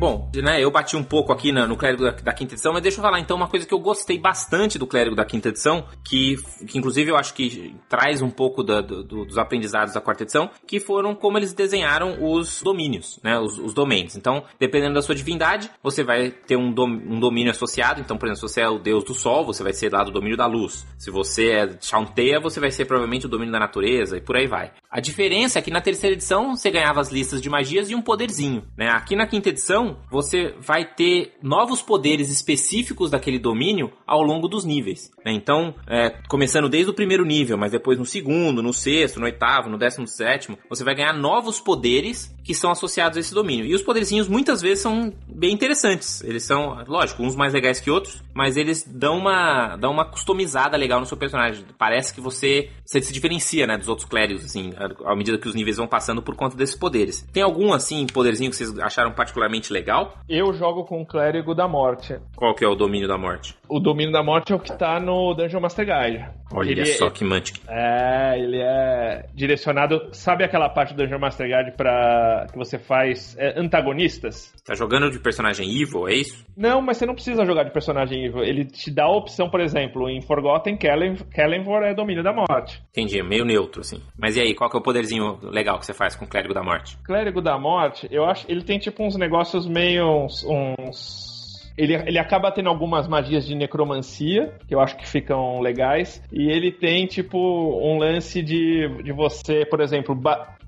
Bom, 0.01 0.31
né, 0.37 0.65
eu 0.65 0.71
bati 0.71 0.97
um 0.97 1.05
pouco 1.05 1.31
aqui 1.31 1.53
na- 1.53 1.67
no 1.67 1.77
clérigo 1.77 2.03
da, 2.03 2.11
da 2.13 2.33
quinta 2.33 2.55
edição, 2.55 2.73
mas 2.73 2.81
deixa 2.83 2.97
eu 2.99 3.03
falar 3.03 3.21
então 3.21 3.37
uma 3.37 3.47
coisa 3.47 3.67
que 3.67 3.75
eu 3.75 3.79
gostei 3.79 4.19
bastante 4.19 4.79
do 4.79 4.87
clérigo 4.87 5.15
da 5.15 5.27
quinta 5.27 5.51
edição, 5.51 5.85
que, 6.03 6.37
que 6.67 6.79
inclusive 6.79 7.11
eu 7.11 7.17
acho 7.17 7.35
que 7.35 7.77
traz 7.87 8.23
um 8.23 8.31
pouco 8.31 8.63
da- 8.65 8.81
do- 8.81 9.05
do- 9.05 9.27
dos 9.27 9.37
aprendizados 9.37 9.93
da 9.93 10.01
quarta 10.01 10.23
edição, 10.23 10.49
que 10.67 10.81
foram 10.81 11.15
como 11.15 11.37
eles 11.37 11.53
desenharam 11.53 12.17
os 12.19 12.63
domínios, 12.63 13.21
né, 13.23 13.39
os, 13.39 13.59
os. 13.59 13.75
Então, 14.17 14.43
dependendo 14.59 14.95
da 14.95 15.03
sua 15.03 15.15
divindade, 15.15 15.71
você 15.83 16.03
vai 16.03 16.31
ter 16.31 16.57
um, 16.57 16.73
dom- 16.73 16.87
um 16.89 17.21
domínio 17.21 17.51
associado. 17.51 18.01
Então, 18.01 18.17
por 18.17 18.25
exemplo, 18.27 18.49
se 18.49 18.55
você 18.55 18.63
é 18.63 18.69
o 18.71 18.79
deus 18.79 19.05
do 19.05 19.13
sol, 19.13 19.45
você 19.45 19.63
vai 19.63 19.75
ser 19.75 19.93
lá 19.93 20.03
do 20.03 20.11
domínio 20.11 20.37
da 20.37 20.47
luz. 20.47 20.87
Se 20.97 21.11
você 21.11 21.51
é 21.51 21.77
Chauntea, 21.79 22.41
você 22.41 22.59
vai 22.59 22.71
ser 22.71 22.87
provavelmente 22.87 23.27
o 23.27 23.29
domínio 23.29 23.53
da 23.53 23.59
natureza 23.61 24.17
e 24.17 24.21
por 24.23 24.37
aí 24.37 24.47
vai. 24.47 24.71
A 24.91 24.99
diferença 24.99 25.61
é 25.61 25.63
que 25.63 25.71
na 25.71 25.81
terceira 25.81 26.17
edição 26.17 26.57
você 26.57 26.69
ganhava 26.69 27.01
as 27.01 27.13
listas 27.13 27.41
de 27.41 27.49
magias 27.49 27.89
e 27.89 27.95
um 27.95 28.03
poderzinho, 28.03 28.65
né? 28.77 28.89
Aqui 28.89 29.15
na 29.15 29.25
quinta 29.25 29.49
edição 29.49 29.99
você 30.11 30.53
vai 30.59 30.85
ter 30.85 31.35
novos 31.41 31.81
poderes 31.81 32.29
específicos 32.29 33.09
daquele 33.09 33.39
domínio 33.39 33.93
ao 34.05 34.21
longo 34.21 34.49
dos 34.49 34.65
níveis. 34.65 35.13
né? 35.25 35.33
Então, 35.33 35.73
é, 35.87 36.11
começando 36.29 36.69
desde 36.69 36.91
o 36.91 36.95
primeiro 36.95 37.25
nível, 37.25 37.57
mas 37.57 37.71
depois 37.71 37.99
no 37.99 38.05
segundo, 38.05 38.61
no 38.61 38.73
sexto, 38.73 39.21
no 39.21 39.27
oitavo, 39.27 39.71
no 39.71 39.79
décimo 39.79 40.09
sétimo, 40.09 40.59
você 40.69 40.83
vai 40.83 40.97
ganhar 40.97 41.13
novos 41.13 41.61
poderes 41.61 42.35
que 42.43 42.53
são 42.53 42.73
associados 42.73 43.17
a 43.17 43.21
esse 43.21 43.33
domínio. 43.33 43.67
E 43.67 43.75
os 43.75 43.83
poderzinhos 43.83 44.27
muitas 44.27 44.61
vezes 44.61 44.83
são 44.83 45.13
bem 45.29 45.53
interessantes. 45.53 46.21
Eles 46.25 46.43
são, 46.43 46.83
lógico, 46.89 47.23
uns 47.23 47.37
mais 47.37 47.53
legais 47.53 47.79
que 47.79 47.93
outros, 47.93 48.25
mas 48.35 48.57
eles 48.57 48.85
dão 48.85 49.19
uma, 49.19 49.77
dão 49.77 49.93
uma 49.93 50.05
customizada 50.05 50.77
legal 50.77 50.99
no 50.99 51.07
seu 51.07 51.17
personagem. 51.17 51.65
Parece 51.79 52.13
que 52.13 52.21
você, 52.21 52.71
você 52.85 53.01
se 53.01 53.13
diferencia, 53.13 53.69
né, 53.69 53.77
dos 53.77 53.89
outros 53.89 54.09
clérigos, 54.09 54.45
assim, 54.45 54.73
à 55.05 55.17
medida 55.17 55.39
que 55.39 55.49
os 55.49 55.55
níveis 55.55 55.77
vão 55.77 55.87
passando 55.87 56.23
por 56.23 56.35
conta 56.35 56.57
desses 56.57 56.77
poderes. 56.77 57.23
Tem 57.33 57.43
algum, 57.43 57.73
assim, 57.73 58.07
poderzinho 58.07 58.51
que 58.51 58.57
vocês 58.57 58.79
acharam 58.79 59.13
particularmente 59.13 59.73
legal? 59.73 60.15
Eu 60.29 60.53
jogo 60.53 60.85
com 60.85 61.03
o 61.03 61.07
Clérigo 61.07 61.55
da 61.55 61.69
Morte. 61.69 62.19
Qual 62.37 62.55
que 62.55 62.65
é 62.65 62.69
o 62.69 62.75
domínio 62.75 63.09
da 63.09 63.19
morte? 63.19 63.57
O 63.69 63.81
domínio 63.81 64.13
da 64.13 64.23
morte 64.23 64.53
é 64.53 64.57
o 64.57 64.61
que 64.61 64.73
tá 64.77 64.99
no 65.01 65.35
Dungeon 65.35 65.61
Master 65.61 65.87
Guide. 65.87 66.40
Olha 66.53 66.71
Ele- 66.71 66.85
só 66.87 67.09
que 67.11 67.25
mantic. 67.25 67.61
É, 67.69 68.39
ele 68.39 68.61
é 68.61 69.27
direcionado. 69.35 70.09
Sabe 70.13 70.45
aquela 70.45 70.69
parte 70.69 70.95
do 70.95 71.03
Dungeon 71.03 71.19
Master 71.21 71.47
Guide 71.47 71.77
pra, 71.77 72.47
que 72.51 72.59
você 72.59 72.79
faz 72.79 73.37
é, 73.39 73.59
antagonistas? 73.59 74.53
Tá 74.65 74.75
jogando 74.75 75.11
de 75.11 75.19
personagem 75.21 75.67
evil, 75.81 76.09
é 76.09 76.15
isso? 76.15 76.45
Não, 76.57 76.81
mas 76.83 76.97
você 76.97 77.07
não 77.07 77.15
precisa 77.15 77.45
jogar 77.45 77.65
de 77.65 77.73
personagem 77.73 78.25
evil. 78.25 78.43
Ele 78.43 78.65
te 78.65 78.91
dá 78.93 79.05
a 79.05 79.17
opção, 79.17 79.49
por 79.49 79.61
exemplo, 79.61 80.09
em 80.09 80.21
Forgotten, 80.23 80.77
Kellen- 80.77 81.17
Kellenvor 81.33 81.83
é 81.83 81.95
domínio 81.95 82.23
da 82.23 82.33
morte. 82.33 82.83
Entendi, 82.91 83.19
é 83.19 83.23
meio 83.23 83.45
neutro, 83.45 83.81
assim. 83.81 84.01
Mas 84.19 84.37
e 84.37 84.41
aí, 84.41 84.55
qual 84.55 84.69
que 84.71 84.77
é 84.77 84.81
o 84.81 84.83
poderzinho 84.83 85.39
legal 85.43 85.79
que 85.79 85.87
você 85.87 85.95
faz 85.95 86.15
com 86.17 86.25
o 86.25 86.29
Clérigo 86.29 86.55
da 86.55 86.63
Morte? 86.63 86.97
Clérigo 87.05 87.41
da 87.41 87.59
Morte, 87.59 88.09
eu 88.11 88.25
acho 88.25 88.45
ele 88.51 88.63
tem 88.63 88.79
tipo 88.79 89.03
uns 89.05 89.17
negócios 89.17 89.67
meio 89.67 90.25
uns. 90.25 90.45
uns- 90.45 91.30
Ele, 91.77 91.95
ele 91.95 92.19
acaba 92.19 92.51
tendo 92.53 92.69
algumas 92.69 93.09
magias 93.09 93.47
de 93.47 93.55
necromancia, 93.55 94.55
que 94.67 94.75
eu 94.75 94.81
acho 94.81 94.97
que 94.97 95.09
ficam 95.09 95.61
legais. 95.61 96.23
E 96.33 96.51
ele 96.51 96.71
tem, 96.73 97.07
tipo, 97.07 97.39
um 97.39 97.99
lance 97.99 98.43
de, 98.43 98.89
de 99.03 99.13
você, 99.13 99.65
por 99.65 99.81
exemplo, 99.81 100.19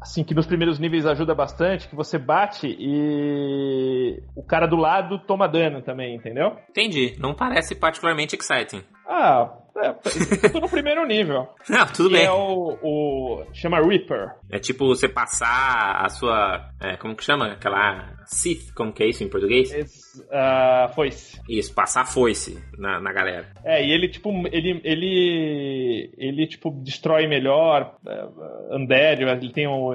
assim, 0.00 0.24
que 0.24 0.34
nos 0.34 0.46
primeiros 0.46 0.78
níveis 0.78 1.06
ajuda 1.06 1.34
bastante, 1.34 1.88
que 1.88 1.94
você 1.94 2.18
bate 2.18 2.66
e 2.78 4.20
o 4.36 4.42
cara 4.42 4.66
do 4.66 4.76
lado 4.76 5.18
toma 5.18 5.48
dano 5.48 5.82
também, 5.82 6.14
entendeu? 6.14 6.56
Entendi, 6.68 7.16
não 7.18 7.34
parece 7.34 7.74
particularmente 7.74 8.36
exciting. 8.36 8.82
Ah, 9.06 9.52
é, 9.76 10.48
tô 10.48 10.60
no 10.60 10.68
primeiro 10.68 11.06
nível. 11.06 11.48
Não, 11.68 11.86
tudo 11.86 12.10
que 12.10 12.16
bem. 12.16 12.26
é 12.26 12.30
o, 12.30 12.78
o. 12.82 13.44
chama 13.52 13.80
Reaper. 13.80 14.30
É 14.50 14.58
tipo 14.58 14.86
você 14.86 15.08
passar 15.08 16.04
a 16.04 16.08
sua. 16.08 16.68
é, 16.80 16.96
como 16.96 17.16
que 17.16 17.24
chama? 17.24 17.52
Aquela. 17.52 18.12
Sith, 18.26 18.72
como 18.74 18.92
que 18.92 19.02
é 19.02 19.08
isso 19.08 19.24
em 19.24 19.28
português? 19.28 19.72
Esse, 19.72 20.24
ah, 20.30 20.90
foice. 20.94 21.40
Isso, 21.48 21.74
passar 21.74 22.04
foice 22.04 22.58
na, 22.78 23.00
na 23.00 23.12
galera. 23.12 23.46
É, 23.64 23.84
e 23.84 23.90
ele, 23.90 24.08
tipo, 24.08 24.30
ele, 24.52 24.80
ele, 24.84 26.10
ele, 26.18 26.46
tipo, 26.46 26.70
destrói 26.82 27.26
melhor, 27.26 27.96
uh, 28.04 28.76
Undead, 28.76 29.22
ele 29.22 29.52
tem 29.52 29.66
o, 29.66 29.94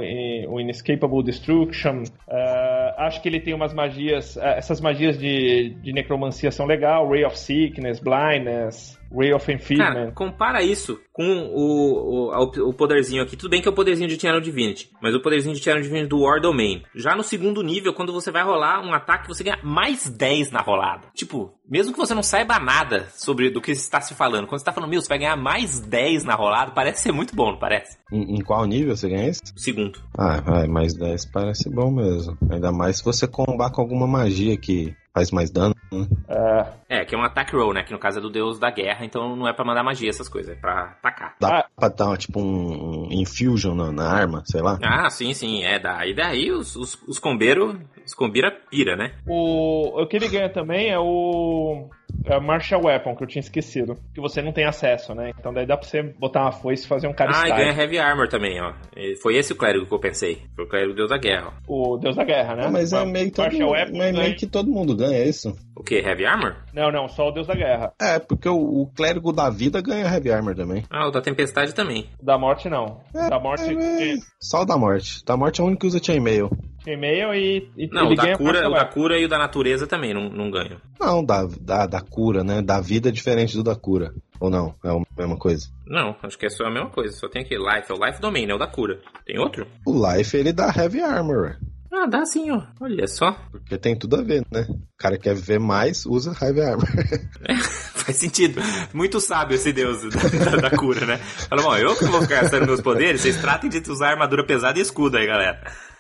o 0.49 0.59
Inescapable 0.59 1.23
Destruction, 1.23 2.03
uh, 2.27 2.93
acho 2.97 3.21
que 3.21 3.29
ele 3.29 3.39
tem 3.39 3.53
umas 3.53 3.73
magias, 3.73 4.35
uh, 4.35 4.41
essas 4.57 4.81
magias 4.81 5.17
de, 5.17 5.69
de 5.81 5.93
necromancia 5.93 6.51
são 6.51 6.65
legal, 6.65 7.09
Ray 7.09 7.23
of 7.25 7.37
Sickness, 7.37 7.99
Blindness, 7.99 8.97
Ray 9.11 9.33
of 9.33 9.45
Cara, 9.45 9.55
Enfeeblement. 9.55 10.11
compara 10.13 10.61
isso 10.61 10.99
com 11.17 11.49
o, 11.51 12.29
o, 12.29 12.69
o 12.69 12.73
poderzinho 12.73 13.23
aqui. 13.23 13.35
Tudo 13.35 13.49
bem 13.49 13.59
que 13.59 13.67
é 13.67 13.71
o 13.71 13.73
poderzinho 13.73 14.07
de 14.07 14.21
Channel 14.21 14.39
Divinity, 14.39 14.91
mas 15.01 15.15
o 15.15 15.19
poderzinho 15.19 15.55
de 15.55 15.63
Channel 15.63 15.81
Divinity 15.81 16.07
do 16.07 16.21
War 16.21 16.39
Domain. 16.39 16.83
Já 16.93 17.15
no 17.15 17.23
segundo 17.23 17.63
nível, 17.63 17.91
quando 17.91 18.13
você 18.13 18.31
vai 18.31 18.43
rolar 18.43 18.85
um 18.85 18.93
ataque, 18.93 19.27
você 19.27 19.43
ganha 19.43 19.57
mais 19.63 20.07
10 20.07 20.51
na 20.51 20.61
rolada. 20.61 21.07
Tipo, 21.15 21.51
mesmo 21.67 21.91
que 21.91 21.97
você 21.97 22.13
não 22.13 22.21
saiba 22.21 22.59
nada 22.59 23.07
sobre 23.15 23.49
do 23.49 23.59
que 23.59 23.71
está 23.71 23.99
se 23.99 24.13
falando, 24.13 24.45
quando 24.45 24.59
você 24.59 24.65
tá 24.65 24.71
falando, 24.71 24.91
meu, 24.91 25.01
você 25.01 25.09
vai 25.09 25.17
ganhar 25.17 25.35
mais 25.35 25.79
10 25.79 26.23
na 26.23 26.35
rolada, 26.35 26.71
parece 26.71 27.01
ser 27.01 27.11
muito 27.11 27.35
bom, 27.35 27.51
não 27.51 27.59
parece? 27.59 27.97
Em, 28.11 28.37
em 28.37 28.43
qual 28.43 28.63
nível 28.65 28.95
você 28.95 29.09
ganha 29.09 29.27
isso? 29.27 29.41
Segundo. 29.55 29.99
Ah, 30.15 30.39
vai, 30.39 30.67
mais 30.67 30.93
10 30.93 31.31
parece 31.31 31.67
bom 31.67 31.89
mesmo. 31.89 32.37
Ainda 32.51 32.71
mais 32.71 32.99
se 32.99 33.03
você 33.03 33.27
combar 33.27 33.71
com 33.71 33.81
alguma 33.81 34.05
magia 34.05 34.55
que 34.55 34.95
faz 35.17 35.31
mais 35.31 35.49
dano. 35.49 35.73
né? 35.91 36.05
Uh, 36.29 36.77
É, 36.89 37.03
que 37.03 37.15
é 37.15 37.17
um 37.17 37.23
attack 37.23 37.53
roll, 37.55 37.73
né? 37.73 37.83
Que 37.83 37.91
no 37.91 37.97
caso 37.99 38.19
é 38.19 38.21
do 38.21 38.29
deus 38.29 38.59
da 38.59 38.69
guerra, 38.69 39.03
então 39.03 39.35
não 39.35 39.47
é 39.47 39.53
pra 39.53 39.65
mandar 39.65 39.83
magia 39.83 40.09
essas 40.09 40.29
coisas, 40.29 40.55
é 40.55 40.59
pra 40.59 40.95
atacar. 40.99 41.35
Dá 41.39 41.59
Ah. 41.59 41.65
pra 41.75 41.89
dar 41.89 42.17
tipo 42.17 42.39
um, 42.39 43.07
infusion 43.11 43.73
na, 43.73 43.91
na 43.91 44.07
arma, 44.09 44.43
sei 44.45 44.61
lá. 44.61 44.77
Ah, 44.83 45.09
sim, 45.09 45.33
sim, 45.33 45.63
é. 45.63 45.79
Daí, 45.79 46.13
daí 46.13 46.51
os, 46.51 46.75
os, 46.75 46.95
os 47.07 47.17
combeiros, 47.19 47.75
os 48.05 48.13
combira 48.13 48.51
pira, 48.69 48.95
né? 48.95 49.13
o, 49.27 50.01
o 50.01 50.07
que 50.07 50.15
ele 50.17 50.27
ganha 50.29 50.49
também 50.49 50.89
é 50.89 50.99
o 50.99 51.89
é 52.25 52.37
o 52.37 52.41
Martial 52.41 52.81
Weapon, 52.83 53.15
que 53.15 53.23
eu 53.23 53.27
tinha 53.27 53.39
esquecido, 53.39 53.95
que 54.13 54.19
você 54.21 54.41
não 54.41 54.51
tem 54.51 54.65
acesso, 54.65 55.13
né? 55.15 55.31
Então 55.39 55.53
daí 55.53 55.65
dá 55.65 55.77
pra 55.77 55.87
você 55.87 56.03
botar 56.03 56.41
uma 56.41 56.51
foice 56.51 56.85
e 56.85 56.87
fazer 56.87 57.07
um 57.07 57.13
cara 57.13 57.31
Ah, 57.33 57.43
e 57.47 57.49
style. 57.51 57.57
ganha 57.57 57.81
Heavy 57.81 57.97
Armor 57.99 58.27
também, 58.27 58.59
ó. 58.61 58.73
E 58.95 59.15
Foi 59.17 59.35
esse 59.35 59.53
o 59.53 59.55
clérigo 59.55 59.85
que 59.85 59.93
eu 59.93 59.99
pensei. 59.99 60.41
Foi 60.55 60.65
o 60.65 60.67
clérigo 60.69 60.93
deus 60.93 61.09
da 61.09 61.17
guerra, 61.17 61.53
ó. 61.67 61.93
O 61.93 61.97
Deus 61.97 62.15
da 62.15 62.23
Guerra, 62.23 62.55
né? 62.55 62.63
Ah, 62.65 62.71
mas 62.71 62.91
é 62.93 63.05
meio, 63.05 63.25
que 63.27 63.31
todo, 63.31 63.45
Martial 63.45 63.69
Weapon 63.71 64.01
é 64.03 64.11
meio 64.11 64.35
que 64.35 64.47
todo 64.47 64.69
mundo 64.69 64.95
ganha 64.95 65.23
isso. 65.23 65.55
O 65.75 65.83
que? 65.83 65.95
Heavy 65.95 66.25
Armor? 66.25 66.55
Não, 66.73 66.91
não, 66.91 67.07
só 67.07 67.27
o 67.27 67.31
Deus 67.31 67.47
da 67.47 67.55
Guerra. 67.55 67.93
É, 68.01 68.19
porque 68.19 68.49
o, 68.49 68.55
o 68.81 68.87
clérigo 68.95 69.31
da 69.31 69.49
vida 69.49 69.81
ganha 69.81 70.05
Heavy 70.05 70.31
Armor 70.31 70.55
também. 70.55 70.83
Ah, 70.89 71.07
o 71.07 71.11
da 71.11 71.21
tempestade 71.21 71.73
também. 71.73 72.09
O 72.21 72.25
da 72.25 72.37
morte 72.37 72.67
não. 72.69 73.01
O 73.13 73.29
da 73.29 73.39
morte 73.39 73.63
É, 73.77 74.13
é, 74.13 74.15
só 74.41 74.61
o 74.61 74.65
da 74.65 74.77
morte. 74.77 75.23
Da 75.25 75.37
morte 75.37 75.61
é 75.61 75.63
o 75.63 75.67
único 75.67 75.81
que 75.81 75.87
usa 75.87 76.03
chainmail. 76.03 76.49
E-mail 76.93 77.33
e, 77.33 77.69
e 77.77 77.87
Não, 77.87 78.05
ele 78.05 78.13
o 78.13 78.15
da, 78.15 78.23
ganha 78.23 78.37
cura, 78.37 78.67
o 78.69 78.73
da 78.73 78.85
cura 78.85 79.19
e 79.19 79.25
o 79.25 79.29
da 79.29 79.37
natureza 79.37 79.85
também 79.87 80.13
não, 80.13 80.29
não 80.29 80.49
ganham. 80.51 80.77
Não, 80.99 81.23
da, 81.23 81.47
da, 81.61 81.85
da 81.85 82.01
cura, 82.01 82.43
né? 82.43 82.61
Da 82.61 82.79
vida 82.81 83.09
é 83.09 83.11
diferente 83.11 83.55
do 83.55 83.63
da 83.63 83.75
cura. 83.75 84.13
Ou 84.39 84.49
não? 84.49 84.73
É 84.83 84.89
a 84.89 84.99
mesma 85.17 85.37
coisa. 85.37 85.67
Não, 85.85 86.15
acho 86.23 86.37
que 86.37 86.45
é 86.45 86.49
só 86.49 86.65
a 86.65 86.71
mesma 86.71 86.89
coisa. 86.89 87.15
Só 87.15 87.27
tem 87.27 87.41
aqui 87.43 87.55
Life. 87.55 87.91
É 87.91 87.93
o 87.93 88.05
Life 88.05 88.21
Domain, 88.21 88.47
é 88.49 88.53
o 88.53 88.57
da 88.59 88.67
cura. 88.67 88.99
Tem 89.25 89.39
outro? 89.39 89.65
O 89.85 90.11
Life, 90.11 90.35
ele 90.37 90.53
dá 90.53 90.71
Heavy 90.75 91.01
Armor. 91.01 91.57
Ah, 91.91 92.05
dá 92.05 92.23
sim, 92.25 92.51
ó. 92.51 92.61
Olha 92.81 93.07
só. 93.07 93.31
Porque 93.49 93.77
tem 93.77 93.97
tudo 93.97 94.17
a 94.17 94.21
ver, 94.21 94.45
né? 94.51 94.67
O 94.69 94.97
cara 94.97 95.17
quer 95.17 95.33
viver 95.33 95.57
mais, 95.59 96.05
usa 96.05 96.35
Heavy 96.39 96.61
Armor. 96.61 96.85
Faz 97.95 98.17
sentido. 98.17 98.61
Muito 98.93 99.19
sábio 99.19 99.55
esse 99.55 99.71
deus 99.73 100.01
da, 100.03 100.51
da- 100.51 100.69
da 100.69 100.77
cura, 100.77 101.05
né? 101.05 101.17
Fala, 101.17 101.61
bom, 101.63 101.75
eu 101.77 101.95
que 101.95 102.05
vou 102.05 102.21
ficar 102.21 102.41
gastando 102.41 102.65
meus 102.67 102.81
poderes, 102.81 103.21
vocês 103.21 103.37
tratem 103.41 103.69
de 103.69 103.79
usar 103.89 104.09
armadura 104.11 104.45
pesada 104.45 104.77
e 104.77 104.81
escudo 104.81 105.17
aí, 105.17 105.25
galera. 105.25 105.59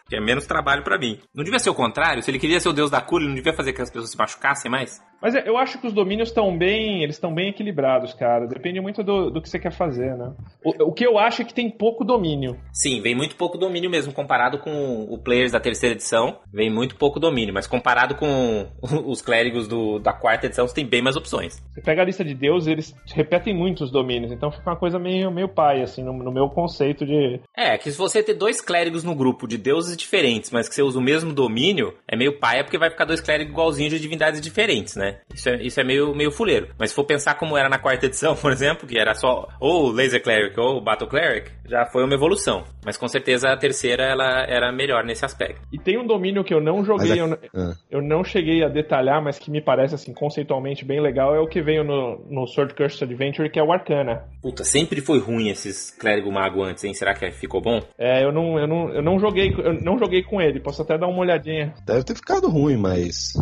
Que 0.09 0.15
é 0.15 0.21
menos 0.21 0.45
trabalho 0.45 0.83
pra 0.83 0.97
mim. 0.97 1.19
Não 1.33 1.43
devia 1.43 1.59
ser 1.59 1.69
o 1.69 1.75
contrário? 1.75 2.23
Se 2.23 2.31
ele 2.31 2.39
queria 2.39 2.59
ser 2.59 2.69
o 2.69 2.73
deus 2.73 2.89
da 2.89 3.01
cura, 3.01 3.23
ele 3.23 3.29
não 3.29 3.35
devia 3.35 3.53
fazer 3.53 3.73
que 3.73 3.81
as 3.81 3.89
pessoas 3.89 4.11
se 4.11 4.17
machucassem 4.17 4.71
mais? 4.71 5.01
Mas 5.21 5.35
é, 5.35 5.47
eu 5.47 5.57
acho 5.57 5.79
que 5.79 5.87
os 5.87 5.93
domínios 5.93 6.29
estão 6.29 6.57
bem, 6.57 7.03
eles 7.03 7.15
estão 7.15 7.33
bem 7.33 7.49
equilibrados, 7.49 8.13
cara. 8.13 8.47
Depende 8.47 8.79
muito 8.79 9.03
do, 9.03 9.29
do 9.29 9.41
que 9.41 9.49
você 9.49 9.59
quer 9.59 9.71
fazer, 9.71 10.15
né? 10.15 10.33
O, 10.63 10.89
o 10.89 10.93
que 10.93 11.05
eu 11.05 11.17
acho 11.17 11.41
é 11.41 11.45
que 11.45 11.53
tem 11.53 11.69
pouco 11.69 12.03
domínio. 12.03 12.57
Sim, 12.71 13.01
vem 13.01 13.15
muito 13.15 13.35
pouco 13.35 13.57
domínio 13.57 13.89
mesmo, 13.89 14.13
comparado 14.13 14.59
com 14.59 15.07
o 15.09 15.17
Players 15.17 15.51
da 15.51 15.59
terceira 15.59 15.95
edição, 15.95 16.39
vem 16.53 16.69
muito 16.69 16.95
pouco 16.95 17.19
domínio, 17.19 17.53
mas 17.53 17.67
comparado 17.67 18.15
com 18.15 18.67
os 19.05 19.21
clérigos 19.21 19.67
do, 19.67 19.99
da 19.99 20.13
quarta 20.13 20.45
edição, 20.45 20.67
você 20.67 20.75
tem 20.75 20.85
bem 20.85 21.01
mais 21.01 21.15
opções. 21.15 21.61
Você 21.73 21.81
pega 21.81 22.01
a 22.01 22.05
lista 22.05 22.23
de 22.23 22.33
deuses, 22.33 22.67
eles 22.67 22.95
repetem 23.13 23.55
muito 23.55 23.83
os 23.83 23.91
domínios, 23.91 24.31
então 24.31 24.51
fica 24.51 24.69
uma 24.69 24.77
coisa 24.77 24.99
meio, 24.99 25.31
meio 25.31 25.49
pai, 25.49 25.81
assim, 25.81 26.03
no, 26.03 26.13
no 26.13 26.31
meu 26.31 26.49
conceito 26.49 27.05
de. 27.05 27.39
É, 27.55 27.77
que 27.77 27.91
se 27.91 27.97
você 27.97 28.21
ter 28.21 28.33
dois 28.33 28.61
clérigos 28.61 29.03
no 29.03 29.15
grupo 29.15 29.47
de 29.47 29.57
deuses 29.57 29.97
diferentes, 29.97 30.51
mas 30.51 30.69
que 30.69 30.75
você 30.75 30.81
usa 30.81 30.99
o 30.99 31.01
mesmo 31.01 31.33
domínio, 31.33 31.93
é 32.07 32.15
meio 32.15 32.39
paia 32.39 32.63
porque 32.63 32.77
vai 32.77 32.89
ficar 32.89 33.05
dois 33.05 33.21
clérigos 33.21 33.51
igualzinhos 33.51 33.93
de 33.93 33.99
divindades 33.99 34.41
diferentes, 34.41 34.95
né? 34.95 35.06
Né? 35.11 35.17
Isso 35.33 35.49
é, 35.49 35.61
isso 35.61 35.79
é 35.79 35.83
meio, 35.83 36.13
meio 36.15 36.31
fuleiro. 36.31 36.69
Mas 36.79 36.89
se 36.89 36.95
for 36.95 37.03
pensar 37.05 37.35
como 37.35 37.57
era 37.57 37.69
na 37.69 37.79
quarta 37.79 38.05
edição, 38.05 38.35
por 38.37 38.51
exemplo, 38.51 38.87
que 38.87 38.97
era 38.97 39.13
só 39.13 39.47
ou 39.59 39.91
Laser 39.91 40.21
Cleric 40.21 40.59
ou 40.59 40.81
Battle 40.81 41.09
Cleric, 41.09 41.51
já 41.65 41.85
foi 41.85 42.03
uma 42.03 42.13
evolução. 42.13 42.63
Mas 42.85 42.97
com 42.97 43.07
certeza 43.07 43.49
a 43.49 43.57
terceira 43.57 44.03
ela 44.03 44.43
era 44.47 44.71
melhor 44.71 45.03
nesse 45.03 45.25
aspecto. 45.25 45.61
E 45.71 45.77
tem 45.77 45.97
um 45.97 46.05
domínio 46.07 46.43
que 46.43 46.53
eu 46.53 46.61
não 46.61 46.83
joguei, 46.83 47.11
é- 47.13 47.21
eu, 47.21 47.27
n- 47.27 47.37
Ah. 47.55 47.73
eu 47.89 48.01
não 48.01 48.23
cheguei 48.23 48.63
a 48.63 48.67
detalhar, 48.69 49.21
mas 49.21 49.37
que 49.39 49.51
me 49.51 49.61
parece 49.61 49.95
assim 49.95 50.13
conceitualmente 50.13 50.85
bem 50.85 51.01
legal, 51.01 51.35
é 51.35 51.39
o 51.39 51.47
que 51.47 51.61
veio 51.61 51.83
no, 51.83 52.25
no 52.29 52.47
Sword 52.47 52.73
Curse 52.73 53.03
Adventure, 53.03 53.49
que 53.49 53.59
é 53.59 53.63
o 53.63 53.71
Arcana. 53.71 54.23
Puta, 54.41 54.63
sempre 54.63 55.01
foi 55.01 55.19
ruim 55.19 55.49
esses 55.49 55.91
clérigo 55.91 56.31
mago 56.31 56.63
antes, 56.63 56.83
hein? 56.83 56.93
Será 56.93 57.13
que 57.13 57.29
ficou 57.31 57.61
bom? 57.61 57.81
É, 57.97 58.23
eu 58.23 58.31
não, 58.31 58.57
eu 58.59 58.67
não, 58.67 58.89
eu 58.93 59.01
não 59.01 59.19
joguei, 59.19 59.53
eu 59.57 59.73
não 59.81 59.97
joguei 59.99 60.23
com 60.23 60.41
ele, 60.41 60.59
posso 60.59 60.81
até 60.81 60.97
dar 60.97 61.07
uma 61.07 61.19
olhadinha. 61.19 61.73
Deve 61.85 62.03
ter 62.03 62.15
ficado 62.15 62.47
ruim, 62.49 62.77
mas. 62.77 63.33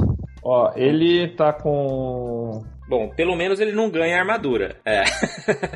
Ó, 0.46 0.72
ele 0.76 1.30
tá 1.30 1.52
com 1.52 2.64
Bom, 2.88 3.10
pelo 3.10 3.36
menos 3.36 3.60
ele 3.60 3.72
não 3.72 3.89
ganha 3.89 4.20
armadura. 4.20 4.76
É. 4.86 5.04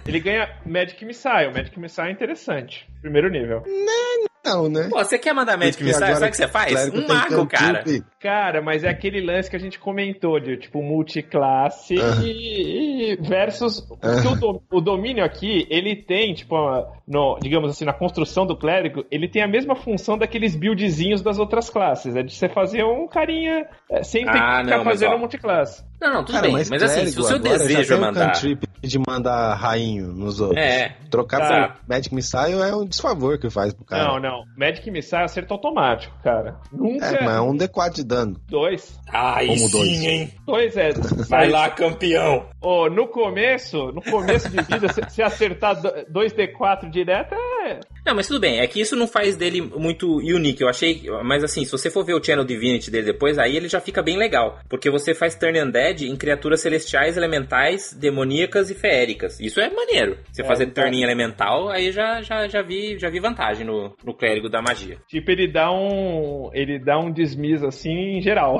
Ele 0.07 0.19
ganha 0.19 0.47
Magic 0.63 1.03
Missile. 1.03 1.51
Magic 1.51 1.79
Missile 1.79 2.07
é 2.07 2.11
interessante. 2.11 2.87
Primeiro 3.01 3.29
nível. 3.29 3.63
Não, 3.65 4.28
né? 4.69 4.87
Pô, 4.89 4.97
você 4.97 5.17
quer 5.19 5.33
mandar 5.33 5.57
Missile? 5.57 5.91
agora 5.93 6.15
Sabe 6.15 6.27
o 6.27 6.31
que 6.31 6.37
você 6.37 6.47
faz? 6.47 6.89
Um 6.89 7.07
mago, 7.07 7.45
cara. 7.47 7.79
cantrip. 7.79 8.05
Cara, 8.19 8.61
mas 8.61 8.83
é 8.83 8.89
aquele 8.89 9.21
lance 9.21 9.49
que 9.49 9.55
a 9.55 9.59
gente 9.59 9.77
comentou 9.79 10.39
de 10.39 10.57
tipo 10.57 10.81
multiclasse 10.81 11.95
Ah. 11.99 12.21
e, 12.23 13.13
e 13.13 13.15
versus 13.17 13.81
porque 13.81 14.45
o, 14.45 14.61
o 14.71 14.81
domínio 14.81 15.23
aqui, 15.23 15.65
ele 15.69 15.95
tem 15.95 16.33
tipo 16.33 16.55
no, 17.07 17.37
digamos 17.41 17.71
assim, 17.71 17.85
na 17.85 17.93
construção 17.93 18.45
do 18.45 18.57
clérigo, 18.57 19.05
ele 19.11 19.27
tem 19.27 19.41
a 19.41 19.47
mesma 19.47 19.75
função 19.75 20.17
daqueles 20.17 20.55
buildzinhos 20.55 21.21
das 21.21 21.39
outras 21.39 21.69
classes, 21.69 22.15
é 22.15 22.23
de 22.23 22.33
você 22.33 22.47
fazer 22.49 22.83
um 22.83 23.07
carinha 23.07 23.67
é, 23.91 24.03
sem 24.03 24.23
ter 24.25 24.29
Ah, 24.29 24.33
que 24.33 24.63
ficar 24.63 24.77
não, 24.77 24.83
mas, 24.85 24.99
fazendo 24.99 25.15
ó, 25.15 25.17
multiclasse. 25.17 25.83
Não, 26.01 26.13
não, 26.13 26.23
tudo 26.23 26.33
Cara, 26.35 26.43
bem. 26.47 26.53
mas, 26.53 26.69
Mas, 26.69 26.83
assim, 26.83 27.07
se 27.07 27.19
o 27.19 27.23
seu 27.23 27.39
desejo 27.39 27.93
é 27.93 27.97
um 27.97 28.01
mandar. 28.01 28.31
cantrip 28.33 28.63
de 28.81 28.99
mandar 29.05 29.53
rainho 29.55 30.07
nos 30.13 30.39
outros. 30.39 30.57
É. 30.63 30.95
Trocar 31.11 31.39
Tá. 31.39 31.67
por 31.69 31.89
Magic 31.89 32.15
Missile 32.15 32.61
é 32.61 32.73
um 32.73 32.85
desfavor 32.85 33.37
que 33.37 33.49
faz 33.49 33.73
pro 33.73 33.83
cara. 33.83 34.05
Não, 34.05 34.19
não. 34.19 34.43
Magic 34.57 34.89
Missile 34.89 35.21
é 35.21 35.25
acerto 35.25 35.53
automático, 35.53 36.15
cara. 36.23 36.55
Nunca 36.71 37.05
É, 37.05 37.25
mas 37.25 37.35
é 37.35 37.41
um 37.41 37.57
D4 37.57 37.93
de 37.95 38.03
dano. 38.05 38.39
dois. 38.47 38.97
Ai, 39.11 39.47
Como 39.47 39.59
sim, 39.59 39.71
dois. 39.71 40.03
hein? 40.03 40.33
Dois 40.45 40.77
é. 40.77 40.89
Vai 41.27 41.49
lá, 41.49 41.69
campeão. 41.69 42.45
Ô, 42.61 42.89
no 42.89 43.07
começo, 43.07 43.91
no 43.91 44.01
começo 44.01 44.49
de 44.49 44.61
vida, 44.61 44.87
se, 44.93 45.01
se 45.09 45.21
acertar 45.21 45.75
2D4 46.09 46.89
direto, 46.89 47.33
é. 47.65 47.79
Não, 48.09 48.15
mas 48.15 48.27
tudo 48.27 48.39
bem. 48.39 48.59
É 48.59 48.65
que 48.65 48.81
isso 48.81 48.95
não 48.95 49.07
faz 49.07 49.37
dele 49.37 49.61
muito 49.61 50.17
unique. 50.17 50.63
Eu 50.63 50.67
achei. 50.67 51.03
Mas 51.23 51.43
assim, 51.43 51.63
se 51.63 51.71
você 51.71 51.91
for 51.91 52.03
ver 52.03 52.15
o 52.15 52.23
Channel 52.23 52.43
Divinity 52.43 52.89
dele 52.89 53.05
depois, 53.13 53.37
aí 53.37 53.55
ele 53.55 53.69
já 53.69 53.79
fica 53.79 54.01
bem 54.01 54.17
legal. 54.17 54.57
Porque 54.67 54.89
você 54.89 55.13
faz 55.13 55.35
Turn 55.35 55.61
Undead 55.61 56.07
em 56.09 56.15
criaturas 56.15 56.59
celestiais, 56.61 57.17
elementais, 57.17 57.93
demoníacas 57.93 58.71
e 58.71 58.73
feéricas. 58.73 59.39
Isso 59.39 59.59
é 59.61 59.69
maneiro. 59.69 60.17
Você 60.31 60.41
É, 60.41 60.45
fazer 60.45 60.63
então- 60.63 60.83
Turn 60.83 60.97
em 60.97 61.03
elemental, 61.03 61.69
aí 61.69 61.91
já, 61.91 62.19
já, 62.23 62.47
já, 62.47 62.63
vi, 62.63 62.97
já 62.97 63.11
vi 63.11 63.19
vantagem 63.19 63.63
no, 63.63 63.95
no 64.03 64.13
clérigo 64.15 64.49
da 64.49 64.59
magia. 64.59 64.97
Tipo, 65.07 65.29
ele 65.29 65.47
dá 65.47 65.71
um. 65.71 66.49
Ele 66.51 66.79
dá 66.79 66.97
um 66.97 67.11
desmiss 67.11 67.61
assim 67.63 68.17
em 68.17 68.21
geral. 68.23 68.57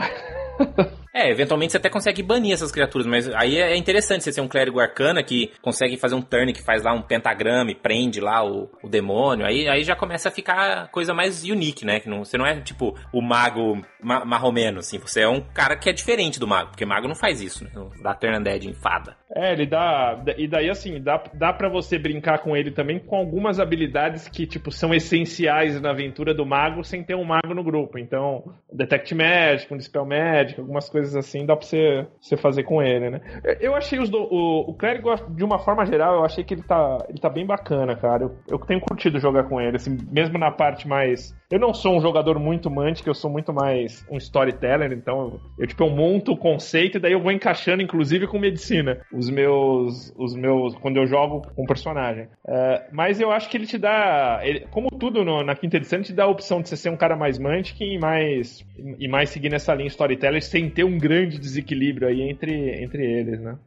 É, 1.20 1.30
eventualmente 1.30 1.74
você 1.74 1.78
até 1.78 1.90
consegue 1.90 2.24
banir 2.24 2.54
essas 2.54 2.72
criaturas, 2.72 3.06
mas 3.06 3.28
aí 3.36 3.58
é 3.58 3.76
interessante 3.76 4.24
você 4.24 4.32
ser 4.32 4.40
um 4.40 4.48
clérigo 4.48 4.80
arcana 4.80 5.22
que 5.22 5.52
consegue 5.62 5.98
fazer 5.98 6.16
um 6.16 6.22
turn 6.22 6.54
que 6.54 6.64
faz 6.64 6.82
lá 6.82 6.94
um 6.94 7.02
pentagrama 7.02 7.72
e 7.72 7.76
prende 7.76 8.22
lá 8.22 8.42
o, 8.42 8.70
o 8.82 8.88
demônio. 8.88 9.46
Aí, 9.46 9.68
aí 9.68 9.84
já 9.84 9.98
começa 9.98 10.30
a 10.30 10.32
ficar 10.32 10.88
coisa 10.92 11.14
mais 11.14 11.44
unique, 11.44 11.86
né? 11.86 12.00
Que 12.00 12.10
não, 12.10 12.24
você 12.24 12.38
não 12.38 12.46
é 12.46 12.62
tipo 12.62 12.96
o 13.12 13.22
mago 13.22 13.82
ma 14.02 14.24
marromeno, 14.24 14.80
assim. 14.80 14.98
Você 14.98 15.22
é 15.22 15.28
um 15.28 15.42
cara 15.42 15.76
que 15.76 15.90
é 15.90 15.94
diferente 15.94 16.40
do 16.40 16.48
mago, 16.48 16.70
porque 16.70 16.86
mago 16.86 17.08
não 17.08 17.16
faz 17.16 17.42
isso, 17.42 17.66
né? 17.66 17.72
Dá 18.02 18.14
turn 18.14 18.38
undead 18.38 18.66
em 18.66 18.74
fada. 18.74 19.18
É, 19.36 19.52
ele 19.54 19.66
dá. 19.66 20.24
E 20.38 20.48
daí, 20.48 20.70
assim, 20.70 21.02
dá, 21.02 21.22
dá 21.34 21.54
para 21.54 21.70
você 21.70 22.00
brincar 22.00 22.40
com 22.40 22.58
ele 22.58 22.72
também 22.72 22.98
com 22.98 23.16
algumas 23.16 23.60
habilidades 23.60 24.28
que, 24.28 24.48
tipo, 24.48 24.72
são 24.72 24.94
essenciais 24.94 25.80
na 25.80 25.92
aventura 25.92 26.34
do 26.34 26.46
mago 26.46 26.84
sem 26.84 27.04
ter 27.04 27.16
um 27.16 27.24
mago 27.24 27.54
no 27.54 27.64
grupo. 27.64 28.00
Então, 28.00 28.44
Detect 28.72 29.14
Magic, 29.14 29.72
um 29.72 29.78
Dispel 29.78 30.06
Magic, 30.06 30.60
algumas 30.60 30.90
coisas 30.90 31.09
assim 31.16 31.46
dá 31.46 31.56
pra 31.56 31.66
você, 31.66 32.06
você 32.20 32.38
fazer 32.38 32.64
com 32.64 32.82
ele, 32.82 33.10
né? 33.10 33.22
Eu 33.60 33.76
achei 33.76 34.00
os 34.00 34.10
do, 34.10 34.18
o, 34.20 34.70
o 34.70 34.74
clérigo, 34.74 35.10
de 35.30 35.44
uma 35.44 35.60
forma 35.60 35.86
geral, 35.86 36.16
eu 36.16 36.26
achei 36.26 36.44
que 36.44 36.54
ele 36.54 36.64
tá, 36.64 36.98
ele 37.10 37.20
tá 37.20 37.30
bem 37.30 37.46
bacana, 37.46 37.96
cara. 37.96 38.24
Eu, 38.24 38.36
eu 38.50 38.60
tenho 38.60 38.80
curtido 38.82 39.20
jogar 39.20 39.44
com 39.44 39.60
ele, 39.62 39.76
assim, 39.76 39.98
mesmo 40.12 40.38
na 40.38 40.52
parte 40.52 40.88
mais. 40.88 41.36
Eu 41.52 41.60
não 41.60 41.74
sou 41.74 41.98
um 41.98 42.02
jogador 42.02 42.38
muito 42.40 42.70
mantic, 42.70 43.06
eu 43.08 43.14
sou 43.16 43.30
muito 43.32 43.52
mais 43.52 44.06
um 44.12 44.18
storyteller, 44.18 44.92
então 44.92 45.40
eu, 45.58 45.66
tipo, 45.68 45.84
eu 45.84 45.90
monto 45.90 46.32
o 46.34 46.38
conceito 46.38 46.98
e 46.98 47.00
daí 47.02 47.14
eu 47.14 47.22
vou 47.22 47.32
encaixando, 47.32 47.82
inclusive, 47.82 48.28
com 48.28 48.38
medicina, 48.40 49.00
os 49.12 49.30
meus. 49.30 50.14
Os 50.18 50.36
meus. 50.36 50.76
Quando 50.76 50.98
eu 50.98 51.08
jogo 51.08 51.42
com 51.56 51.66
personagem. 51.66 52.28
É, 52.48 52.88
mas 52.92 53.20
eu 53.20 53.32
acho 53.32 53.50
que 53.50 53.58
ele 53.58 53.66
te 53.66 53.78
dá. 53.78 54.40
ele- 54.44 54.68
como 54.72 54.90
tudo 54.90 55.24
no- 55.26 55.44
na 55.44 55.56
quinta 55.56 55.78
edição, 55.78 55.98
ele 55.98 56.06
te 56.06 56.14
dá 56.14 56.24
a 56.26 56.28
opção 56.30 56.62
de 56.62 56.70
você 56.70 56.78
ser 56.78 56.90
um 56.90 56.98
cara 56.98 57.16
mais 57.16 57.40
mantic 57.40 57.80
e 57.82 57.98
mais. 57.98 58.64
E 59.00 59.08
mais 59.08 59.30
seguir 59.30 59.50
nessa 59.50 59.74
linha 59.74 59.88
storyteller 59.88 60.42
sem 60.44 60.70
ter 60.70 60.84
um 60.90 60.98
grande 60.98 61.38
desequilíbrio 61.40 62.08
aí 62.08 62.22
entre, 62.22 62.84
entre 62.84 63.04
eles, 63.06 63.40
né? 63.40 63.58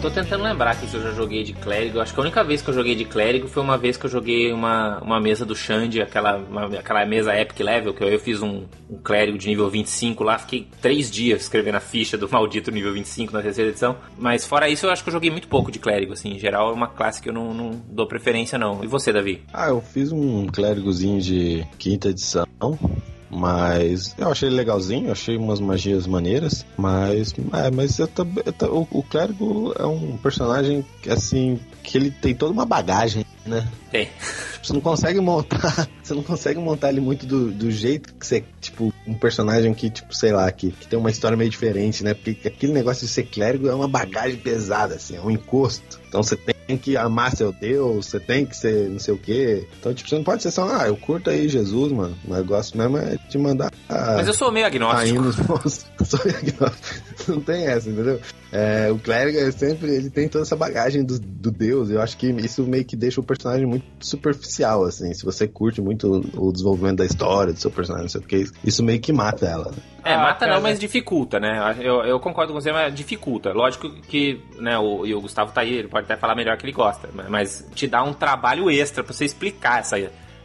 Tô 0.00 0.10
tentando 0.10 0.44
lembrar 0.44 0.70
aqui 0.72 0.86
se 0.86 0.94
eu 0.96 1.02
já 1.02 1.10
joguei 1.12 1.42
de 1.42 1.52
clérigo. 1.52 2.00
Acho 2.00 2.14
que 2.14 2.20
a 2.20 2.22
única 2.22 2.44
vez 2.44 2.62
que 2.62 2.68
eu 2.70 2.74
joguei 2.74 2.94
de 2.94 3.04
clérigo 3.04 3.48
foi 3.48 3.62
uma 3.62 3.76
vez 3.76 3.96
que 3.96 4.06
eu 4.06 4.10
joguei 4.10 4.52
uma, 4.52 4.98
uma 5.00 5.20
mesa 5.20 5.44
do 5.44 5.54
Xande, 5.56 6.00
aquela, 6.00 6.36
uma- 6.36 6.66
aquela 6.78 7.04
mesa 7.04 7.34
Epic 7.38 7.58
Level, 7.60 7.92
que 7.94 8.02
eu, 8.04 8.08
eu 8.08 8.18
fiz 8.18 8.40
um, 8.42 8.64
um 8.88 8.98
clérigo 9.02 9.36
de 9.36 9.48
nível 9.48 9.68
25 9.68 10.22
lá. 10.22 10.38
Fiquei 10.38 10.68
três 10.80 11.10
dias 11.10 11.42
escrevendo 11.42 11.76
a 11.76 11.80
ficha 11.80 12.16
do 12.16 12.28
maldito 12.30 12.70
nível 12.70 12.92
25 12.92 13.32
na 13.32 13.42
terceira 13.42 13.70
edição. 13.70 13.96
Mas 14.18 14.46
fora 14.46 14.68
isso, 14.68 14.86
eu 14.86 14.90
acho 14.90 15.02
que 15.02 15.08
eu 15.08 15.12
joguei 15.14 15.30
muito 15.30 15.48
pouco 15.48 15.70
de 15.72 15.78
clérigo, 15.78 16.12
assim. 16.12 16.30
Em 16.34 16.38
geral, 16.38 16.70
é 16.70 16.72
uma 16.74 16.88
classe 16.88 17.20
que 17.20 17.28
eu 17.28 17.32
não, 17.32 17.52
não 17.52 17.70
dou 17.90 18.06
preferência, 18.06 18.58
não. 18.58 18.84
E 18.84 18.86
você, 18.86 19.12
Davi? 19.12 19.42
Ah, 19.52 19.68
eu 19.68 19.80
fiz 19.80 20.12
um 20.12 20.46
clérigozinho 20.46 21.20
de 21.20 21.66
quinta 21.78 22.08
edição. 22.10 22.46
Mas 23.30 24.14
eu 24.16 24.30
achei 24.30 24.48
ele 24.48 24.56
legalzinho, 24.56 25.12
achei 25.12 25.36
umas 25.36 25.60
magias 25.60 26.06
maneiras, 26.06 26.64
mas 26.76 27.34
é, 27.52 27.70
mas 27.70 27.98
eu 27.98 28.08
eu 28.62 28.88
o, 28.92 28.98
o 28.98 29.02
clérigo 29.02 29.74
é 29.78 29.84
um 29.84 30.16
personagem 30.16 30.84
que, 31.02 31.10
assim 31.10 31.60
que 31.82 31.96
ele 31.96 32.10
tem 32.10 32.34
toda 32.34 32.52
uma 32.52 32.64
bagagem, 32.64 33.24
né? 33.46 33.66
Tem. 33.90 34.06
Tipo, 34.06 34.66
você 34.66 34.72
não 34.72 34.80
consegue 34.80 35.20
montar, 35.20 35.88
você 36.02 36.14
não 36.14 36.22
consegue 36.22 36.58
montar 36.58 36.90
ele 36.90 37.00
muito 37.00 37.26
do, 37.26 37.50
do 37.50 37.70
jeito 37.70 38.12
que 38.14 38.26
você, 38.26 38.44
tipo, 38.60 38.92
um 39.06 39.14
personagem 39.14 39.72
que, 39.72 39.88
tipo, 39.88 40.14
sei 40.14 40.32
lá, 40.32 40.50
que, 40.50 40.70
que 40.72 40.86
tem 40.86 40.98
uma 40.98 41.10
história 41.10 41.36
meio 41.36 41.50
diferente, 41.50 42.02
né? 42.04 42.14
Porque 42.14 42.48
aquele 42.48 42.72
negócio 42.72 43.06
de 43.06 43.12
ser 43.12 43.24
clérigo 43.24 43.68
é 43.68 43.74
uma 43.74 43.88
bagagem 43.88 44.38
pesada, 44.38 44.96
assim, 44.96 45.16
é 45.16 45.20
um 45.20 45.30
encosto. 45.30 45.97
Então 46.08 46.22
você 46.22 46.36
tem 46.36 46.76
que 46.78 46.96
amar 46.96 47.36
seu 47.36 47.52
Deus, 47.52 48.06
você 48.06 48.18
tem 48.18 48.46
que 48.46 48.56
ser 48.56 48.88
não 48.88 48.98
sei 48.98 49.14
o 49.14 49.18
quê. 49.18 49.66
Então, 49.78 49.92
tipo, 49.92 50.08
você 50.08 50.16
não 50.16 50.24
pode 50.24 50.42
ser 50.42 50.50
só, 50.50 50.68
ah, 50.68 50.88
eu 50.88 50.96
curto 50.96 51.30
aí 51.30 51.48
Jesus, 51.48 51.92
mano. 51.92 52.16
O 52.26 52.34
negócio 52.34 52.76
mesmo 52.76 52.96
é 52.98 53.16
te 53.28 53.38
mandar. 53.38 53.70
Ah, 53.88 54.14
Mas 54.16 54.26
eu 54.26 54.34
sou 54.34 54.50
meio 54.50 54.66
agnóstico. 54.66 55.20
Nos 55.20 55.36
bons. 55.40 55.86
Só 56.04 56.16
agnóstico. 56.16 57.02
Não 57.28 57.40
tem 57.40 57.66
essa, 57.66 57.88
entendeu? 57.90 58.20
É, 58.50 58.90
o 58.90 58.98
clérigo 58.98 59.38
é 59.38 59.50
sempre. 59.50 59.94
Ele 59.94 60.08
tem 60.08 60.26
toda 60.28 60.42
essa 60.42 60.56
bagagem 60.56 61.04
do, 61.04 61.18
do 61.20 61.50
Deus. 61.50 61.90
Eu 61.90 62.00
acho 62.00 62.16
que 62.16 62.28
isso 62.30 62.62
meio 62.64 62.84
que 62.84 62.96
deixa 62.96 63.20
o 63.20 63.24
personagem 63.24 63.66
muito 63.66 63.84
superficial, 64.00 64.84
assim. 64.84 65.12
Se 65.12 65.24
você 65.24 65.46
curte 65.46 65.80
muito 65.82 66.10
o 66.36 66.50
desenvolvimento 66.52 66.96
da 66.98 67.04
história 67.04 67.52
do 67.52 67.58
seu 67.60 67.70
personagem, 67.70 68.04
não 68.04 68.08
sei 68.10 68.20
o 68.20 68.24
que, 68.24 68.46
isso 68.64 68.82
meio 68.82 69.00
que 69.00 69.12
mata 69.12 69.44
ela. 69.46 69.70
É, 70.04 70.14
Ah, 70.14 70.18
mata 70.18 70.40
cara. 70.40 70.54
não, 70.54 70.62
mas 70.62 70.78
dificulta, 70.78 71.38
né? 71.38 71.76
Eu, 71.80 71.96
eu 72.04 72.18
concordo 72.18 72.52
com 72.54 72.60
você, 72.60 72.72
mas 72.72 72.94
dificulta. 72.94 73.52
Lógico 73.52 73.90
que, 74.02 74.40
né, 74.58 74.78
o, 74.78 75.04
e 75.04 75.14
o 75.14 75.20
Gustavo 75.20 75.52
tá 75.52 75.60
aí, 75.60 75.74
ele 75.74 75.88
pode 75.88 76.06
até 76.06 76.16
falar 76.16 76.34
melhor 76.34 76.56
que 76.56 76.64
ele 76.64 76.72
gosta, 76.72 77.08
mas- 77.12 77.28
mas 77.28 77.66
te 77.74 77.86
dá 77.86 78.02
um 78.02 78.14
trabalho 78.14 78.70
extra 78.70 79.04
pra 79.04 79.12
você 79.12 79.24
explicar 79.26 79.80
essa, 79.80 79.96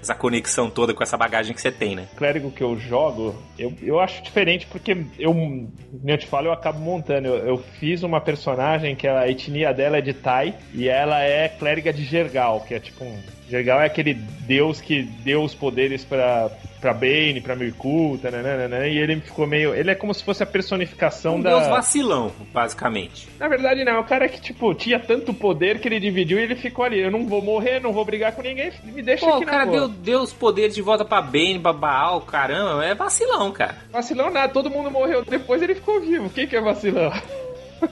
essa 0.04 0.16
conexão 0.16 0.70
toda 0.70 0.94
com 0.94 1.02
essa 1.04 1.18
bagagem 1.18 1.54
que 1.54 1.62
você 1.62 1.72
tem, 1.72 1.96
né? 1.96 2.08
O 2.14 2.16
clérigo 2.16 2.52
que 2.52 2.64
eu 2.64 2.78
jogo, 2.78 3.36
eu, 3.58 3.74
eu 3.82 4.00
acho 4.00 4.22
diferente 4.22 4.68
porque 4.68 5.06
eu, 5.18 5.34
como 5.34 5.72
eu 6.06 6.18
te 6.18 6.28
falo, 6.28 6.48
eu 6.48 6.54
acabo 6.54 6.80
montando. 6.80 7.28
Eu, 7.28 7.48
eu 7.48 7.58
fiz 7.80 8.04
uma 8.04 8.22
personagem 8.22 8.96
que 8.96 9.08
a 9.08 9.30
etnia 9.30 9.74
dela 9.74 9.98
é 9.98 10.02
de 10.02 10.14
Tai 10.14 10.54
e 10.74 10.88
ela 10.88 11.22
é 11.22 11.48
clériga 11.48 11.92
de 11.92 12.04
Jergal, 12.04 12.62
que 12.62 12.74
é 12.74 12.80
tipo 12.80 13.04
um. 13.04 13.18
Jergal 13.50 13.82
é 13.82 13.86
aquele 13.86 14.14
deus 14.14 14.82
que 14.82 15.04
deu 15.04 15.44
os 15.44 15.54
poderes 15.54 16.04
pra, 16.04 16.50
pra 16.84 16.94
Bane, 16.94 17.40
pra 17.40 17.56
Mirkuta, 17.56 18.30
nananana, 18.30 18.86
e 18.88 18.98
ele 18.98 19.22
ficou 19.22 19.48
meio. 19.48 19.74
Ele 19.74 19.90
é 19.90 19.96
como 19.96 20.14
se 20.14 20.22
fosse 20.22 20.44
a 20.44 20.46
personificação 20.46 21.36
Um 21.38 21.42
da. 21.42 21.52
deus 21.52 21.68
vacilão, 21.68 22.30
basicamente. 22.54 23.30
Na 23.40 23.48
verdade, 23.48 23.86
não. 23.86 23.94
É 23.94 24.00
o 24.00 24.04
cara 24.04 24.28
que, 24.28 24.42
tipo, 24.42 24.74
tinha 24.74 25.00
tanto 25.00 25.34
poder 25.34 25.80
que 25.80 25.88
ele 25.88 25.98
dividiu 26.00 26.38
e 26.38 26.42
ele 26.42 26.56
ficou 26.58 26.84
ali. 26.84 27.00
Eu 27.00 27.10
não 27.10 27.26
vou 27.26 27.42
morrer, 27.42 27.80
não 27.80 27.94
vou 27.94 28.04
brigar 28.04 28.34
com 28.34 28.42
ninguém, 28.42 28.70
me 28.84 29.02
deixa 29.02 29.26
Pô, 29.26 29.36
aqui 29.36 29.44
o 29.44 29.46
na 29.46 29.52
cara 29.52 29.66
boa. 29.66 29.80
deu, 29.80 29.88
deu 29.88 30.20
os 30.22 30.34
poderes 30.34 30.76
de 30.76 30.82
volta 30.82 31.06
pra 31.06 31.22
Bane, 31.22 31.60
pra 31.60 31.72
Baal, 31.72 32.20
caramba, 32.22 32.84
é 32.84 32.94
vacilão, 32.94 33.50
cara. 33.52 33.78
Vacilão 33.92 34.30
nada, 34.30 34.52
todo 34.52 34.70
mundo 34.70 34.92
morreu 34.92 35.24
depois 35.24 35.62
ele 35.62 35.76
ficou 35.76 36.02
vivo. 36.02 36.30
Quem 36.30 36.46
que 36.46 36.56
é 36.58 36.62
vacilão? 36.62 37.12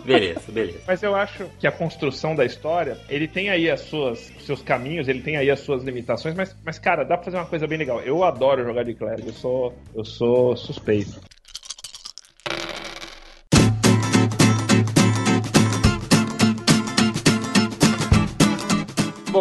Beleza, 0.04 0.52
beleza. 0.52 0.80
Mas 0.88 1.04
eu 1.04 1.16
acho 1.16 1.50
que 1.60 1.68
a 1.68 1.72
construção 1.72 2.36
da 2.36 2.46
história, 2.46 2.98
ele 3.10 3.28
tem 3.28 3.50
aí 3.50 3.70
as 3.70 3.82
suas 3.82 4.32
seus 4.40 4.62
caminhos, 4.62 5.08
ele 5.08 5.22
tem 5.22 5.38
aí 5.38 5.50
as 5.50 5.60
suas 5.60 5.84
limitações, 5.84 6.36
mas, 6.36 6.56
mas 6.64 6.80
cara, 6.80 7.04
dá 7.04 7.16
pra 7.16 7.26
fazer 7.26 7.38
uma 7.38 7.46
coisa 7.46 7.68
bem 7.68 7.78
legal. 7.78 8.02
Eu 8.02 8.24
adoro 8.24 8.64
jogar 8.64 8.84
de 8.84 8.94
clérigo, 8.94 9.30
eu 9.30 9.34
sou, 9.34 9.74
eu 9.96 10.06
sou 10.06 10.56
suspeito. 10.56 11.20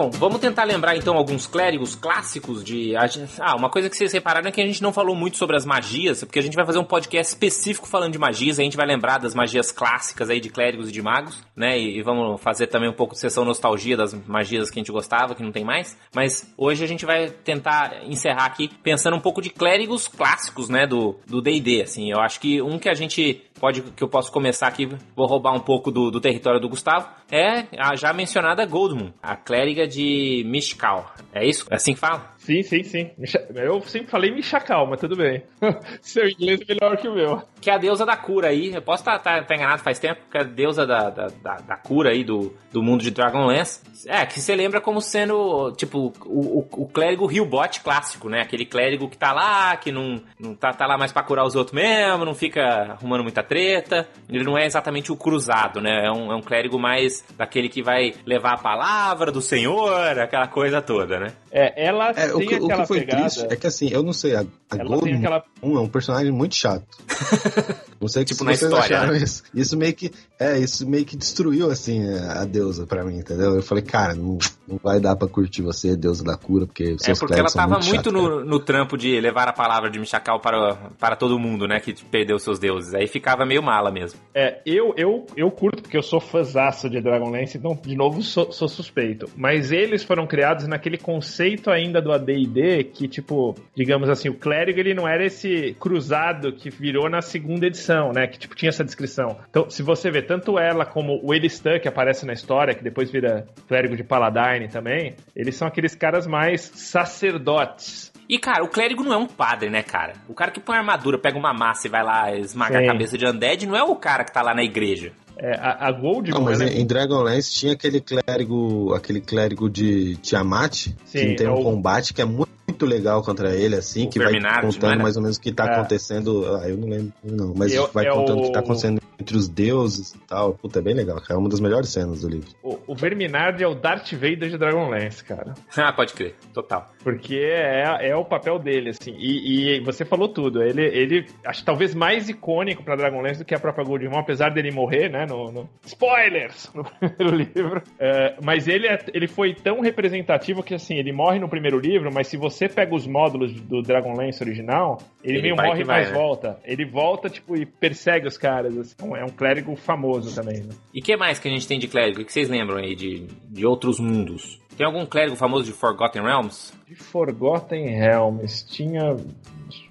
Bom, 0.01 0.09
vamos 0.13 0.41
tentar 0.41 0.65
lembrar 0.65 0.97
então 0.97 1.15
alguns 1.15 1.47
clérigos 1.47 1.95
clássicos 1.95 2.65
de. 2.65 2.95
Ah, 2.97 3.55
uma 3.55 3.69
coisa 3.69 3.91
que 3.91 3.95
vocês 3.95 4.11
repararam 4.11 4.49
é 4.49 4.51
que 4.51 4.63
a 4.63 4.67
gente 4.67 4.83
não 4.83 4.95
falou 4.95 5.15
muito 5.15 5.37
sobre 5.37 5.57
as 5.57 5.67
magias, 5.67 6.25
porque 6.25 6.39
a 6.39 6.43
gente 6.43 6.55
vai 6.55 6.65
fazer 6.65 6.79
um 6.79 6.85
podcast 6.85 7.35
específico 7.35 7.87
falando 7.87 8.13
de 8.13 8.19
magias, 8.19 8.59
a 8.59 8.63
gente 8.63 8.79
vai 8.79 8.87
lembrar 8.87 9.19
das 9.19 9.35
magias 9.35 9.71
clássicas 9.71 10.31
aí 10.31 10.41
de 10.41 10.49
clérigos 10.49 10.89
e 10.89 10.93
de 10.93 11.03
magos, 11.03 11.45
né? 11.55 11.79
E, 11.79 12.01
vamos 12.01 12.41
fazer 12.41 12.69
também 12.69 12.89
um 12.89 12.95
pouco 12.95 13.13
de 13.13 13.21
sessão 13.21 13.45
nostalgia 13.45 13.95
das 13.95 14.15
magias 14.27 14.71
que 14.71 14.79
a 14.79 14.81
gente 14.81 14.91
gostava, 14.91 15.35
que 15.35 15.43
não 15.43 15.53
tem 15.53 15.67
mais. 15.67 15.95
Mas 16.15 16.51
hoje 16.57 16.83
a 16.83 16.89
gente 16.89 17.05
vai 17.05 17.29
tentar 17.29 18.03
encerrar 18.07 18.47
aqui 18.47 18.71
pensando 18.83 19.19
um 19.19 19.21
pouco 19.21 19.43
de 19.43 19.51
clérigos 19.51 20.09
clássicos, 20.09 20.71
né? 20.71 20.87
Do 20.87 21.43
D&D, 21.43 21.83
assim. 21.83 22.11
Eu 22.11 22.21
acho 22.21 22.41
que 22.41 22.63
um 22.63 22.79
que 22.79 22.89
a 22.89 22.95
gente 22.95 23.43
pode 23.61 23.83
que 23.83 24.03
eu 24.03 24.09
posso 24.09 24.33
começar 24.33 24.67
aqui, 24.67 24.89
vou 25.15 25.27
roubar 25.27 25.53
um 25.53 25.61
pouco 25.61 25.91
do, 25.91 26.11
do 26.11 26.21
território 26.21 26.59
do 26.59 26.69
Gustavo, 26.69 27.07
é 27.31 27.67
a 27.79 27.95
já 27.95 28.13
mencionada 28.13 28.65
Goldmoon, 28.65 29.13
a 29.23 29.37
clériga 29.37 29.87
de 29.87 30.43
Mishkal. 30.47 31.15
É 31.33 31.47
isso? 31.47 31.67
É 31.71 31.77
assim 31.77 31.93
que 31.93 32.01
fala? 32.01 32.35
Sim, 32.41 32.63
sim, 32.63 32.83
sim. 32.83 33.11
Eu 33.55 33.83
sempre 33.83 34.11
falei 34.11 34.31
Michacal, 34.31 34.87
mas 34.87 34.99
tudo 34.99 35.15
bem. 35.15 35.43
Seu 36.01 36.27
inglês 36.27 36.61
é 36.63 36.75
melhor 36.75 36.97
que 36.97 37.07
o 37.07 37.15
meu. 37.15 37.43
Que 37.61 37.69
é 37.69 37.75
a 37.75 37.79
deusa 37.79 38.07
da 38.07 38.17
cura 38.17 38.49
aí. 38.49 38.73
Eu 38.75 38.81
posso 38.81 39.03
estar 39.03 39.19
tá, 39.19 39.41
tá, 39.41 39.45
tá 39.45 39.55
enganado 39.55 39.83
faz 39.83 39.99
tempo, 39.99 40.23
que 40.31 40.39
é 40.39 40.41
a 40.41 40.45
deusa 40.45 40.87
da, 40.87 41.11
da, 41.11 41.27
da, 41.27 41.57
da, 41.57 41.77
cura 41.77 42.11
aí 42.11 42.25
do, 42.25 42.57
do 42.73 42.83
mundo 42.83 43.03
de 43.03 43.11
Dragonlance. 43.11 43.83
É, 44.07 44.25
que 44.25 44.41
você 44.41 44.57
lembra 44.57 44.81
como 44.81 45.03
sendo, 45.03 45.71
tipo, 45.73 46.15
o, 46.25 46.61
o, 46.61 46.69
o 46.85 46.89
clérigo 46.89 47.31
Hillbot 47.31 47.81
clássico, 47.83 48.31
né? 48.31 48.41
Aquele 48.41 48.65
clérigo 48.65 49.11
que 49.11 49.19
tá 49.19 49.35
lá, 49.35 49.77
que 49.77 49.93
não, 49.93 50.23
não 50.39 50.55
tá, 50.55 50.73
tá 50.73 50.87
lá 50.87 50.97
mais 50.97 51.13
pra 51.13 51.23
curar 51.23 51.45
os 51.45 51.55
outros 51.55 51.75
mesmo, 51.75 52.25
não 52.25 52.35
fica 52.35 52.63
arrumando 52.93 53.23
muita 53.23 53.43
treta. 53.43 54.09
Ele 54.31 54.45
não 54.45 54.57
é 54.57 54.65
exatamente 54.65 55.13
o 55.13 55.17
cruzado, 55.17 55.79
né? 55.79 56.07
É 56.07 56.11
um, 56.11 56.33
é 56.33 56.35
um 56.35 56.41
clérigo 56.43 56.79
mais 56.79 57.23
daquele 57.37 57.69
que 57.69 57.83
vai 57.83 58.15
levar 58.25 58.55
a 58.55 58.59
palavra 58.59 59.31
do 59.31 59.43
Senhor, 59.43 60.19
aquela 60.19 60.49
coisa 60.49 60.81
toda, 60.81 61.21
né? 61.21 61.33
É, 61.53 61.87
ela 61.87 62.11
é, 62.13 62.33
o 62.33 62.39
que, 62.39 62.55
o 62.57 62.69
que 62.69 62.87
foi 62.87 63.01
pegada... 63.01 63.23
triste 63.23 63.47
é 63.51 63.57
que 63.57 63.67
assim, 63.67 63.89
eu 63.91 64.03
não 64.03 64.13
sei, 64.13 64.37
a, 64.37 64.45
a 64.71 64.77
Gold 64.85 65.13
aquela... 65.13 65.45
é 65.63 65.67
um 65.67 65.89
personagem 65.89 66.31
muito 66.31 66.55
chato. 66.55 66.87
não 68.01 68.09
sei 68.09 68.25
tipo 68.25 68.45
na 68.45 68.53
história, 68.53 69.07
né? 69.07 69.19
isso. 69.19 69.43
Isso 69.55 69.77
meio 69.77 69.95
que 69.95 70.11
é, 70.39 70.59
isso 70.59 70.89
meio 70.89 71.05
que 71.05 71.17
destruiu 71.17 71.71
assim 71.71 72.03
a 72.15 72.47
deusa 72.47 72.87
para 72.87 73.05
mim, 73.05 73.19
entendeu? 73.19 73.57
Eu 73.57 73.63
falei, 73.63 73.85
cara, 73.85 74.15
não, 74.15 74.39
não 74.67 74.81
vai 74.83 74.99
dar 74.99 75.15
para 75.17 75.29
curtir 75.29 75.61
você, 75.61 75.95
deusa 75.95 76.25
da 76.25 76.35
cura, 76.35 76.65
porque 76.65 76.97
seus 76.99 77.19
É 77.19 77.21
porque 77.21 77.39
ela 77.39 77.51
tava 77.51 77.79
muito, 77.79 77.91
muito 77.91 78.13
no, 78.13 78.45
no, 78.45 78.59
trampo 78.59 78.97
de 78.97 79.21
levar 79.21 79.49
a 79.49 79.53
palavra 79.53 79.91
de 79.91 79.99
Michacal 79.99 80.41
para 80.41 80.91
para 80.99 81.15
todo 81.15 81.39
mundo, 81.39 81.69
né, 81.69 81.79
que 81.79 81.93
perdeu 82.07 82.39
seus 82.39 82.59
deuses. 82.59 82.95
Aí 82.95 83.07
ficava 83.07 83.45
meio 83.45 83.63
mala 83.63 83.91
mesmo. 83.91 84.19
É, 84.35 84.61
eu 84.65 84.95
eu 84.97 85.27
eu 85.37 85.51
curto 85.51 85.83
porque 85.83 85.97
eu 85.97 86.03
sou 86.03 86.21
fãzaço 86.21 86.89
de 86.89 87.03
Dragonlance, 87.03 87.59
então 87.59 87.79
de 87.81 87.95
novo 87.95 88.23
sou, 88.23 88.51
sou 88.51 88.69
suspeito. 88.69 89.29
Mas 89.37 89.71
eles 89.71 90.03
foram 90.03 90.27
criados 90.27 90.67
naquele 90.67 90.97
conceito 90.97 91.71
ainda 91.71 92.01
do 92.01 92.13
AD&D 92.13 92.85
que 92.85 93.07
tipo, 93.07 93.55
digamos 93.75 94.09
assim, 94.09 94.31
o 94.31 94.35
clérigo 94.35 94.81
ele 94.81 94.95
não 94.95 95.07
era 95.07 95.25
esse 95.25 95.77
cruzado 95.79 96.53
que 96.53 96.71
virou 96.71 97.11
na 97.11 97.21
segunda 97.21 97.67
edição, 97.67 97.90
né? 98.13 98.27
Que 98.27 98.39
tipo 98.39 98.55
tinha 98.55 98.69
essa 98.69 98.85
descrição. 98.85 99.39
Então, 99.49 99.69
se 99.69 99.83
você 99.83 100.11
vê 100.11 100.23
tanto 100.23 100.59
ela 100.59 100.85
como 100.85 101.21
o 101.23 101.35
Elistan 101.35 101.79
que 101.79 101.89
aparece 101.89 102.25
na 102.25 102.33
história, 102.33 102.75
que 102.75 102.83
depois 102.83 103.11
vira 103.11 103.47
clérigo 103.69 103.97
de 103.97 104.05
Paladine 104.05 104.69
também, 104.69 105.15
eles 105.35 105.57
são 105.57 105.69
aqueles 105.69 105.95
caras 105.95 106.27
mais 106.27 106.61
sacerdotes. 106.61 108.11
E, 108.29 108.39
cara, 108.39 108.63
o 108.63 108.69
clérigo 108.69 109.03
não 109.03 109.13
é 109.13 109.17
um 109.17 109.27
padre, 109.27 109.71
né, 109.71 109.83
cara? 109.83 110.13
O 110.29 110.35
cara 110.35 110.53
que 110.53 110.61
põe 110.61 110.77
armadura, 110.77 111.19
pega 111.19 111.37
uma 111.37 111.53
massa 111.53 111.89
e 111.89 111.91
vai 111.91 112.05
lá 112.05 112.33
esmagar 112.37 112.81
Sim. 112.81 112.89
a 112.89 112.93
cabeça 112.93 113.19
de 113.19 113.27
Undead 113.27 113.67
não 113.67 113.77
é 113.77 113.83
o 113.83 113.97
cara 113.97 114.23
que 114.23 114.33
tá 114.33 114.41
lá 114.41 114.55
na 114.55 114.63
igreja. 114.63 115.13
É, 115.37 115.59
a, 115.59 115.89
a 115.89 115.93
Gold 115.93 116.31
não, 116.31 116.43
mas 116.43 116.61
em, 116.61 116.81
em 116.81 116.87
Dragonlance 116.87 117.51
tinha 117.53 117.73
aquele 117.73 118.01
clérigo, 118.01 118.95
aquele 118.95 119.23
clérigo 119.23 119.71
de 119.71 120.17
Tiamat, 120.17 120.89
Sim, 121.07 121.19
que 121.19 121.35
tem 121.37 121.47
é 121.47 121.51
um 121.51 121.61
o... 121.61 121.63
combate 121.65 122.13
que 122.13 122.21
é 122.21 122.27
muito 122.27 122.51
muito 122.71 122.87
legal 122.87 123.23
contra 123.23 123.55
ele, 123.55 123.77
assim, 123.77 124.07
o 124.07 124.11
que 124.11 124.19
vai 124.19 124.33
contando 124.61 125.03
mais 125.03 125.17
ou 125.17 125.23
menos 125.23 125.37
o 125.37 125.41
que 125.41 125.53
tá 125.53 125.67
é. 125.67 125.75
acontecendo. 125.75 126.47
Ah, 126.57 126.69
eu 126.69 126.77
não 126.77 126.89
lembro, 126.89 127.13
não, 127.23 127.55
mas 127.55 127.75
eu, 127.75 127.89
vai 127.89 128.07
é 128.07 128.11
contando 128.11 128.41
o... 128.41 128.43
que 128.45 128.53
tá 128.53 128.61
acontecendo 128.61 129.01
entre 129.21 129.37
os 129.37 129.49
deuses 129.49 130.15
e 130.15 130.19
tal. 130.21 130.55
Puta, 130.55 130.79
é 130.79 130.83
bem 130.83 130.95
legal, 130.95 131.21
cara. 131.21 131.35
É 131.35 131.37
uma 131.37 131.49
das 131.49 131.61
melhores 131.61 131.91
cenas 131.91 132.23
do 132.23 132.29
livro. 132.29 132.49
O, 132.63 132.79
o 132.87 132.95
Verminard 132.95 133.63
é 133.63 133.67
o 133.67 133.75
Darth 133.75 134.13
Vader 134.13 134.49
de 134.49 134.57
Dragonlance, 134.57 135.23
cara. 135.23 135.55
ah, 135.77 135.93
pode 135.93 136.15
crer, 136.15 136.35
total. 136.55 136.91
Porque 137.03 137.37
é, 137.37 138.09
é 138.09 138.17
o 138.17 138.25
papel 138.25 138.59
dele, 138.59 138.91
assim. 138.91 139.15
E, 139.17 139.77
e 139.77 139.81
você 139.81 140.05
falou 140.05 140.29
tudo. 140.29 140.63
Ele, 140.63 140.83
ele 140.83 141.27
acho 141.45 141.65
talvez 141.65 141.95
mais 141.95 142.29
icônico 142.29 142.83
pra 142.83 142.97
Dragonlance 142.97 143.41
do 143.41 143.45
que 143.45 143.55
a 143.55 143.61
própria 143.61 143.85
Goldmon, 143.85 144.19
apesar 144.19 144.51
dele 144.51 144.71
morrer, 144.71 145.11
né? 145.11 145.27
No, 145.27 145.53
no... 145.53 145.69
Spoilers! 145.85 146.71
No 146.81 146.85
primeiro 146.85 147.37
livro. 147.37 147.83
É, 147.99 148.37
mas 148.43 148.67
ele, 148.67 148.87
é, 148.87 148.99
ele 149.13 149.27
foi 149.27 149.53
tão 149.55 149.81
representativo 149.81 150.63
que, 150.63 150.75
assim, 150.75 150.95
ele 150.95 151.13
morre 151.13 151.39
no 151.39 151.49
primeiro 151.49 151.79
livro, 151.79 152.11
mas 152.13 152.29
se 152.29 152.37
você 152.37 152.60
pega 152.69 152.95
os 152.95 153.07
módulos 153.07 153.53
do 153.61 153.83
Dragonlance 153.83 154.43
original, 154.43 154.99
ele, 155.23 155.39
ele 155.39 155.43
meio 155.43 155.57
morre 155.57 155.83
e 155.83 155.85
mais 155.85 156.09
né? 156.09 156.15
volta. 156.15 156.59
Ele 156.65 156.85
volta, 156.85 157.29
tipo, 157.29 157.57
e 157.57 157.65
persegue 157.65 158.27
os 158.27 158.37
caras. 158.37 158.77
Assim. 158.77 158.95
É 159.17 159.25
um 159.25 159.31
clérigo 159.31 159.75
famoso 159.77 160.35
também, 160.35 160.63
né? 160.63 160.75
E 160.93 161.01
que 161.01 161.17
mais 161.17 161.39
que 161.39 161.49
a 161.49 161.51
gente 161.51 161.67
tem 161.67 161.79
de 161.79 161.89
clérigo? 161.89 162.21
O 162.21 162.25
que 162.25 162.33
vocês 162.33 162.49
lembram 162.49 162.79
aí 162.79 162.95
de, 162.95 163.27
de 163.49 163.67
outros 163.67 163.99
mundos? 163.99 164.61
Tem 164.77 164.87
algum 164.87 165.05
clérigo 165.05 165.37
famoso 165.37 165.65
de 165.65 165.73
Forgotten 165.73 166.23
Realms? 166.23 166.73
De 166.87 166.95
Forgotten 166.95 167.87
Realms. 167.87 168.67
Tinha. 168.67 169.17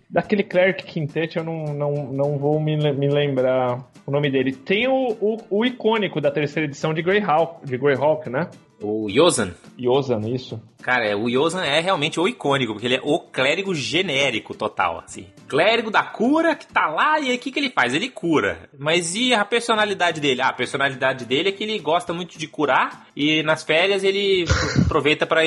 Daquele 0.09 0.43
Cleric 0.43 0.83
Quintet 0.83 1.37
eu 1.37 1.43
não, 1.43 1.65
não, 1.65 1.93
não 2.11 2.37
vou 2.37 2.59
me, 2.59 2.75
me 2.75 3.07
lembrar 3.07 3.87
o 4.05 4.11
nome 4.11 4.31
dele. 4.31 4.51
Tem 4.51 4.87
o, 4.87 5.15
o, 5.21 5.37
o 5.49 5.65
icônico 5.65 6.19
da 6.19 6.31
terceira 6.31 6.67
edição 6.67 6.93
de 6.93 7.03
Greyhawk, 7.03 7.65
de 7.65 7.77
Greyhawk, 7.77 8.29
né? 8.29 8.49
O 8.81 9.09
Yozan. 9.09 9.53
Yozan, 9.77 10.21
isso. 10.29 10.61
Cara, 10.81 11.05
é, 11.05 11.15
o 11.15 11.27
Yozan 11.27 11.63
é 11.65 11.81
realmente 11.81 12.19
o 12.19 12.27
icônico, 12.27 12.73
porque 12.73 12.87
ele 12.87 12.95
é 12.95 13.01
o 13.03 13.19
clérigo 13.19 13.75
genérico 13.75 14.53
total, 14.53 14.99
assim. 14.99 15.27
Clérigo 15.47 15.91
da 15.91 16.03
cura 16.03 16.55
que 16.55 16.65
tá 16.65 16.87
lá 16.87 17.19
e 17.19 17.29
aí 17.29 17.35
o 17.35 17.39
que, 17.39 17.51
que 17.51 17.59
ele 17.59 17.69
faz? 17.69 17.93
Ele 17.93 18.09
cura. 18.09 18.69
Mas 18.77 19.13
e 19.15 19.33
a 19.33 19.43
personalidade 19.43 20.21
dele? 20.21 20.41
Ah, 20.41 20.49
a 20.49 20.53
personalidade 20.53 21.25
dele 21.25 21.49
é 21.49 21.51
que 21.51 21.63
ele 21.63 21.77
gosta 21.79 22.13
muito 22.13 22.37
de 22.37 22.47
curar 22.47 23.07
e 23.15 23.43
nas 23.43 23.63
férias 23.63 24.03
ele 24.03 24.45
aproveita 24.85 25.25
para 25.25 25.41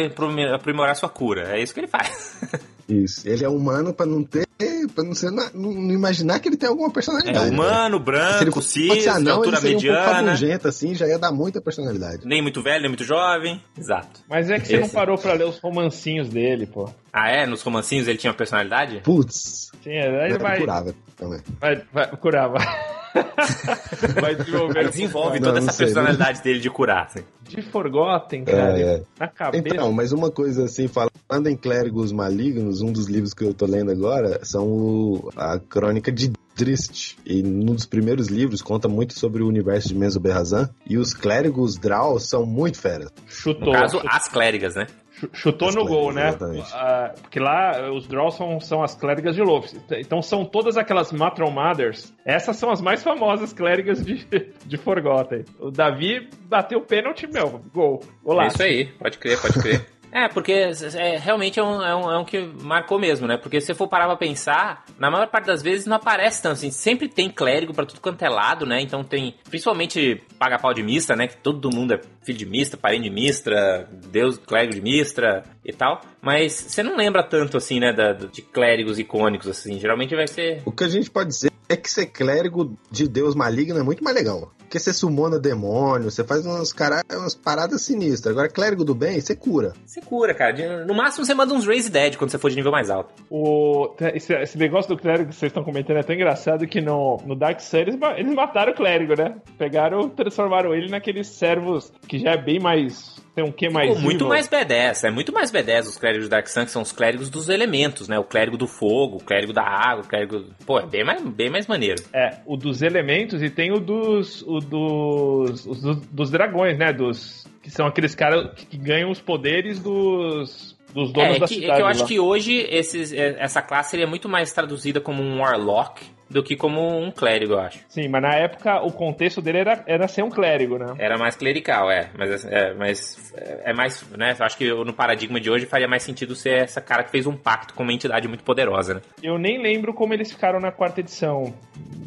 aprimorar 0.54 0.96
sua 0.96 1.08
cura. 1.08 1.56
É 1.56 1.62
isso 1.62 1.72
que 1.72 1.80
ele 1.80 1.88
faz. 1.88 2.62
Isso. 2.92 3.28
Ele 3.28 3.44
é 3.44 3.48
humano 3.48 3.94
para 3.94 4.06
não 4.06 4.22
ter. 4.22 4.46
Pra 4.94 5.02
não, 5.02 5.14
ser, 5.14 5.30
não, 5.30 5.48
não, 5.54 5.90
imaginar 5.90 6.38
que 6.38 6.48
ele 6.48 6.56
tem 6.56 6.68
alguma 6.68 6.90
personalidade. 6.90 7.48
É 7.48 7.50
humano, 7.50 7.98
né? 7.98 8.04
branco, 8.04 8.60
cis, 8.60 9.06
anão, 9.06 9.36
altura 9.36 9.58
ele 9.58 9.74
mediana. 9.74 10.32
Um 10.32 10.68
assim, 10.68 10.94
já 10.94 11.06
ia 11.06 11.18
dar 11.18 11.32
muita 11.32 11.60
personalidade. 11.60 12.26
Nem 12.26 12.42
muito 12.42 12.62
velho, 12.62 12.82
nem 12.82 12.88
muito 12.90 13.04
jovem. 13.04 13.62
Exato. 13.76 14.20
Mas 14.28 14.50
é 14.50 14.58
que 14.58 14.66
você 14.66 14.74
Esse. 14.74 14.82
não 14.82 14.88
parou 14.88 15.16
pra 15.16 15.32
ler 15.32 15.46
os 15.46 15.58
romancinhos 15.58 16.28
dele, 16.28 16.66
pô. 16.66 16.90
Ah, 17.12 17.30
é? 17.30 17.46
Nos 17.46 17.62
romancinhos 17.62 18.06
ele 18.06 18.18
tinha 18.18 18.34
personalidade? 18.34 19.00
Putz. 19.02 19.70
Sim, 19.82 19.90
ele 19.90 20.38
vai. 20.38 20.60
Curava 20.60 20.94
também. 21.22 21.40
Vai, 21.60 21.82
vai, 21.92 22.16
curava. 22.16 22.58
vai 24.20 24.34
desenvolver. 24.34 24.90
desenvolve 24.90 25.40
toda 25.40 25.58
essa 25.58 25.72
personalidade 25.72 26.42
dele 26.42 26.60
de 26.60 26.70
curar. 26.70 27.06
Assim. 27.06 27.20
De 27.48 27.62
Forgotten, 27.62 28.44
cara. 28.44 28.78
É, 28.78 28.82
é. 28.82 29.02
Na 29.18 29.28
cabeça. 29.28 29.68
Então, 29.68 29.92
mas 29.92 30.12
uma 30.12 30.30
coisa 30.30 30.64
assim, 30.64 30.88
falando 30.88 31.48
em 31.48 31.56
clérigos 31.56 32.12
malignos, 32.12 32.80
um 32.80 32.92
dos 32.92 33.06
livros 33.06 33.34
que 33.34 33.44
eu 33.44 33.54
tô 33.54 33.66
lendo 33.66 33.90
agora 33.90 34.40
são 34.44 34.66
o, 34.66 35.30
a 35.36 35.58
crônica 35.58 36.10
de 36.10 36.32
Drist. 36.54 37.16
E 37.24 37.42
num 37.42 37.74
dos 37.74 37.86
primeiros 37.86 38.28
livros 38.28 38.60
conta 38.60 38.88
muito 38.88 39.18
sobre 39.18 39.42
o 39.42 39.48
universo 39.48 39.88
de 39.88 39.94
Mesoberrazan. 39.94 40.70
E 40.88 40.98
os 40.98 41.14
clérigos 41.14 41.76
Drow 41.76 42.18
são 42.18 42.44
muito 42.44 42.78
feras. 42.78 43.10
Chutou. 43.26 43.72
No 43.72 43.78
caso, 43.78 44.00
as 44.06 44.28
clérigas, 44.28 44.74
né? 44.74 44.86
Chutou 45.32 45.68
as 45.68 45.74
no 45.74 45.84
gol, 45.84 46.12
né? 46.12 46.30
Uh, 46.30 47.20
porque 47.20 47.38
lá 47.38 47.90
os 47.90 48.06
Draws 48.06 48.36
são, 48.36 48.60
são 48.60 48.82
as 48.82 48.94
clérigas 48.94 49.34
de 49.34 49.42
Loth. 49.42 49.74
Então 49.92 50.22
são 50.22 50.44
todas 50.44 50.76
aquelas 50.76 51.12
Matron 51.12 51.50
Mothers. 51.50 52.12
Essas 52.24 52.56
são 52.56 52.70
as 52.70 52.80
mais 52.80 53.02
famosas 53.02 53.52
clérigas 53.52 54.04
de, 54.04 54.26
de 54.64 54.76
Forgotten. 54.76 55.44
O 55.58 55.70
Davi 55.70 56.28
bateu 56.48 56.78
o 56.78 56.82
pênalti, 56.82 57.26
meu. 57.26 57.60
Gol. 57.72 58.02
Olá. 58.24 58.44
É 58.44 58.46
isso 58.48 58.62
aí, 58.62 58.86
pode 58.98 59.18
crer, 59.18 59.40
pode 59.40 59.60
crer. 59.60 59.86
É, 60.12 60.28
porque 60.28 60.52
é, 60.52 61.16
realmente 61.16 61.58
é 61.58 61.62
um, 61.62 61.82
é, 61.82 61.96
um, 61.96 62.12
é 62.12 62.18
um 62.18 62.24
que 62.24 62.38
marcou 62.60 62.98
mesmo, 62.98 63.26
né? 63.26 63.38
Porque 63.38 63.58
se 63.60 63.68
você 63.68 63.74
for 63.74 63.88
parar 63.88 64.06
pra 64.06 64.16
pensar, 64.16 64.84
na 64.98 65.10
maior 65.10 65.26
parte 65.28 65.46
das 65.46 65.62
vezes 65.62 65.86
não 65.86 65.96
aparece 65.96 66.42
tanto 66.42 66.52
assim. 66.52 66.70
Sempre 66.70 67.08
tem 67.08 67.30
clérigo 67.30 67.72
pra 67.72 67.86
tudo 67.86 68.00
quanto 68.00 68.22
é 68.22 68.28
lado, 68.28 68.66
né? 68.66 68.82
Então 68.82 69.02
tem, 69.02 69.34
principalmente 69.48 70.22
paga 70.38 70.58
pau 70.58 70.74
de 70.74 70.82
Mistra, 70.82 71.16
né? 71.16 71.26
Que 71.26 71.38
todo 71.38 71.74
mundo 71.74 71.94
é 71.94 72.00
filho 72.22 72.38
de 72.38 72.46
Mistra, 72.46 72.78
parente 72.78 73.04
de 73.04 73.10
Mistra, 73.10 73.88
deus 73.90 74.36
clérigo 74.36 74.74
de 74.74 74.82
Mistra 74.82 75.44
e 75.64 75.72
tal. 75.72 76.02
Mas 76.20 76.52
você 76.52 76.82
não 76.82 76.94
lembra 76.94 77.22
tanto 77.22 77.56
assim, 77.56 77.80
né? 77.80 77.92
Da, 77.92 78.12
de 78.12 78.42
clérigos 78.42 78.98
icônicos, 78.98 79.48
assim. 79.48 79.80
Geralmente 79.80 80.14
vai 80.14 80.26
ser. 80.26 80.60
O 80.66 80.72
que 80.72 80.84
a 80.84 80.88
gente 80.88 81.10
pode 81.10 81.30
dizer 81.30 81.50
é 81.68 81.76
que 81.76 81.90
ser 81.90 82.06
clérigo 82.06 82.76
de 82.90 83.08
deus 83.08 83.34
maligno 83.34 83.78
é 83.78 83.82
muito 83.82 84.04
mais 84.04 84.14
legal. 84.14 84.52
Porque 84.72 84.80
você 84.80 84.94
sumona 84.94 85.38
demônio, 85.38 86.10
você 86.10 86.24
faz 86.24 86.46
umas, 86.46 86.72
cara... 86.72 87.02
umas 87.12 87.34
paradas 87.34 87.82
sinistras. 87.82 88.32
Agora, 88.32 88.48
clérigo 88.48 88.86
do 88.86 88.94
bem, 88.94 89.20
você 89.20 89.36
cura. 89.36 89.74
Você 89.84 90.00
cura, 90.00 90.32
cara. 90.32 90.50
De- 90.52 90.86
No 90.86 90.94
máximo 90.94 91.26
você 91.26 91.34
manda 91.34 91.52
uns 91.52 91.66
Raise 91.66 91.90
Dead 91.90 92.16
quando 92.16 92.30
você 92.30 92.38
for 92.38 92.48
de 92.48 92.56
nível 92.56 92.72
mais 92.72 92.88
alto. 92.88 93.12
O, 93.28 93.94
esse, 94.14 94.32
esse 94.32 94.56
negócio 94.56 94.88
do 94.88 94.98
clérigo 94.98 95.28
que 95.28 95.34
vocês 95.36 95.50
estão 95.50 95.62
comentando 95.62 95.98
é 95.98 96.02
tão 96.02 96.14
engraçado 96.14 96.66
que 96.66 96.80
no, 96.80 97.18
no 97.26 97.36
Dark 97.36 97.60
Souls 97.60 97.86
eles, 97.86 98.00
ma- 98.00 98.18
eles 98.18 98.32
mataram 98.34 98.72
o 98.72 98.74
clérigo, 98.74 99.14
né? 99.14 99.34
Pegaram, 99.58 100.08
transformaram 100.08 100.74
ele 100.74 100.88
naqueles 100.88 101.26
servos 101.26 101.92
que 102.08 102.18
já 102.18 102.30
é 102.30 102.38
bem 102.38 102.58
mais. 102.58 103.20
Tem 103.34 103.42
um 103.42 103.50
que 103.50 103.68
mais. 103.70 103.94
Pô, 103.94 103.98
muito 103.98 104.26
mais 104.28 104.46
B10, 104.46 105.04
é 105.04 105.10
muito 105.10 105.32
mais 105.32 105.50
B10 105.50 105.82
os 105.84 105.96
clérigos 105.96 106.26
do 106.28 106.30
Dark 106.30 106.46
Sun, 106.48 106.66
que 106.66 106.70
são 106.70 106.82
os 106.82 106.92
clérigos 106.92 107.30
dos 107.30 107.48
elementos, 107.48 108.06
né? 108.06 108.18
O 108.18 108.24
clérigo 108.24 108.58
do 108.58 108.66
fogo, 108.66 109.16
o 109.16 109.24
clérigo 109.24 109.54
da 109.54 109.62
água, 109.62 110.04
o 110.04 110.06
clérigo. 110.06 110.44
Pô, 110.66 110.78
é 110.78 110.84
bem 110.86 111.02
mais, 111.02 111.22
bem 111.22 111.48
mais 111.48 111.66
maneiro. 111.66 112.02
É, 112.12 112.40
o 112.44 112.58
dos 112.58 112.82
elementos 112.82 113.42
e 113.42 113.48
tem 113.48 113.72
o 113.72 113.80
dos. 113.80 114.42
O 114.42 114.58
dos. 114.64 115.66
os 115.66 115.80
dos, 115.82 115.96
dos 116.06 116.30
dragões, 116.30 116.78
né? 116.78 116.92
Dos. 116.92 117.46
Que 117.62 117.70
são 117.70 117.86
aqueles 117.86 118.14
caras 118.14 118.52
que, 118.54 118.66
que 118.66 118.76
ganham 118.76 119.10
os 119.10 119.20
poderes 119.20 119.78
dos. 119.80 120.76
Dos 120.92 121.10
donos 121.10 121.36
É, 121.36 121.38
da 121.40 121.46
que, 121.46 121.54
é 121.54 121.60
cidade. 121.60 121.76
que 121.76 121.82
eu 121.82 121.86
acho 121.86 122.00
lá. 122.02 122.06
que 122.06 122.20
hoje 122.20 122.66
esses, 122.68 123.12
é, 123.14 123.36
essa 123.38 123.62
classe 123.62 123.92
seria 123.92 124.06
muito 124.06 124.28
mais 124.28 124.52
traduzida 124.52 125.00
como 125.00 125.22
um 125.22 125.40
Warlock 125.40 126.02
do 126.28 126.42
que 126.42 126.54
como 126.56 126.98
um 126.98 127.10
clérigo, 127.10 127.54
eu 127.54 127.60
acho. 127.60 127.78
Sim, 127.88 128.08
mas 128.08 128.20
na 128.22 128.34
época 128.34 128.82
o 128.82 128.90
contexto 128.92 129.40
dele 129.40 129.58
era, 129.58 129.82
era 129.86 130.06
ser 130.08 130.22
um 130.22 130.28
clérigo, 130.30 130.78
né? 130.78 130.94
Era 130.98 131.16
mais 131.16 131.34
clerical, 131.36 131.90
é. 131.90 132.10
Mas 132.16 132.44
é, 132.44 132.74
mas 132.74 133.32
é 133.36 133.70
é 133.70 133.72
mais, 133.74 134.02
né? 134.16 134.34
Eu 134.38 134.44
acho 134.44 134.56
que 134.58 134.68
no 134.70 134.92
paradigma 134.92 135.40
de 135.40 135.50
hoje 135.50 135.64
faria 135.66 135.88
mais 135.88 136.02
sentido 136.02 136.34
ser 136.34 136.62
essa 136.62 136.80
cara 136.80 137.04
que 137.04 137.10
fez 137.10 137.26
um 137.26 137.36
pacto 137.36 137.72
com 137.74 137.82
uma 137.82 137.92
entidade 137.92 138.28
muito 138.28 138.44
poderosa, 138.44 138.94
né? 138.94 139.00
Eu 139.22 139.38
nem 139.38 139.62
lembro 139.62 139.94
como 139.94 140.12
eles 140.12 140.30
ficaram 140.30 140.60
na 140.60 140.70
quarta 140.72 141.00
edição. 141.00 141.54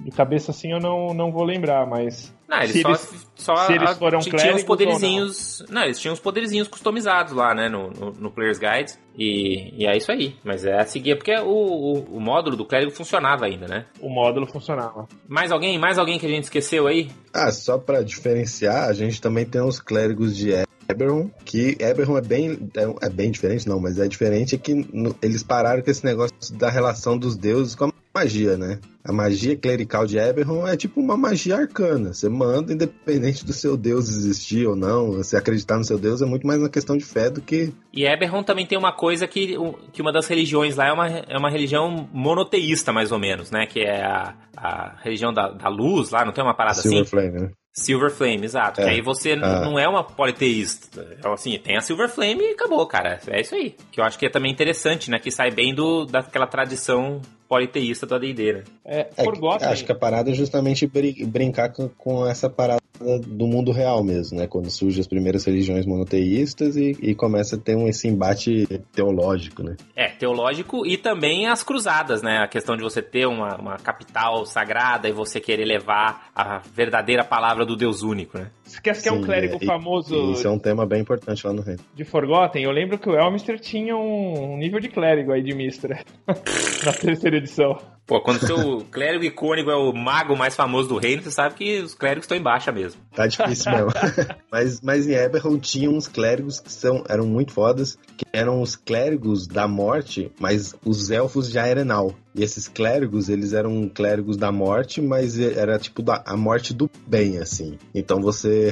De 0.03 0.11
cabeça 0.11 0.51
assim 0.51 0.71
eu 0.71 0.79
não, 0.79 1.07
não 1.13 1.31
vou 1.31 1.43
lembrar, 1.43 1.87
mas. 1.87 2.31
Não, 2.55 2.63
eles 2.63 2.71
Se 2.73 2.81
só, 2.81 2.89
eles- 2.89 3.27
só 3.35 3.55
se 3.67 3.73
eles 3.73 3.97
foram 3.97 4.19
tinham 4.19 4.55
os 4.55 4.63
poderizinhos. 4.63 5.63
Não? 5.69 5.83
eles 5.83 5.99
tinham 5.99 6.13
os 6.13 6.19
poderizinhos 6.19 6.67
customizados 6.67 7.33
lá, 7.33 7.53
né? 7.53 7.69
No, 7.69 7.89
no, 7.91 8.11
no 8.11 8.31
Player's 8.31 8.57
Guide. 8.59 8.93
E, 9.17 9.73
e 9.83 9.87
é 9.87 9.95
isso 9.95 10.11
aí. 10.11 10.35
Mas 10.43 10.65
é 10.65 10.79
a 10.79 10.85
seguir, 10.85 11.15
porque 11.15 11.33
o, 11.37 11.45
o, 11.47 12.17
o 12.17 12.19
módulo 12.19 12.55
do 12.57 12.65
clérigo 12.65 12.91
funcionava 12.91 13.45
ainda, 13.45 13.67
né? 13.67 13.85
O 13.99 14.09
módulo 14.09 14.45
funcionava. 14.45 15.07
Mais 15.27 15.51
alguém? 15.51 15.77
Mais 15.79 15.97
alguém 15.97 16.19
que 16.19 16.25
a 16.25 16.29
gente 16.29 16.43
esqueceu 16.43 16.87
aí? 16.87 17.09
Ah, 17.33 17.51
só 17.51 17.77
pra 17.77 18.01
diferenciar, 18.01 18.89
a 18.89 18.93
gente 18.93 19.21
também 19.21 19.45
tem 19.45 19.61
os 19.61 19.79
clérigos 19.79 20.35
de 20.35 20.51
Eberron, 20.87 21.29
que 21.43 21.75
Eberron 21.79 22.17
é 22.17 22.21
bem, 22.21 22.69
é, 22.75 23.05
é 23.07 23.09
bem 23.09 23.31
diferente, 23.31 23.67
não, 23.67 23.79
mas 23.79 23.97
é 23.99 24.07
diferente 24.07 24.57
que 24.57 24.73
no- 24.93 25.15
eles 25.21 25.41
pararam 25.41 25.81
com 25.81 25.89
esse 25.89 26.05
negócio 26.05 26.35
da 26.53 26.69
relação 26.69 27.17
dos 27.17 27.35
deuses 27.35 27.73
com 27.73 27.85
a 27.85 27.91
magia, 28.15 28.57
né? 28.57 28.79
A 29.03 29.11
magia 29.11 29.55
clerical 29.55 30.05
de 30.07 30.17
Eberron 30.17 30.67
é 30.67 30.75
tipo 30.75 30.99
uma 30.99 31.15
magia 31.15 31.57
arcana. 31.57 32.13
Você 32.13 32.27
manda, 32.27 32.73
independente 32.73 33.45
do 33.45 33.53
seu 33.53 33.77
deus 33.77 34.09
existir 34.09 34.65
ou 34.65 34.75
não, 34.75 35.11
você 35.11 35.37
acreditar 35.37 35.77
no 35.77 35.83
seu 35.83 35.99
deus 35.99 36.21
é 36.21 36.25
muito 36.25 36.47
mais 36.47 36.59
uma 36.59 36.69
questão 36.69 36.97
de 36.97 37.03
fé 37.05 37.29
do 37.29 37.41
que. 37.41 37.71
E 37.93 38.05
Eberron 38.05 38.41
também 38.41 38.65
tem 38.65 38.77
uma 38.77 38.91
coisa 38.93 39.27
que, 39.27 39.55
que 39.91 40.01
uma 40.01 40.11
das 40.11 40.27
religiões 40.27 40.75
lá 40.75 40.87
é 40.87 40.91
uma, 40.93 41.07
é 41.07 41.37
uma 41.37 41.49
religião 41.51 42.09
monoteísta, 42.11 42.91
mais 42.91 43.11
ou 43.11 43.19
menos, 43.19 43.51
né? 43.51 43.67
Que 43.67 43.81
é 43.81 44.03
a, 44.03 44.33
a 44.57 44.95
religião 45.03 45.31
da, 45.31 45.49
da 45.49 45.69
luz 45.69 46.09
lá, 46.09 46.25
não 46.25 46.31
tem 46.31 46.43
uma 46.43 46.55
parada 46.55 46.81
Silver 46.81 47.01
assim? 47.01 47.09
Flame, 47.09 47.39
né? 47.41 47.51
Silver 47.77 48.09
Flame, 48.09 48.45
exato. 48.45 48.79
É. 48.79 48.85
Que 48.85 48.89
aí 48.89 49.01
você 49.01 49.33
Ah. 49.33 49.59
não 49.61 49.77
é 49.77 49.85
uma 49.87 50.01
politeísta. 50.03 51.05
É 51.21 51.27
assim, 51.31 51.59
tem 51.59 51.75
a 51.77 51.81
Silver 51.81 52.09
Flame 52.09 52.41
e 52.41 52.51
acabou, 52.53 52.85
cara. 52.87 53.19
É 53.27 53.41
isso 53.41 53.53
aí. 53.53 53.75
Que 53.91 53.99
eu 53.99 54.03
acho 54.05 54.17
que 54.17 54.25
é 54.25 54.29
também 54.29 54.51
interessante, 54.51 55.11
né? 55.11 55.19
Que 55.19 55.29
sai 55.29 55.51
bem 55.51 55.75
do, 55.75 56.05
daquela 56.05 56.47
tradição 56.47 57.21
politeísta 57.47 58.05
do 58.05 58.15
AD&D, 58.15 58.53
né? 58.53 58.63
É, 58.83 59.07
É, 59.17 59.23
Forgotten. 59.23 59.67
acho 59.67 59.85
que 59.85 59.91
a 59.91 59.95
parada 59.95 60.31
é 60.31 60.33
justamente 60.33 60.87
brin- 60.87 61.25
brincar 61.25 61.69
com, 61.71 61.87
com 61.89 62.25
essa 62.25 62.49
parada 62.49 62.81
do 63.27 63.45
mundo 63.45 63.71
real 63.71 64.03
mesmo, 64.03 64.37
né? 64.37 64.47
Quando 64.47 64.69
surgem 64.69 65.01
as 65.01 65.07
primeiras 65.07 65.43
religiões 65.43 65.85
monoteístas 65.85 66.77
e, 66.77 66.95
e 67.01 67.13
começa 67.13 67.55
a 67.57 67.59
ter 67.59 67.75
um, 67.75 67.87
esse 67.87 68.07
embate 68.07 68.65
teológico, 68.93 69.61
né? 69.63 69.75
É, 69.95 70.07
teológico 70.09 70.85
e 70.85 70.97
também 70.97 71.45
as 71.47 71.61
cruzadas, 71.61 72.21
né? 72.21 72.37
A 72.37 72.47
questão 72.47 72.75
de 72.77 72.83
você 72.83 73.01
ter 73.01 73.27
uma, 73.27 73.57
uma 73.57 73.77
capital 73.77 74.45
sagrada 74.45 75.09
e 75.09 75.11
você 75.11 75.39
querer 75.41 75.65
levar 75.65 76.29
a 76.33 76.59
verdadeira 76.73 77.23
palavra 77.23 77.65
do 77.65 77.75
Deus 77.75 78.01
único, 78.01 78.37
né? 78.37 78.49
Você 78.65 78.81
quer 78.81 78.99
que 78.99 79.07
é 79.07 79.11
um 79.11 79.21
clérigo 79.21 79.55
é, 79.55 79.57
e- 79.61 79.65
famoso 79.65 80.15
E 80.15 80.31
isso 80.33 80.47
é 80.47 80.49
um 80.49 80.57
tema 80.57 80.85
bem 80.85 81.01
importante 81.01 81.45
lá 81.45 81.53
no 81.53 81.61
reino. 81.61 81.79
de 81.93 82.03
Forgotten? 82.03 82.63
Eu 82.63 82.71
lembro 82.71 82.97
que 82.97 83.07
o 83.07 83.15
Elmister 83.15 83.59
tinha 83.59 83.95
um 83.95 84.57
nível 84.57 84.79
de 84.79 84.89
clérigo 84.89 85.31
aí 85.31 85.43
de 85.43 85.53
Mistra. 85.53 86.03
na 86.83 86.91
terceira 86.91 87.37
edição. 87.37 87.77
Pô, 88.07 88.21
quando 88.21 88.37
o 88.37 88.45
seu 88.45 88.77
clérigo 88.91 89.23
icônico 89.23 89.69
é 89.69 89.75
o 89.75 89.91
mago 89.93 90.35
mais 90.35 90.55
famoso 90.55 90.89
do 90.89 90.97
reino, 90.97 91.23
você 91.23 91.31
sabe 91.31 91.55
que 91.55 91.79
os 91.79 91.95
clérigos 91.95 92.25
estão 92.25 92.37
em 92.37 92.41
baixa 92.41 92.71
mesmo. 92.71 93.01
Tá 93.15 93.25
difícil 93.25 93.71
mesmo. 93.71 93.91
mas, 94.51 94.81
mas 94.81 95.07
em 95.07 95.13
Eberron 95.13 95.57
tinha 95.57 95.89
uns 95.89 96.07
clérigos 96.07 96.59
que 96.59 96.71
são, 96.71 97.03
eram 97.09 97.25
muito 97.25 97.51
fodas, 97.51 97.97
que 98.17 98.25
eram 98.31 98.61
os 98.61 98.75
clérigos 98.75 99.47
da 99.47 99.67
morte, 99.67 100.31
mas 100.39 100.75
os 100.85 101.09
elfos 101.11 101.49
de 101.51 101.59
Arenal. 101.59 102.13
E 102.33 102.43
esses 102.43 102.67
clérigos, 102.67 103.29
eles 103.29 103.53
eram 103.53 103.87
clérigos 103.87 104.35
da 104.37 104.51
morte, 104.51 105.01
mas 105.01 105.39
era 105.39 105.79
tipo 105.79 106.01
da, 106.01 106.21
a 106.25 106.35
morte 106.35 106.73
do 106.73 106.89
bem, 107.07 107.37
assim. 107.37 107.77
Então 107.93 108.21
você 108.21 108.71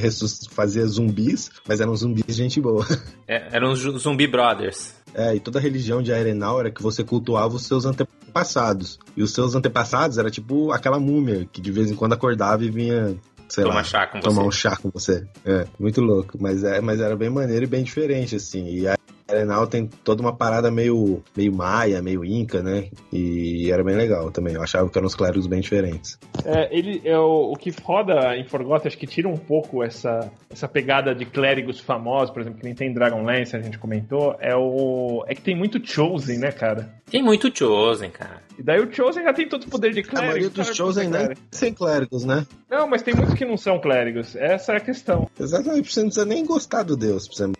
fazia 0.51 0.85
zumbis, 0.85 1.49
mas 1.67 1.79
eram 1.79 1.95
zumbis 1.95 2.25
de 2.25 2.33
gente 2.33 2.59
boa. 2.61 2.85
É, 3.25 3.55
eram 3.55 3.71
os 3.71 3.79
Zumbi 3.79 4.27
Brothers. 4.27 4.93
É, 5.13 5.33
e 5.33 5.39
toda 5.39 5.57
a 5.57 5.61
religião 5.61 6.01
de 6.01 6.11
Arenal 6.11 6.59
era 6.59 6.69
que 6.69 6.83
você 6.83 7.03
cultuava 7.03 7.55
os 7.55 7.65
seus 7.65 7.85
antepassados. 7.85 8.99
E 9.15 9.23
os 9.23 9.33
seus 9.33 9.55
antepassados 9.55 10.17
era 10.17 10.29
tipo 10.29 10.71
aquela 10.71 10.99
múmia 10.99 11.47
que 11.51 11.61
de 11.61 11.71
vez 11.71 11.89
em 11.89 11.95
quando 11.95 12.13
acordava 12.13 12.65
e 12.65 12.69
vinha, 12.69 13.15
sei 13.47 13.63
Tomar 13.63 13.75
lá, 13.75 13.83
chá 13.83 14.07
com 14.07 14.19
tomar 14.19 14.41
você. 14.41 14.47
um 14.47 14.51
chá 14.51 14.75
com 14.75 14.89
você. 14.89 15.25
É, 15.45 15.65
muito 15.79 16.01
louco. 16.01 16.37
Mas, 16.39 16.63
é, 16.63 16.81
mas 16.81 16.99
era 16.99 17.15
bem 17.15 17.29
maneiro 17.29 17.63
e 17.63 17.67
bem 17.67 17.83
diferente, 17.83 18.35
assim. 18.35 18.67
E 18.67 18.87
Arenal 19.33 19.67
tem 19.67 19.87
toda 19.87 20.21
uma 20.21 20.35
parada 20.35 20.71
meio, 20.71 21.23
meio 21.35 21.53
maia, 21.53 22.01
meio 22.01 22.23
inca, 22.23 22.61
né? 22.61 22.89
E 23.11 23.71
era 23.71 23.83
bem 23.83 23.95
legal 23.95 24.31
também. 24.31 24.55
Eu 24.55 24.63
achava 24.63 24.89
que 24.89 24.97
eram 24.97 25.07
uns 25.07 25.15
clérigos 25.15 25.47
bem 25.47 25.59
diferentes. 25.59 26.17
É, 26.45 26.69
ele, 26.75 27.01
é 27.03 27.17
o, 27.17 27.51
o 27.51 27.55
que 27.55 27.71
roda 27.81 28.35
em 28.37 28.45
Forgotten, 28.45 28.87
acho 28.87 28.97
que 28.97 29.07
tira 29.07 29.27
um 29.27 29.37
pouco 29.37 29.83
essa, 29.83 30.31
essa 30.49 30.67
pegada 30.67 31.13
de 31.13 31.25
clérigos 31.25 31.79
famosos, 31.79 32.31
por 32.31 32.41
exemplo, 32.41 32.59
que 32.59 32.65
nem 32.65 32.75
tem 32.75 32.93
Dragonlance, 32.93 33.55
a 33.55 33.61
gente 33.61 33.77
comentou, 33.77 34.35
é 34.39 34.55
o. 34.55 35.23
É 35.27 35.35
que 35.35 35.41
tem 35.41 35.55
muito 35.55 35.83
Chosen, 35.85 36.37
né, 36.37 36.51
cara? 36.51 37.02
Tem 37.13 37.21
muito 37.21 37.55
Chosen, 37.55 38.09
cara. 38.09 38.41
E 38.57 38.63
daí 38.63 38.81
o 38.81 38.91
Chosen 38.91 39.23
já 39.23 39.31
tem 39.31 39.47
todo 39.47 39.65
o 39.65 39.69
poder 39.69 39.93
de 39.93 39.99
A 39.99 40.03
clérigo. 40.03 40.31
maioria 40.31 40.49
dos 40.49 40.71
que 40.71 40.99
ainda 40.99 41.17
clérigo? 41.19 41.41
sem 41.51 41.71
clérigos, 41.71 42.25
né? 42.25 42.43
Não, 42.67 42.87
mas 42.87 43.03
tem 43.03 43.13
muitos 43.13 43.35
que 43.35 43.45
não 43.45 43.55
são 43.55 43.79
clérigos. 43.79 44.35
Essa 44.35 44.73
é 44.73 44.77
a 44.77 44.79
questão. 44.79 45.29
Exatamente, 45.39 45.93
você 45.93 45.99
não 45.99 46.07
precisa 46.07 46.25
nem 46.25 46.43
gostar 46.43 46.81
do 46.81 46.97
deus 46.97 47.27
pra 47.27 47.37
você 47.37 47.51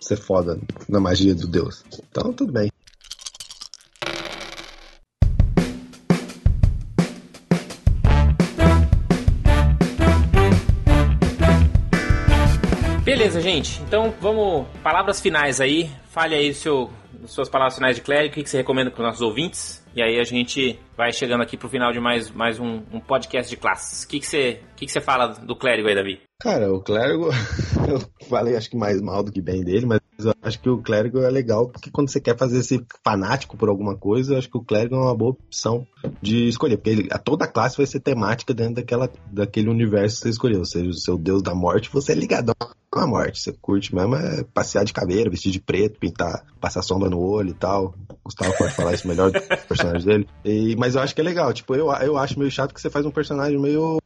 ser 0.00 0.16
foda 0.16 0.58
na 0.88 1.00
magia 1.00 1.34
do 1.34 1.46
deus. 1.46 1.84
Então, 2.10 2.32
tudo 2.32 2.50
bem. 2.50 2.72
Beleza, 13.24 13.40
gente. 13.40 13.80
Então 13.80 14.12
vamos. 14.20 14.66
Palavras 14.82 15.18
finais 15.18 15.58
aí. 15.58 15.90
Fale 16.10 16.34
aí 16.34 16.52
seu, 16.52 16.90
suas 17.26 17.48
palavras 17.48 17.74
finais 17.74 17.96
de 17.96 18.02
clérigo, 18.02 18.38
o 18.38 18.44
que 18.44 18.46
você 18.46 18.58
recomenda 18.58 18.90
para 18.90 19.00
os 19.00 19.06
nossos 19.06 19.22
ouvintes. 19.22 19.82
E 19.96 20.02
aí 20.02 20.20
a 20.20 20.24
gente 20.24 20.78
vai 20.94 21.10
chegando 21.10 21.42
aqui 21.42 21.56
pro 21.56 21.66
final 21.66 21.90
de 21.90 21.98
mais, 21.98 22.30
mais 22.30 22.60
um, 22.60 22.82
um 22.92 23.00
podcast 23.00 23.48
de 23.48 23.56
classes. 23.56 24.02
O 24.02 24.08
que, 24.08 24.20
que, 24.20 24.26
você, 24.26 24.60
o 24.72 24.74
que, 24.76 24.84
que 24.84 24.92
você 24.92 25.00
fala 25.00 25.28
do 25.28 25.56
clérigo 25.56 25.88
aí, 25.88 25.94
Davi? 25.94 26.20
Cara, 26.38 26.70
o 26.70 26.82
clérigo, 26.82 27.30
eu 27.88 28.00
falei 28.28 28.56
acho 28.56 28.70
que 28.70 28.76
mais 28.76 29.00
mal 29.00 29.22
do 29.22 29.32
que 29.32 29.40
bem 29.40 29.62
dele, 29.62 29.86
mas 29.86 30.00
eu 30.18 30.32
acho 30.42 30.60
que 30.60 30.68
o 30.68 30.82
clérigo 30.82 31.18
é 31.18 31.30
legal 31.30 31.68
porque 31.68 31.90
quando 31.90 32.08
você 32.08 32.20
quer 32.20 32.36
fazer 32.36 32.58
esse 32.58 32.84
fanático 33.04 33.56
por 33.56 33.68
alguma 33.68 33.96
coisa, 33.96 34.34
eu 34.34 34.38
acho 34.38 34.50
que 34.50 34.58
o 34.58 34.64
clérigo 34.64 34.94
é 34.94 34.98
uma 34.98 35.14
boa 35.14 35.32
opção 35.32 35.86
de 36.20 36.48
escolher, 36.48 36.76
porque 36.76 36.90
ele, 36.90 37.08
a 37.10 37.18
toda 37.18 37.44
a 37.44 37.48
classe 37.48 37.76
vai 37.76 37.86
ser 37.86 38.00
temática 38.00 38.54
dentro 38.54 38.74
daquela, 38.74 39.10
daquele 39.30 39.68
universo 39.68 40.16
que 40.16 40.22
você 40.22 40.30
escolheu, 40.30 40.60
ou 40.60 40.64
seja, 40.64 40.88
o 40.88 40.94
seu 40.94 41.18
deus 41.18 41.42
da 41.42 41.54
morte, 41.54 41.90
você 41.92 42.12
é 42.12 42.14
ligadão 42.14 42.54
com 42.90 43.00
a 43.00 43.06
morte, 43.06 43.40
você 43.40 43.52
curte 43.52 43.92
mesmo 43.92 44.14
é 44.14 44.44
passear 44.44 44.84
de 44.84 44.92
caveira, 44.92 45.28
vestir 45.28 45.50
de 45.50 45.60
preto, 45.60 45.98
pintar, 45.98 46.44
passar 46.60 46.80
sombra 46.82 47.10
no 47.10 47.18
olho 47.18 47.50
e 47.50 47.54
tal. 47.54 47.94
O 48.08 48.16
Gustavo 48.24 48.56
pode 48.56 48.72
falar 48.72 48.94
isso 48.94 49.08
melhor 49.08 49.32
do 49.32 49.40
personagem 49.66 50.06
dele. 50.06 50.28
E, 50.44 50.76
mas 50.76 50.94
eu 50.94 51.02
acho 51.02 51.12
que 51.12 51.20
é 51.20 51.24
legal, 51.24 51.52
tipo, 51.52 51.74
eu, 51.74 51.90
eu 51.92 52.16
acho 52.16 52.38
meio 52.38 52.50
chato 52.52 52.72
que 52.72 52.80
você 52.80 52.88
faz 52.88 53.04
um 53.04 53.10
personagem 53.10 53.58
meio 53.58 54.00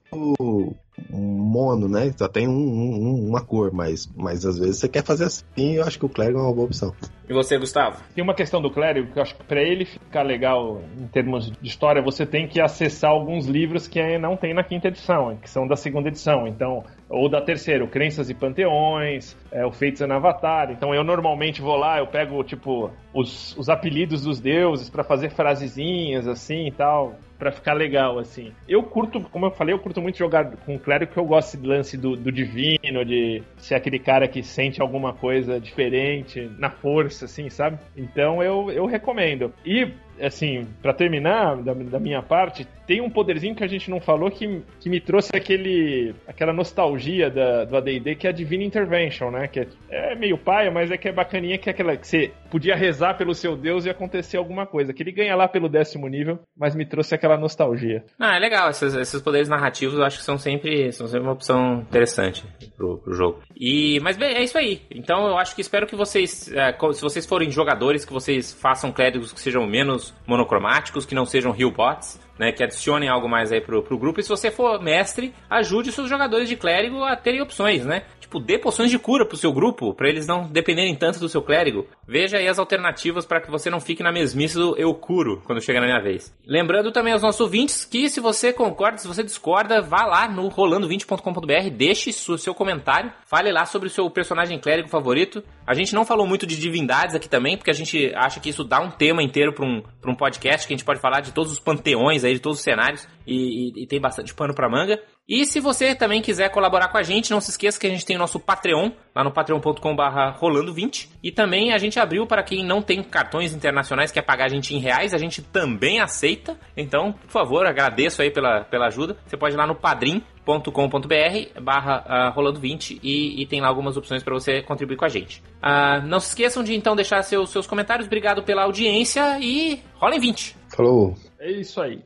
mono, 1.10 1.88
né? 1.88 2.12
Só 2.16 2.28
tem 2.28 2.48
um, 2.48 2.52
um- 2.52 3.28
uma 3.28 3.40
cor, 3.44 3.72
mas, 3.72 4.10
mas 4.16 4.44
às 4.44 4.58
vezes 4.58 4.78
você 4.78 4.88
quer 4.88 5.04
fazer 5.04 5.24
assim, 5.24 5.74
eu 5.76 5.84
acho 5.84 5.98
que 5.98 6.06
o 6.06 6.08
clérigo 6.08 6.38
é 6.38 6.42
uma 6.42 6.52
boa 6.54 6.66
opção. 6.66 6.92
E 7.28 7.32
você, 7.32 7.58
Gustavo? 7.58 8.02
Tem 8.14 8.24
uma 8.24 8.32
questão 8.34 8.60
do 8.62 8.70
clérigo 8.70 9.12
que 9.12 9.18
eu 9.18 9.22
acho 9.22 9.34
que 9.36 9.44
pra 9.44 9.60
ele 9.60 9.84
ficar 9.84 10.22
legal 10.22 10.80
em 10.98 11.06
termos 11.08 11.50
de 11.50 11.68
história, 11.68 12.00
você 12.00 12.24
tem 12.24 12.48
que 12.48 12.58
acessar 12.58 13.10
alguns 13.10 13.46
livros 13.46 13.86
que 13.86 14.00
ainda 14.00 14.26
não 14.26 14.34
tem 14.36 14.54
na 14.54 14.64
quinta 14.64 14.88
edição, 14.88 15.36
que 15.36 15.48
são 15.50 15.66
da 15.66 15.76
segunda 15.76 16.08
edição. 16.08 16.46
Então, 16.46 16.82
ou 17.10 17.28
da 17.28 17.42
terceira, 17.42 17.84
o 17.84 17.88
Crenças 17.88 18.30
e 18.30 18.34
Panteões, 18.34 19.36
é, 19.52 19.64
o 19.66 19.70
Feitos 19.70 20.00
no 20.00 20.14
Avatar. 20.14 20.70
Então 20.70 20.94
eu 20.94 21.04
normalmente 21.04 21.60
vou 21.60 21.76
lá, 21.76 21.98
eu 21.98 22.06
pego, 22.06 22.42
tipo, 22.44 22.90
os, 23.12 23.54
os 23.58 23.68
apelidos 23.68 24.22
dos 24.22 24.40
deuses 24.40 24.88
pra 24.88 25.04
fazer 25.04 25.30
frasezinhas 25.30 26.26
assim 26.26 26.66
e 26.68 26.72
tal. 26.72 27.14
Pra 27.38 27.52
ficar 27.52 27.74
legal, 27.74 28.18
assim. 28.18 28.50
Eu 28.68 28.82
curto, 28.82 29.20
como 29.30 29.46
eu 29.46 29.52
falei, 29.52 29.72
eu 29.72 29.78
curto 29.78 30.02
muito 30.02 30.18
jogar 30.18 30.56
com 30.66 30.76
clérigo 30.88 31.12
que 31.12 31.18
eu 31.18 31.26
gosto 31.26 31.58
desse 31.58 31.66
lance 31.66 31.96
do, 31.98 32.16
do 32.16 32.32
divino, 32.32 33.04
de 33.04 33.42
ser 33.58 33.74
aquele 33.74 33.98
cara 33.98 34.26
que 34.26 34.42
sente 34.42 34.80
alguma 34.80 35.12
coisa 35.12 35.60
diferente 35.60 36.50
na 36.58 36.70
força, 36.70 37.26
assim, 37.26 37.50
sabe? 37.50 37.78
Então 37.94 38.42
eu, 38.42 38.70
eu 38.70 38.86
recomendo. 38.86 39.52
E 39.66 39.92
assim, 40.18 40.66
para 40.80 40.94
terminar 40.94 41.56
da, 41.58 41.74
da, 41.74 41.98
minha 42.00 42.22
parte, 42.22 42.66
tem 42.88 43.02
um 43.02 43.10
poderzinho 43.10 43.54
que 43.54 43.62
a 43.62 43.68
gente 43.68 43.90
não 43.90 44.00
falou 44.00 44.30
que, 44.30 44.62
que 44.80 44.88
me 44.88 44.98
trouxe 44.98 45.30
aquele 45.36 46.14
aquela 46.26 46.54
nostalgia 46.54 47.28
da, 47.28 47.66
do 47.66 47.76
AD&D 47.76 48.14
que 48.14 48.26
é 48.26 48.30
a 48.30 48.32
Divine 48.32 48.64
Intervention, 48.64 49.30
né? 49.30 49.46
Que 49.46 49.60
é, 49.60 49.66
é, 49.90 50.14
meio 50.14 50.38
paia, 50.38 50.70
mas 50.70 50.90
é 50.90 50.96
que 50.96 51.06
é 51.06 51.12
bacaninha 51.12 51.58
que 51.58 51.68
é 51.68 51.72
aquela 51.72 51.94
que 51.94 52.08
você 52.08 52.32
podia 52.50 52.74
rezar 52.74 53.18
pelo 53.18 53.34
seu 53.34 53.54
Deus 53.54 53.84
e 53.84 53.90
acontecer 53.90 54.38
alguma 54.38 54.66
coisa. 54.66 54.94
Que 54.94 55.02
ele 55.02 55.12
ganha 55.12 55.36
lá 55.36 55.46
pelo 55.46 55.68
décimo 55.68 56.08
nível, 56.08 56.38
mas 56.56 56.74
me 56.74 56.86
trouxe 56.86 57.14
aquela 57.14 57.36
nostalgia. 57.36 58.04
Ah, 58.18 58.36
é 58.36 58.38
legal. 58.38 58.70
Esses, 58.70 58.94
esses 58.94 59.20
poderes 59.20 59.50
narrativos 59.50 59.98
eu 59.98 60.04
acho 60.04 60.16
que 60.16 60.24
são 60.24 60.38
sempre, 60.38 60.90
são 60.90 61.06
sempre 61.06 61.26
uma 61.26 61.34
opção 61.34 61.80
interessante 61.80 62.42
pro, 62.74 62.96
pro 62.96 63.12
jogo. 63.12 63.42
E, 63.54 64.00
mas 64.00 64.16
bem, 64.16 64.34
é 64.34 64.42
isso 64.42 64.56
aí. 64.56 64.80
Então 64.90 65.26
eu 65.28 65.36
acho 65.36 65.54
que 65.54 65.60
espero 65.60 65.86
que 65.86 65.94
vocês, 65.94 66.50
é, 66.54 66.72
se 66.94 67.02
vocês 67.02 67.26
forem 67.26 67.50
jogadores, 67.50 68.06
que 68.06 68.12
vocês 68.14 68.54
façam 68.54 68.90
clérigos 68.90 69.30
que 69.30 69.40
sejam 69.40 69.66
menos 69.66 70.14
monocromáticos, 70.26 71.04
que 71.04 71.14
não 71.14 71.26
sejam 71.26 71.54
heal 71.54 71.70
bots, 71.70 72.18
né, 72.38 72.52
que 72.52 72.62
adicionem 72.62 73.08
algo 73.08 73.28
mais 73.28 73.50
aí 73.52 73.60
pro, 73.60 73.82
pro 73.82 73.98
grupo. 73.98 74.20
E 74.20 74.22
se 74.22 74.28
você 74.28 74.50
for 74.50 74.80
mestre, 74.82 75.34
ajude 75.50 75.90
os 75.90 75.94
seus 75.94 76.08
jogadores 76.08 76.48
de 76.48 76.56
clérigo 76.56 77.02
a 77.02 77.16
terem 77.16 77.40
opções, 77.40 77.84
né? 77.84 78.04
Tipo, 78.28 78.40
dê 78.40 78.58
poções 78.58 78.90
de 78.90 78.98
cura 78.98 79.24
pro 79.24 79.38
seu 79.38 79.50
grupo, 79.50 79.94
para 79.94 80.06
eles 80.06 80.26
não 80.26 80.42
dependerem 80.42 80.94
tanto 80.94 81.18
do 81.18 81.30
seu 81.30 81.40
clérigo. 81.40 81.86
Veja 82.06 82.36
aí 82.36 82.46
as 82.46 82.58
alternativas 82.58 83.24
para 83.24 83.40
que 83.40 83.50
você 83.50 83.70
não 83.70 83.80
fique 83.80 84.02
na 84.02 84.12
mesmice 84.12 84.54
do 84.54 84.76
eu 84.76 84.94
curo 84.94 85.40
quando 85.46 85.62
chegar 85.62 85.80
na 85.80 85.86
minha 85.86 86.02
vez. 86.02 86.30
Lembrando 86.46 86.92
também 86.92 87.14
aos 87.14 87.22
nossos 87.22 87.40
ouvintes 87.40 87.86
que 87.86 88.10
se 88.10 88.20
você 88.20 88.52
concorda, 88.52 88.98
se 88.98 89.08
você 89.08 89.22
discorda, 89.22 89.80
vá 89.80 90.04
lá 90.04 90.28
no 90.28 90.50
rolando20.com.br, 90.50 91.70
deixe 91.74 92.12
seu 92.12 92.54
comentário, 92.54 93.10
fale 93.24 93.50
lá 93.50 93.64
sobre 93.64 93.88
o 93.88 93.90
seu 93.90 94.10
personagem 94.10 94.58
clérigo 94.58 94.90
favorito. 94.90 95.42
A 95.66 95.72
gente 95.72 95.94
não 95.94 96.04
falou 96.04 96.26
muito 96.26 96.46
de 96.46 96.58
divindades 96.58 97.14
aqui 97.14 97.30
também, 97.30 97.56
porque 97.56 97.70
a 97.70 97.74
gente 97.74 98.12
acha 98.14 98.40
que 98.40 98.50
isso 98.50 98.62
dá 98.62 98.78
um 98.78 98.90
tema 98.90 99.22
inteiro 99.22 99.54
para 99.54 99.64
um, 99.64 99.82
pra 100.02 100.10
um 100.10 100.14
podcast, 100.14 100.66
que 100.66 100.74
a 100.74 100.76
gente 100.76 100.84
pode 100.84 101.00
falar 101.00 101.22
de 101.22 101.32
todos 101.32 101.50
os 101.50 101.58
panteões 101.58 102.24
aí, 102.24 102.34
de 102.34 102.40
todos 102.40 102.58
os 102.58 102.64
cenários, 102.64 103.08
e, 103.26 103.70
e, 103.70 103.84
e 103.84 103.86
tem 103.86 103.98
bastante 103.98 104.34
pano 104.34 104.54
pra 104.54 104.68
manga. 104.68 105.00
E 105.28 105.44
se 105.44 105.60
você 105.60 105.94
também 105.94 106.22
quiser 106.22 106.48
colaborar 106.48 106.88
com 106.88 106.96
a 106.96 107.02
gente, 107.02 107.30
não 107.30 107.40
se 107.40 107.50
esqueça 107.50 107.78
que 107.78 107.86
a 107.86 107.90
gente 107.90 108.06
tem 108.06 108.16
o 108.16 108.18
nosso 108.18 108.40
Patreon, 108.40 108.90
lá 109.14 109.22
no 109.22 109.30
patreon.com.br 109.30 110.40
rolando20. 110.40 111.10
E 111.22 111.30
também 111.30 111.74
a 111.74 111.76
gente 111.76 112.00
abriu 112.00 112.26
para 112.26 112.42
quem 112.42 112.64
não 112.64 112.80
tem 112.80 113.02
cartões 113.02 113.52
internacionais, 113.52 114.10
quer 114.10 114.22
pagar 114.22 114.46
a 114.46 114.48
gente 114.48 114.74
em 114.74 114.78
reais, 114.78 115.12
a 115.12 115.18
gente 115.18 115.42
também 115.42 116.00
aceita. 116.00 116.58
Então, 116.74 117.12
por 117.12 117.30
favor, 117.30 117.66
agradeço 117.66 118.22
aí 118.22 118.30
pela, 118.30 118.64
pela 118.64 118.86
ajuda. 118.86 119.18
Você 119.26 119.36
pode 119.36 119.54
ir 119.54 119.58
lá 119.58 119.66
no 119.66 119.74
padrim.com.br 119.74 121.60
barra 121.60 122.30
uh, 122.30 122.34
rolando 122.34 122.58
20 122.58 122.98
e, 123.02 123.42
e, 123.42 123.46
tem 123.46 123.60
lá 123.60 123.68
algumas 123.68 123.98
opções 123.98 124.22
para 124.22 124.32
você 124.32 124.62
contribuir 124.62 124.96
com 124.96 125.04
a 125.04 125.08
gente. 125.10 125.42
Uh, 125.62 126.06
não 126.06 126.20
se 126.20 126.28
esqueçam 126.28 126.64
de 126.64 126.74
então 126.74 126.96
deixar 126.96 127.22
seus, 127.22 127.50
seus 127.50 127.66
comentários. 127.66 128.06
Obrigado 128.06 128.42
pela 128.42 128.62
audiência 128.62 129.38
e 129.40 129.82
rolem 129.96 130.18
20. 130.18 130.56
Falou. 130.74 131.14
É 131.38 131.50
isso 131.50 131.82
aí. 131.82 132.02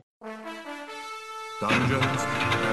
Dungeons. 1.61 2.72